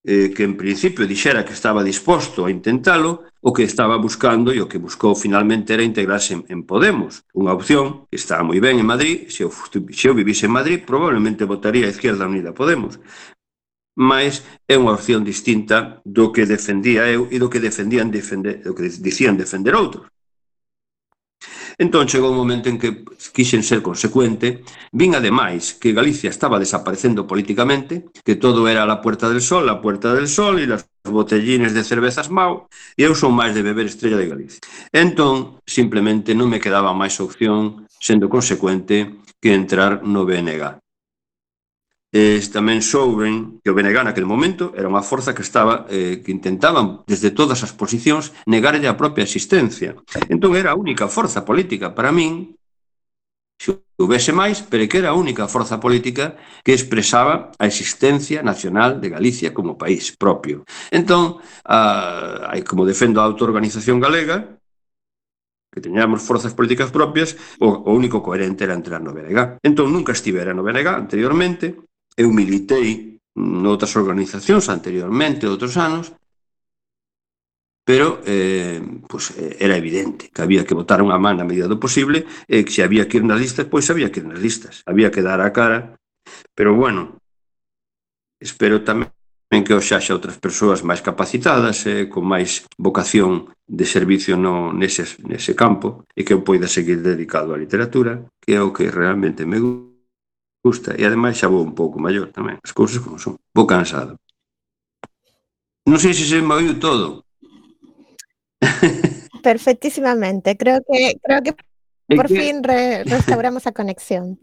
eh, 0.04 0.32
que 0.36 0.44
en 0.44 0.56
principio 0.56 1.08
dixera 1.08 1.46
que 1.46 1.56
estaba 1.56 1.84
disposto 1.84 2.46
a 2.46 2.52
intentalo, 2.52 3.24
o 3.44 3.52
que 3.52 3.64
estaba 3.64 3.98
buscando 3.98 4.52
e 4.52 4.60
o 4.64 4.68
que 4.68 4.80
buscou 4.80 5.16
finalmente 5.16 5.76
era 5.76 5.84
integrarse 5.84 6.36
en, 6.36 6.42
en 6.48 6.64
Podemos. 6.64 7.24
Unha 7.36 7.56
opción 7.56 8.08
que 8.08 8.20
estaba 8.20 8.44
moi 8.44 8.60
ben 8.60 8.80
en 8.80 8.88
Madrid, 8.88 9.28
se 9.28 9.44
eu, 9.44 9.52
se 9.52 10.06
eu 10.08 10.16
vivise 10.16 10.48
en 10.48 10.56
Madrid 10.56 10.84
probablemente 10.84 11.48
votaría 11.48 11.88
a 11.88 11.94
Izquierda 11.96 12.28
Unida 12.28 12.56
Podemos, 12.56 13.00
mas 13.96 14.42
é 14.68 14.76
unha 14.76 14.96
opción 14.98 15.22
distinta 15.22 16.02
do 16.04 16.34
que 16.34 16.50
defendía 16.50 17.06
eu 17.10 17.30
e 17.30 17.38
do 17.38 17.50
que 17.52 17.62
defendían 17.62 18.10
defender, 18.10 18.62
do 18.66 18.74
que 18.74 18.90
dicían 18.90 19.38
defender 19.38 19.78
outros. 19.78 20.10
Entón 21.78 22.06
chegou 22.06 22.30
un 22.30 22.38
momento 22.38 22.70
en 22.70 22.78
que 22.78 23.04
quixen 23.34 23.66
ser 23.66 23.82
consecuente, 23.82 24.62
vin 24.94 25.18
ademais 25.18 25.74
que 25.74 25.96
Galicia 25.96 26.30
estaba 26.30 26.62
desaparecendo 26.62 27.26
políticamente, 27.26 28.06
que 28.24 28.38
todo 28.38 28.70
era 28.70 28.86
la 28.86 29.02
Puerta 29.02 29.28
del 29.28 29.42
Sol, 29.42 29.66
la 29.66 29.82
Puerta 29.82 30.14
del 30.14 30.30
Sol 30.30 30.62
e 30.62 30.70
las 30.70 30.86
botellines 31.04 31.74
de 31.74 31.84
cervezas 31.84 32.30
mau, 32.30 32.70
e 32.96 33.02
eu 33.04 33.18
son 33.18 33.34
máis 33.34 33.58
de 33.58 33.66
beber 33.66 33.90
estrella 33.90 34.22
de 34.22 34.30
Galicia. 34.30 34.62
Entón, 34.94 35.60
simplemente 35.66 36.38
non 36.38 36.48
me 36.48 36.62
quedaba 36.62 36.94
máis 36.94 37.18
opción, 37.20 37.90
sendo 37.90 38.30
consecuente, 38.30 39.20
que 39.42 39.52
entrar 39.52 40.06
no 40.06 40.24
BNG 40.24 40.83
eh, 42.14 42.38
tamén 42.54 42.86
souben 42.86 43.58
que 43.66 43.74
o 43.74 43.76
BNG 43.76 44.06
naquele 44.06 44.30
momento 44.30 44.70
era 44.78 44.86
unha 44.86 45.02
forza 45.02 45.34
que 45.34 45.42
estaba 45.42 45.90
eh, 45.90 46.22
que 46.22 46.30
intentaban 46.30 47.02
desde 47.10 47.34
todas 47.34 47.66
as 47.66 47.74
posicións 47.74 48.30
negarlle 48.46 48.86
a 48.86 48.94
propia 48.94 49.26
existencia. 49.26 49.98
Entón 50.30 50.54
era 50.54 50.72
a 50.72 50.80
única 50.80 51.10
forza 51.10 51.42
política 51.42 51.98
para 51.98 52.14
min 52.14 52.54
se 53.58 53.80
houvese 53.98 54.36
máis, 54.36 54.60
pero 54.62 54.86
que 54.86 55.00
era 55.00 55.16
a 55.16 55.18
única 55.18 55.48
forza 55.48 55.80
política 55.80 56.36
que 56.62 56.76
expresaba 56.76 57.50
a 57.58 57.66
existencia 57.66 58.44
nacional 58.44 59.00
de 59.00 59.10
Galicia 59.10 59.54
como 59.56 59.80
país 59.80 60.14
propio. 60.20 60.68
Entón, 60.92 61.40
a, 61.64 62.52
a, 62.52 62.60
como 62.68 62.84
defendo 62.84 63.22
a 63.22 63.28
autoorganización 63.30 64.04
galega, 64.04 64.60
que 65.72 65.82
teñamos 65.82 66.22
forzas 66.22 66.54
políticas 66.54 66.92
propias, 66.92 67.40
o, 67.58 67.72
o 67.88 67.90
único 67.96 68.22
coherente 68.22 68.68
era 68.68 68.76
entrar 68.76 69.02
no 69.02 69.16
BNG. 69.16 69.58
Entón, 69.64 69.96
nunca 69.96 70.12
estivera 70.12 70.54
no 70.54 70.62
BNG 70.62 70.88
anteriormente, 70.92 71.80
eu 72.18 72.30
militei 72.32 73.20
noutras 73.36 73.96
organizacións 73.96 74.70
anteriormente, 74.70 75.50
outros 75.50 75.78
anos, 75.78 76.14
pero 77.86 78.22
eh, 78.26 78.82
pues, 79.10 79.34
era 79.60 79.76
evidente 79.76 80.30
que 80.34 80.42
había 80.42 80.64
que 80.64 80.78
votar 80.78 81.04
unha 81.04 81.20
man 81.20 81.36
na 81.36 81.48
medida 81.48 81.68
do 81.68 81.82
posible 81.82 82.24
e 82.48 82.64
que 82.64 82.72
se 82.72 82.86
había 82.86 83.10
que 83.12 83.20
ir 83.20 83.26
nas 83.28 83.42
listas, 83.42 83.68
pois 83.68 83.90
había 83.92 84.08
que 84.08 84.24
ir 84.24 84.28
nas 84.30 84.40
listas, 84.40 84.86
había 84.88 85.12
que 85.12 85.26
dar 85.26 85.44
a 85.44 85.52
cara. 85.52 86.00
Pero 86.56 86.78
bueno, 86.80 87.20
espero 88.40 88.88
tamén 88.88 89.12
que 89.68 89.76
os 89.76 89.84
xaxa 89.84 90.16
outras 90.16 90.40
persoas 90.40 90.82
máis 90.88 91.04
capacitadas 91.04 91.84
e 91.84 92.08
eh, 92.08 92.10
con 92.10 92.24
máis 92.24 92.64
vocación 92.80 93.52
de 93.68 93.84
servicio 93.84 94.40
no, 94.40 94.72
nese, 94.72 95.04
nese 95.28 95.52
campo 95.52 96.08
e 96.16 96.24
que 96.24 96.32
eu 96.32 96.46
poida 96.46 96.72
seguir 96.72 97.04
dedicado 97.04 97.52
á 97.52 97.60
literatura, 97.60 98.24
que 98.40 98.56
é 98.56 98.62
o 98.64 98.72
que 98.72 98.88
realmente 98.88 99.44
me 99.44 99.60
gusta 99.60 99.93
gusta 100.64 100.96
e 100.96 101.04
ademais 101.04 101.36
xa 101.36 101.52
vou 101.52 101.62
un 101.62 101.76
pouco 101.76 102.00
maior 102.00 102.32
tamén, 102.32 102.58
as 102.64 102.72
cousas 102.72 103.04
como 103.04 103.20
son. 103.20 103.36
Vou 103.52 103.68
cansado. 103.68 104.16
Non 105.84 106.00
sei 106.00 106.16
se 106.16 106.24
se 106.24 106.40
me 106.40 106.56
oiu 106.56 106.80
todo. 106.80 107.28
Perfectísimamente, 109.44 110.56
creo 110.56 110.80
que 110.88 111.20
creo 111.20 111.44
que 111.44 111.54
por 112.16 112.32
que... 112.32 112.36
fin 112.40 112.64
re, 112.64 113.04
restauramos 113.04 113.68
a 113.68 113.76
conexión. 113.76 114.40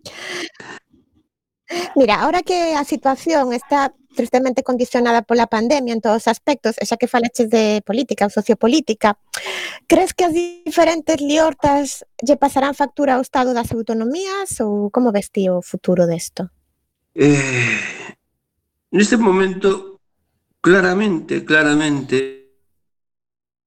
Mira, 1.97 2.21
ahora 2.21 2.45
que 2.45 2.77
a 2.77 2.85
situación 2.85 3.57
está 3.57 3.97
tristemente 4.15 4.63
condicionada 4.63 5.23
pola 5.23 5.47
pandemia 5.47 5.95
en 5.95 6.01
todos 6.01 6.27
os 6.27 6.29
aspectos, 6.29 6.77
e 6.79 6.85
xa 6.87 6.99
que 6.99 7.11
falaches 7.11 7.49
de 7.49 7.81
política 7.87 8.27
ou 8.27 8.33
sociopolítica, 8.33 9.17
crees 9.87 10.13
que 10.13 10.27
as 10.27 10.35
diferentes 10.35 11.19
liortas? 11.23 12.05
Lle 12.21 12.37
pasarán 12.37 12.75
factura 12.75 13.17
ao 13.17 13.25
Estado 13.25 13.55
das 13.55 13.71
autonomías 13.73 14.59
ou 14.61 14.91
como 14.91 15.15
ves 15.15 15.31
ti 15.31 15.49
o 15.49 15.63
futuro 15.63 16.07
desto? 16.07 16.51
Eh, 17.15 18.17
neste 18.91 19.17
momento, 19.17 20.01
claramente, 20.61 21.43
claramente, 21.43 22.17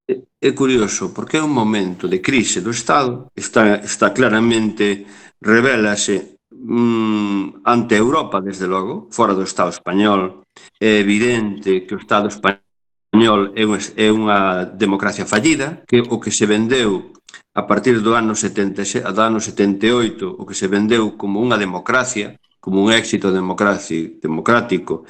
eh, 0.07 0.21
é 0.39 0.51
curioso, 0.51 1.11
porque 1.15 1.37
é 1.37 1.43
un 1.43 1.51
momento 1.51 2.07
de 2.07 2.19
crise 2.19 2.61
do 2.61 2.71
Estado, 2.71 3.31
está, 3.35 3.79
está 3.79 4.11
claramente, 4.11 5.07
revelase 5.41 6.32
mm, 6.63 7.61
ante 7.65 7.95
Europa, 7.95 8.39
desde 8.39 8.67
logo, 8.67 9.07
fora 9.11 9.35
do 9.35 9.43
Estado 9.43 9.69
español, 9.69 10.47
é 10.79 10.99
evidente 10.99 11.83
que 11.85 11.95
o 11.95 12.01
Estado 12.01 12.27
español 12.31 13.51
é, 13.55 13.63
un, 13.67 13.77
é 13.77 14.07
unha 14.09 14.65
democracia 14.71 15.27
fallida, 15.27 15.83
que 15.83 15.99
o 15.99 16.17
que 16.23 16.31
se 16.31 16.47
vendeu 16.47 17.11
a 17.53 17.67
partir 17.67 18.01
do 18.01 18.15
ano 18.15 18.33
70, 18.33 19.11
do 19.11 19.21
ano 19.21 19.39
78, 19.39 20.39
o 20.39 20.43
que 20.47 20.55
se 20.55 20.67
vendeu 20.71 21.19
como 21.19 21.43
unha 21.43 21.59
democracia, 21.59 22.39
como 22.63 22.81
un 22.81 22.89
éxito 22.89 23.29
democrático, 23.29 25.05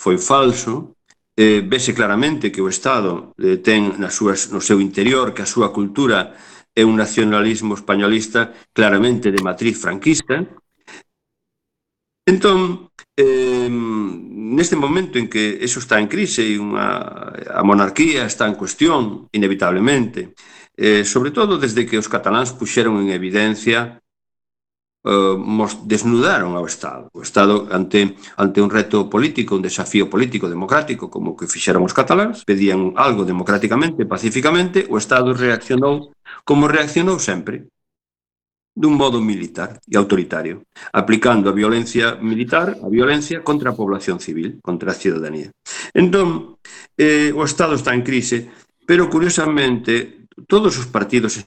foi 0.00 0.16
falso, 0.16 0.96
eh, 1.36 1.60
vese 1.60 1.92
claramente 1.92 2.48
que 2.48 2.62
o 2.62 2.72
Estado 2.72 3.36
eh, 3.36 3.60
ten 3.60 4.00
nas 4.00 4.16
súas, 4.16 4.48
no 4.48 4.64
seu 4.64 4.80
interior 4.80 5.34
que 5.36 5.44
a 5.44 5.50
súa 5.50 5.74
cultura 5.74 6.32
é 6.74 6.84
un 6.84 6.96
nacionalismo 6.96 7.74
españolista 7.74 8.52
claramente 8.72 9.30
de 9.30 9.42
matriz 9.42 9.78
franquista. 9.78 10.46
Entón, 12.26 12.90
eh, 13.16 13.68
neste 13.68 14.76
momento 14.76 15.18
en 15.18 15.28
que 15.28 15.58
eso 15.60 15.78
está 15.78 16.00
en 16.00 16.08
crise 16.08 16.42
e 16.42 16.58
unha, 16.58 17.36
a 17.52 17.62
monarquía 17.62 18.24
está 18.24 18.46
en 18.46 18.56
cuestión, 18.56 19.28
inevitablemente, 19.30 20.34
eh, 20.76 21.04
sobre 21.04 21.30
todo 21.30 21.60
desde 21.60 21.84
que 21.84 21.98
os 22.00 22.08
cataláns 22.08 22.56
puxeron 22.56 22.96
en 23.02 23.12
evidencia 23.12 23.99
Eh, 25.00 25.36
mos 25.40 25.88
desnudaron 25.88 26.52
ao 26.60 26.68
Estado. 26.68 27.08
O 27.16 27.24
Estado 27.24 27.64
ante 27.72 28.20
ante 28.36 28.60
un 28.60 28.68
reto 28.68 29.08
político, 29.08 29.56
un 29.56 29.64
desafío 29.64 30.12
político 30.12 30.44
democrático 30.44 31.08
como 31.08 31.32
que 31.32 31.48
fixeron 31.48 31.88
os 31.88 31.96
cataláns, 31.96 32.44
pedían 32.44 32.92
algo 33.00 33.24
democráticamente, 33.24 34.04
pacíficamente, 34.04 34.84
o 34.92 35.00
Estado 35.00 35.32
reaccionou 35.32 36.12
como 36.44 36.68
reaccionou 36.68 37.16
sempre, 37.16 37.72
dun 38.76 38.94
modo 39.00 39.24
militar 39.24 39.80
e 39.88 39.96
autoritario, 39.96 40.68
aplicando 40.92 41.48
a 41.48 41.56
violencia 41.56 42.20
militar, 42.20 42.76
a 42.84 42.88
violencia 42.92 43.40
contra 43.40 43.72
a 43.72 43.78
población 43.80 44.20
civil, 44.20 44.60
contra 44.60 44.92
a 44.92 45.00
ciudadanía. 45.00 45.48
Entón, 45.96 46.60
eh, 47.00 47.32
o 47.32 47.42
Estado 47.48 47.72
está 47.72 47.96
en 47.96 48.04
crise, 48.04 48.52
pero 48.84 49.08
curiosamente 49.08 50.28
todos 50.44 50.76
os 50.76 50.92
partidos 50.92 51.40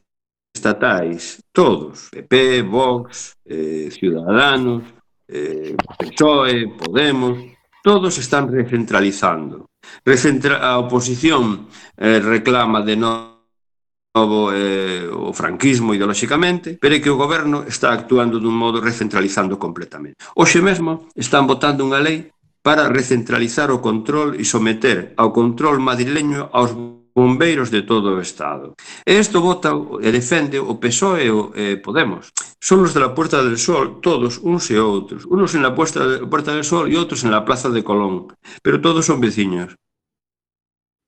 estatais, 0.53 1.41
todos, 1.51 2.09
PP, 2.11 2.61
Vox, 2.61 3.35
eh, 3.45 3.89
Ciudadanos, 3.91 4.83
eh, 5.27 5.75
PSOE, 5.97 6.67
Podemos, 6.77 7.39
todos 7.83 8.17
están 8.17 8.51
recentralizando. 8.51 9.67
Recentra 10.05 10.63
a 10.63 10.77
oposición 10.77 11.67
eh, 11.97 12.21
reclama 12.23 12.81
de 12.81 12.95
novo 12.95 14.53
eh, 14.53 15.09
o 15.11 15.33
franquismo 15.33 15.91
ideolóxicamente, 15.91 16.77
pero 16.79 16.95
é 16.95 17.01
que 17.01 17.09
o 17.09 17.19
goberno 17.19 17.65
está 17.67 17.91
actuando 17.91 18.39
dun 18.39 18.55
modo 18.55 18.79
recentralizando 18.79 19.59
completamente. 19.59 20.21
Hoxe 20.37 20.61
mesmo 20.61 21.09
están 21.17 21.49
votando 21.49 21.83
unha 21.83 21.99
lei 21.99 22.31
para 22.63 22.87
recentralizar 22.87 23.73
o 23.73 23.83
control 23.83 24.39
e 24.39 24.47
someter 24.47 25.11
ao 25.19 25.35
control 25.35 25.83
madrileño 25.83 26.47
aos 26.55 26.71
bombeiros 27.15 27.69
de 27.69 27.81
todo 27.81 28.17
o 28.17 28.21
Estado. 28.21 28.75
E 29.05 29.17
isto 29.17 29.41
vota 29.41 29.71
e 30.01 30.09
defende 30.11 30.57
o 30.59 30.77
PSOE 30.81 31.25
e 31.25 31.31
o 31.31 31.41
eh, 31.53 31.77
Podemos. 31.77 32.33
Son 32.59 32.81
os 32.81 32.93
de 32.93 33.01
la 33.01 33.13
Puerta 33.13 33.43
del 33.45 33.57
Sol, 33.57 34.01
todos, 34.01 34.41
uns 34.41 34.69
e 34.73 34.77
outros. 34.81 35.25
Unos 35.29 35.53
en 35.53 35.61
la 35.61 35.73
Puerta, 35.77 36.01
Puerta 36.25 36.51
del 36.53 36.65
Sol 36.65 36.89
e 36.89 36.97
outros 36.97 37.21
en 37.23 37.31
la 37.31 37.45
Plaza 37.45 37.69
de 37.69 37.85
Colón. 37.85 38.33
Pero 38.65 38.81
todos 38.81 39.05
son 39.05 39.21
veciños. 39.21 39.77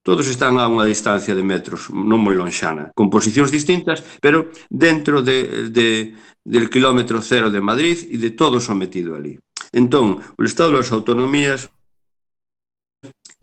Todos 0.05 0.29
están 0.29 0.61
a 0.61 0.69
unha 0.69 0.85
distancia 0.85 1.33
de 1.33 1.41
metros, 1.41 1.89
non 1.89 2.21
moi 2.21 2.37
lonxana, 2.37 2.93
con 2.93 3.09
posicións 3.09 3.49
distintas, 3.49 4.05
pero 4.21 4.53
dentro 4.69 5.25
de, 5.25 5.73
de, 5.73 6.13
del 6.45 6.69
kilómetro 6.69 7.25
cero 7.25 7.49
de 7.49 7.57
Madrid 7.57 8.05
e 8.13 8.21
de 8.21 8.29
todo 8.29 8.61
sometido 8.61 9.17
ali. 9.17 9.41
Entón, 9.73 10.21
o 10.21 10.41
Estado 10.45 10.77
das 10.77 10.93
Autonomías 10.93 11.73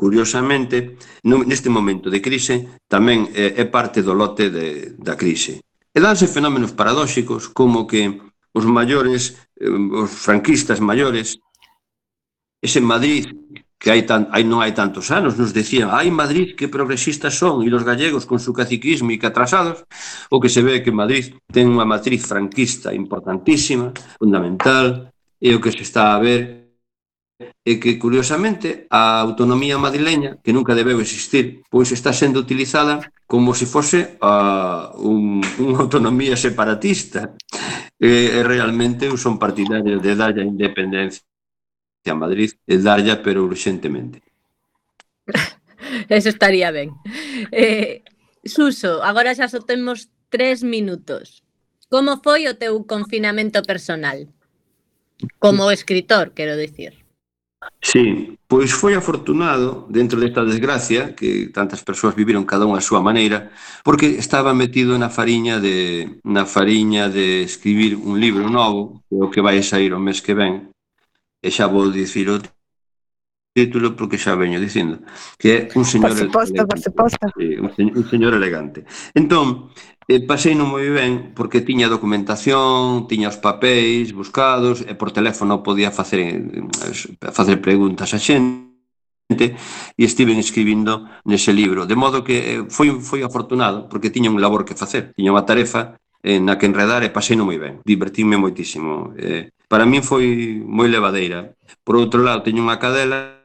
Curiosamente, 0.02 0.98
neste 1.22 1.70
momento 1.70 2.10
de 2.10 2.18
crise 2.18 2.82
tamén 2.90 3.30
eh, 3.38 3.54
é 3.54 3.70
parte 3.70 4.02
do 4.02 4.18
lote 4.18 4.50
de, 4.50 4.98
da 4.98 5.14
crise. 5.14 5.62
E 5.94 5.98
danse 6.02 6.26
fenómenos 6.26 6.74
paradóxicos 6.74 7.46
como 7.46 7.86
que 7.86 8.18
os 8.50 8.66
maiores, 8.66 9.38
eh, 9.62 9.70
os 9.70 10.10
franquistas 10.10 10.82
maiores, 10.82 11.38
ese 12.58 12.82
Madrid 12.82 13.30
que 13.78 13.94
hai 13.94 14.02
tan, 14.02 14.26
hai, 14.34 14.42
non 14.42 14.58
hai 14.58 14.74
tantos 14.74 15.14
anos, 15.14 15.38
nos 15.38 15.54
decían, 15.54 15.94
hai 15.94 16.10
Madrid 16.10 16.58
que 16.58 16.66
progresistas 16.66 17.38
son, 17.38 17.62
e 17.62 17.70
os 17.70 17.86
gallegos 17.86 18.26
con 18.26 18.42
su 18.42 18.50
caciquismo 18.50 19.14
e 19.14 19.22
que 19.22 19.30
atrasados, 19.30 19.86
o 20.34 20.42
que 20.42 20.50
se 20.50 20.66
ve 20.66 20.82
que 20.82 20.90
Madrid 20.90 21.38
ten 21.46 21.70
unha 21.70 21.86
matriz 21.86 22.26
franquista 22.26 22.90
importantísima, 22.90 23.94
fundamental, 24.18 25.14
e 25.38 25.54
o 25.54 25.62
que 25.62 25.70
se 25.70 25.86
está 25.86 26.14
a 26.14 26.18
ver 26.18 26.61
é 27.64 27.78
que, 27.78 27.98
curiosamente, 27.98 28.86
a 28.90 29.20
autonomía 29.20 29.78
madrileña, 29.78 30.38
que 30.42 30.52
nunca 30.52 30.74
debeu 30.74 31.00
existir, 31.00 31.62
pois 31.70 31.90
está 31.90 32.12
sendo 32.12 32.38
utilizada 32.40 33.02
como 33.26 33.54
se 33.54 33.66
fose 33.66 34.18
a 34.20 34.92
un, 34.98 35.40
unha 35.64 35.82
autonomía 35.84 36.36
separatista. 36.36 37.34
E, 37.98 38.34
e 38.34 38.40
realmente 38.42 39.06
eu 39.06 39.16
son 39.16 39.38
partidario 39.38 40.02
de 40.02 40.12
darlle 40.18 40.42
a 40.42 40.50
independencia 40.50 41.22
a 42.10 42.18
Madrid 42.18 42.50
e 42.66 42.78
darlla, 42.82 43.22
pero 43.22 43.46
urgentemente. 43.46 44.18
Eso 46.10 46.28
estaría 46.28 46.74
ben. 46.74 46.90
Eh, 47.54 48.02
Suso, 48.44 49.06
agora 49.06 49.38
xa 49.38 49.46
só 49.46 49.62
temos 49.62 50.10
tres 50.26 50.66
minutos. 50.66 51.46
Como 51.86 52.18
foi 52.18 52.50
o 52.50 52.58
teu 52.58 52.82
confinamento 52.82 53.62
personal? 53.62 54.26
Como 55.38 55.70
escritor, 55.70 56.34
quero 56.34 56.58
dicir. 56.58 57.01
Sí, 57.82 58.38
pois 58.46 58.70
foi 58.72 58.94
afortunado 58.94 59.86
dentro 59.90 60.18
desta 60.18 60.44
desgracia 60.44 61.14
que 61.18 61.50
tantas 61.50 61.82
persoas 61.82 62.14
viviron 62.14 62.46
cada 62.46 62.66
unha 62.66 62.78
a 62.78 62.86
súa 62.88 63.02
maneira, 63.02 63.50
porque 63.82 64.18
estaba 64.18 64.54
metido 64.54 64.94
na 64.98 65.10
fariña 65.10 65.58
de 65.58 66.20
na 66.22 66.46
fariña 66.46 67.10
de 67.10 67.42
escribir 67.42 67.98
un 67.98 68.22
libro 68.22 68.46
novo, 68.46 69.02
que 69.10 69.18
é 69.18 69.22
o 69.22 69.30
que 69.30 69.42
vai 69.42 69.58
sair 69.62 69.90
o 69.94 70.02
mes 70.02 70.22
que 70.22 70.34
ven. 70.34 70.70
E 71.42 71.48
xa 71.50 71.66
vou 71.66 71.90
dicir 71.90 72.30
o 72.30 72.38
título 73.52 73.94
porque 73.94 74.16
xa 74.16 74.34
veño 74.34 74.56
dicindo 74.56 75.04
que 75.36 75.48
é 75.52 75.58
un 75.76 75.84
señor 75.84 76.08
por 76.08 76.18
suposto, 76.18 76.60
por 76.66 76.80
suposto. 76.80 77.24
un, 77.36 77.70
señor, 77.76 77.94
un 78.00 78.06
señor 78.08 78.32
elegante 78.34 78.84
entón, 79.12 79.68
eh, 80.08 80.24
pasei 80.24 80.56
non 80.56 80.72
moi 80.72 80.88
ben 80.88 81.36
porque 81.36 81.60
tiña 81.60 81.92
documentación 81.92 83.04
tiña 83.12 83.28
os 83.28 83.36
papéis 83.36 84.16
buscados 84.16 84.80
e 84.80 84.96
por 84.96 85.12
teléfono 85.12 85.60
podía 85.60 85.92
facer 85.92 86.20
eh, 86.24 86.64
facer 87.28 87.60
preguntas 87.60 88.16
a 88.16 88.18
xente 88.18 89.52
e 89.52 90.02
estiven 90.04 90.40
escribindo 90.40 91.08
nese 91.28 91.52
libro, 91.52 91.84
de 91.84 91.96
modo 91.96 92.24
que 92.24 92.36
eh, 92.40 92.62
foi 92.72 92.88
foi 93.04 93.20
afortunado 93.20 93.84
porque 93.92 94.08
tiña 94.08 94.32
un 94.32 94.40
labor 94.40 94.64
que 94.64 94.72
facer, 94.72 95.12
tiña 95.12 95.36
unha 95.36 95.44
tarefa 95.44 96.00
eh, 96.24 96.40
na 96.40 96.56
que 96.56 96.64
enredar 96.64 97.04
e 97.04 97.12
pasei 97.12 97.36
non 97.36 97.50
moi 97.50 97.60
ben. 97.60 97.84
Divertíme 97.84 98.40
moitísimo. 98.40 99.12
Eh, 99.18 99.52
para 99.68 99.84
min 99.84 100.00
foi 100.00 100.56
moi 100.62 100.88
levadeira. 100.88 101.52
Por 101.82 101.98
outro 101.98 102.22
lado, 102.22 102.46
teño 102.46 102.62
unha 102.62 102.78
cadela 102.78 103.41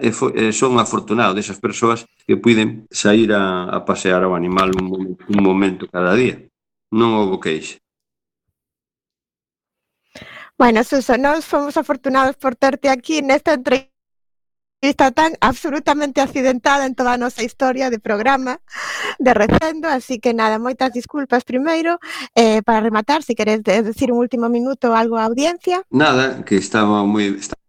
e, 0.00 0.10
foi, 0.12 0.32
e 0.34 0.52
son 0.52 0.78
afortunado 0.80 1.36
desas 1.36 1.60
persoas 1.60 2.06
que 2.26 2.40
puiden 2.40 2.86
sair 2.90 3.32
a, 3.32 3.68
a 3.68 3.84
pasear 3.84 4.24
ao 4.24 4.34
animal 4.34 4.72
un, 4.74 4.86
momento, 4.88 5.22
un 5.28 5.40
momento 5.42 5.82
cada 5.88 6.12
día. 6.16 6.48
Non 6.94 7.16
houve 7.18 7.40
queixa. 7.42 7.76
Bueno, 10.56 10.84
Suso, 10.84 11.18
nós 11.18 11.44
fomos 11.44 11.76
afortunados 11.76 12.36
por 12.36 12.54
terte 12.54 12.86
aquí 12.88 13.22
nesta 13.22 13.58
entrevista 13.58 13.90
tan 15.10 15.34
absolutamente 15.40 16.20
accidentada 16.20 16.86
en 16.86 16.94
toda 16.94 17.14
a 17.14 17.18
nosa 17.18 17.42
historia 17.42 17.90
de 17.90 17.98
programa 17.98 18.60
de 19.18 19.34
recendo, 19.34 19.88
así 19.88 20.20
que 20.20 20.30
nada, 20.34 20.62
moitas 20.62 20.92
disculpas 20.92 21.42
primeiro, 21.42 21.98
eh, 22.36 22.62
para 22.62 22.84
rematar, 22.84 23.22
se 23.22 23.32
si 23.32 23.34
queres 23.34 23.64
decir 23.64 24.12
un 24.12 24.18
último 24.22 24.48
minuto 24.48 24.94
algo 24.94 25.16
á 25.18 25.24
audiencia. 25.24 25.82
Nada, 25.90 26.44
que 26.44 26.56
estaba 26.56 27.02
moi... 27.02 27.34
Estaba 27.34 27.63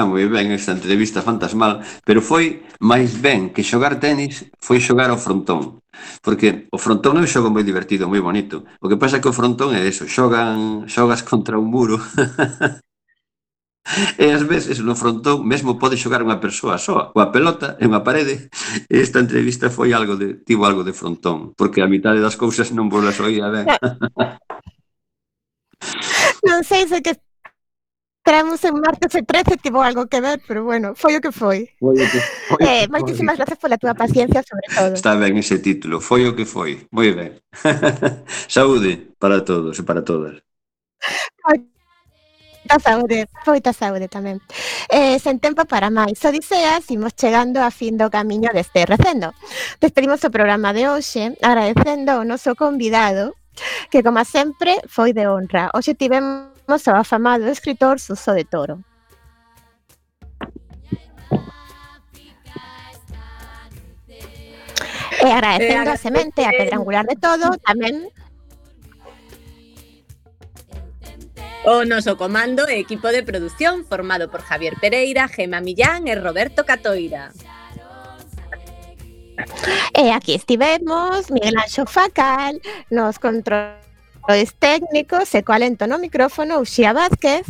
Ah, 0.00 0.08
moi 0.08 0.24
ben 0.32 0.48
esta 0.48 0.72
entrevista 0.72 1.20
fantasmal, 1.20 1.84
pero 2.08 2.24
foi 2.24 2.64
máis 2.80 3.20
ben 3.20 3.52
que 3.52 3.60
xogar 3.60 4.00
tenis 4.00 4.48
foi 4.56 4.80
xogar 4.80 5.12
ao 5.12 5.20
frontón. 5.20 5.84
Porque 6.24 6.72
o 6.72 6.80
frontón 6.80 7.20
é 7.20 7.22
un 7.24 7.28
xogo 7.28 7.52
moi 7.52 7.60
divertido, 7.60 8.08
moi 8.08 8.24
bonito. 8.24 8.64
O 8.80 8.88
que 8.88 8.96
pasa 8.96 9.16
é 9.16 9.20
que 9.20 9.28
o 9.28 9.36
frontón 9.36 9.76
é 9.76 9.84
eso, 9.84 10.08
xogan, 10.08 10.88
xogas 10.88 11.20
contra 11.20 11.60
un 11.60 11.68
muro. 11.68 12.00
e 14.16 14.24
ás 14.32 14.40
veces 14.48 14.80
no 14.80 14.96
frontón 14.96 15.44
mesmo 15.44 15.76
pode 15.76 16.00
xogar 16.00 16.24
unha 16.24 16.40
persoa 16.40 16.80
soa, 16.80 17.12
coa 17.12 17.28
pelota 17.28 17.76
e 17.76 17.84
unha 17.84 18.00
parede. 18.00 18.48
Esta 18.88 19.20
entrevista 19.20 19.68
foi 19.68 19.92
algo 19.92 20.16
de 20.16 20.40
tivo 20.48 20.64
algo 20.64 20.80
de 20.80 20.96
frontón, 20.96 21.52
porque 21.60 21.84
a 21.84 21.92
mitade 21.92 22.24
das 22.24 22.40
cousas 22.40 22.72
non 22.72 22.88
vos 22.88 23.04
las 23.04 23.20
oía 23.20 23.52
ben. 23.52 23.68
non 26.48 26.64
sei 26.64 26.88
se 26.88 27.04
que 27.04 27.20
Traemos 28.22 28.62
en 28.64 28.74
martes 28.76 29.14
e 29.14 29.22
13 29.24 29.56
tivo 29.56 29.80
algo 29.80 30.06
que 30.06 30.20
ver, 30.20 30.40
pero 30.46 30.62
bueno, 30.62 30.92
foi 30.94 31.16
o 31.16 31.20
que 31.24 31.32
foi. 31.32 31.72
Foi 31.80 31.96
o 31.96 32.04
que 32.04 32.20
foi. 32.52 32.60
Eh, 32.60 32.84
moitísimas 32.92 33.40
gracias 33.40 33.56
pola 33.56 33.80
túa 33.80 33.96
paciencia, 33.96 34.44
sobre 34.44 34.68
todo. 34.68 34.92
Está 34.92 35.16
ben 35.16 35.40
ese 35.40 35.58
título, 35.58 36.04
foi 36.04 36.28
o 36.28 36.36
que 36.36 36.44
foi. 36.44 36.84
Moi 36.92 37.16
ben. 37.16 37.40
saúde 38.46 39.16
para 39.16 39.40
todos 39.40 39.80
e 39.80 39.82
para 39.82 40.04
todas. 40.04 40.36
Moita 41.48 42.76
saúde, 42.84 43.24
moita 43.48 43.72
saúde 43.72 44.06
tamén. 44.12 44.36
Eh, 44.92 45.16
sen 45.16 45.40
tempo 45.40 45.64
para 45.64 45.88
máis 45.88 46.20
odiseas, 46.20 46.84
imos 46.92 47.16
chegando 47.16 47.64
a 47.64 47.72
fin 47.72 47.96
do 47.96 48.12
camiño 48.12 48.52
deste 48.52 48.84
recendo. 48.84 49.32
Despedimos 49.80 50.20
o 50.22 50.30
programa 50.30 50.76
de 50.76 50.92
hoxe 50.92 51.32
eh, 51.32 51.40
agradecendo 51.40 52.20
ao 52.20 52.28
noso 52.28 52.52
convidado, 52.52 53.32
que 53.88 54.04
como 54.04 54.20
sempre 54.28 54.76
foi 54.92 55.16
de 55.16 55.24
honra. 55.24 55.72
Hoxe 55.72 55.96
tivemos 55.96 56.59
ao 56.86 56.96
afamado 56.96 57.46
escritor 57.48 57.98
Suso 57.98 58.32
de 58.34 58.44
Toro. 58.44 58.84
E 65.20 65.28
agradecendo 65.28 65.90
a 65.90 65.96
semente, 65.96 66.40
a 66.44 66.50
pedra 66.50 66.76
angular 66.78 67.04
de 67.04 67.16
todo, 67.16 67.52
tamén 67.66 68.08
O 71.60 71.84
noso 71.84 72.16
comando 72.16 72.64
e 72.72 72.80
equipo 72.80 73.12
de 73.12 73.20
produción 73.20 73.84
formado 73.84 74.32
por 74.32 74.40
Javier 74.40 74.80
Pereira, 74.80 75.28
Gema 75.28 75.60
Millán 75.60 76.08
e 76.08 76.16
Roberto 76.16 76.64
Catoira. 76.64 77.36
E 79.92 80.08
aquí 80.08 80.34
estivemos, 80.34 81.30
Miguel 81.30 81.60
Anxo 81.60 81.84
Facal, 81.84 82.56
nos 82.88 83.20
controles 84.20 84.54
técnicos 84.54 85.34
e 85.34 85.42
coa 85.42 85.58
lento 85.58 85.88
no 85.88 85.98
micrófono 85.98 86.60
Uxía 86.60 86.92
Vázquez 86.92 87.48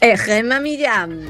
eh, 0.00 0.12
e 0.12 0.16
Gema 0.16 0.60
Millán. 0.60 1.28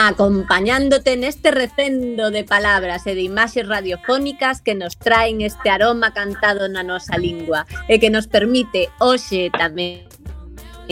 acompañándote 0.00 1.14
neste 1.20 1.50
recendo 1.52 2.32
de 2.32 2.42
palabras 2.42 3.04
e 3.04 3.12
de 3.12 3.20
imaxes 3.20 3.68
radiofónicas 3.68 4.64
que 4.64 4.72
nos 4.74 4.96
traen 4.96 5.44
este 5.44 5.68
aroma 5.68 6.16
cantado 6.16 6.72
na 6.72 6.80
nosa 6.80 7.20
lingua 7.20 7.68
e 7.84 8.00
que 8.00 8.08
nos 8.08 8.24
permite 8.24 8.88
hoxe 8.96 9.52
tamén 9.52 10.09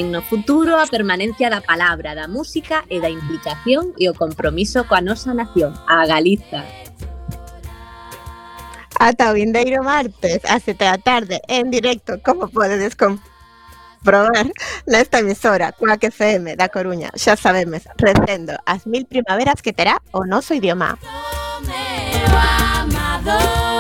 no 0.03 0.23
futuro 0.23 0.79
a 0.79 0.87
permanencia 0.87 1.51
da 1.51 1.61
palabra, 1.61 2.15
da 2.15 2.29
música 2.29 2.85
e 2.89 3.01
da 3.01 3.11
implicación 3.11 3.93
e 3.99 4.07
o 4.07 4.15
compromiso 4.15 4.87
coa 4.87 5.03
nosa 5.03 5.35
nación, 5.35 5.75
a 5.87 6.07
Galiza. 6.07 6.63
Ata 8.99 9.31
o 9.31 9.35
vindeiro 9.35 9.83
martes, 9.83 10.43
a 10.47 10.59
7 10.59 10.85
da 10.85 10.99
tarde, 10.99 11.43
en 11.47 11.71
directo, 11.71 12.19
como 12.23 12.51
podedes 12.51 12.95
comprobar 12.95 14.51
nesta 14.87 15.19
emisora, 15.21 15.75
Cuac 15.75 16.03
FM 16.03 16.55
da 16.55 16.71
Coruña. 16.71 17.11
Xa 17.15 17.35
sabemos, 17.35 17.87
recendo 17.99 18.59
as 18.67 18.87
mil 18.87 19.07
primaveras 19.07 19.63
que 19.63 19.75
terá 19.75 20.03
o 20.11 20.27
noso 20.27 20.55
idioma. 20.55 20.99
meu 21.63 22.35
amado 22.83 23.78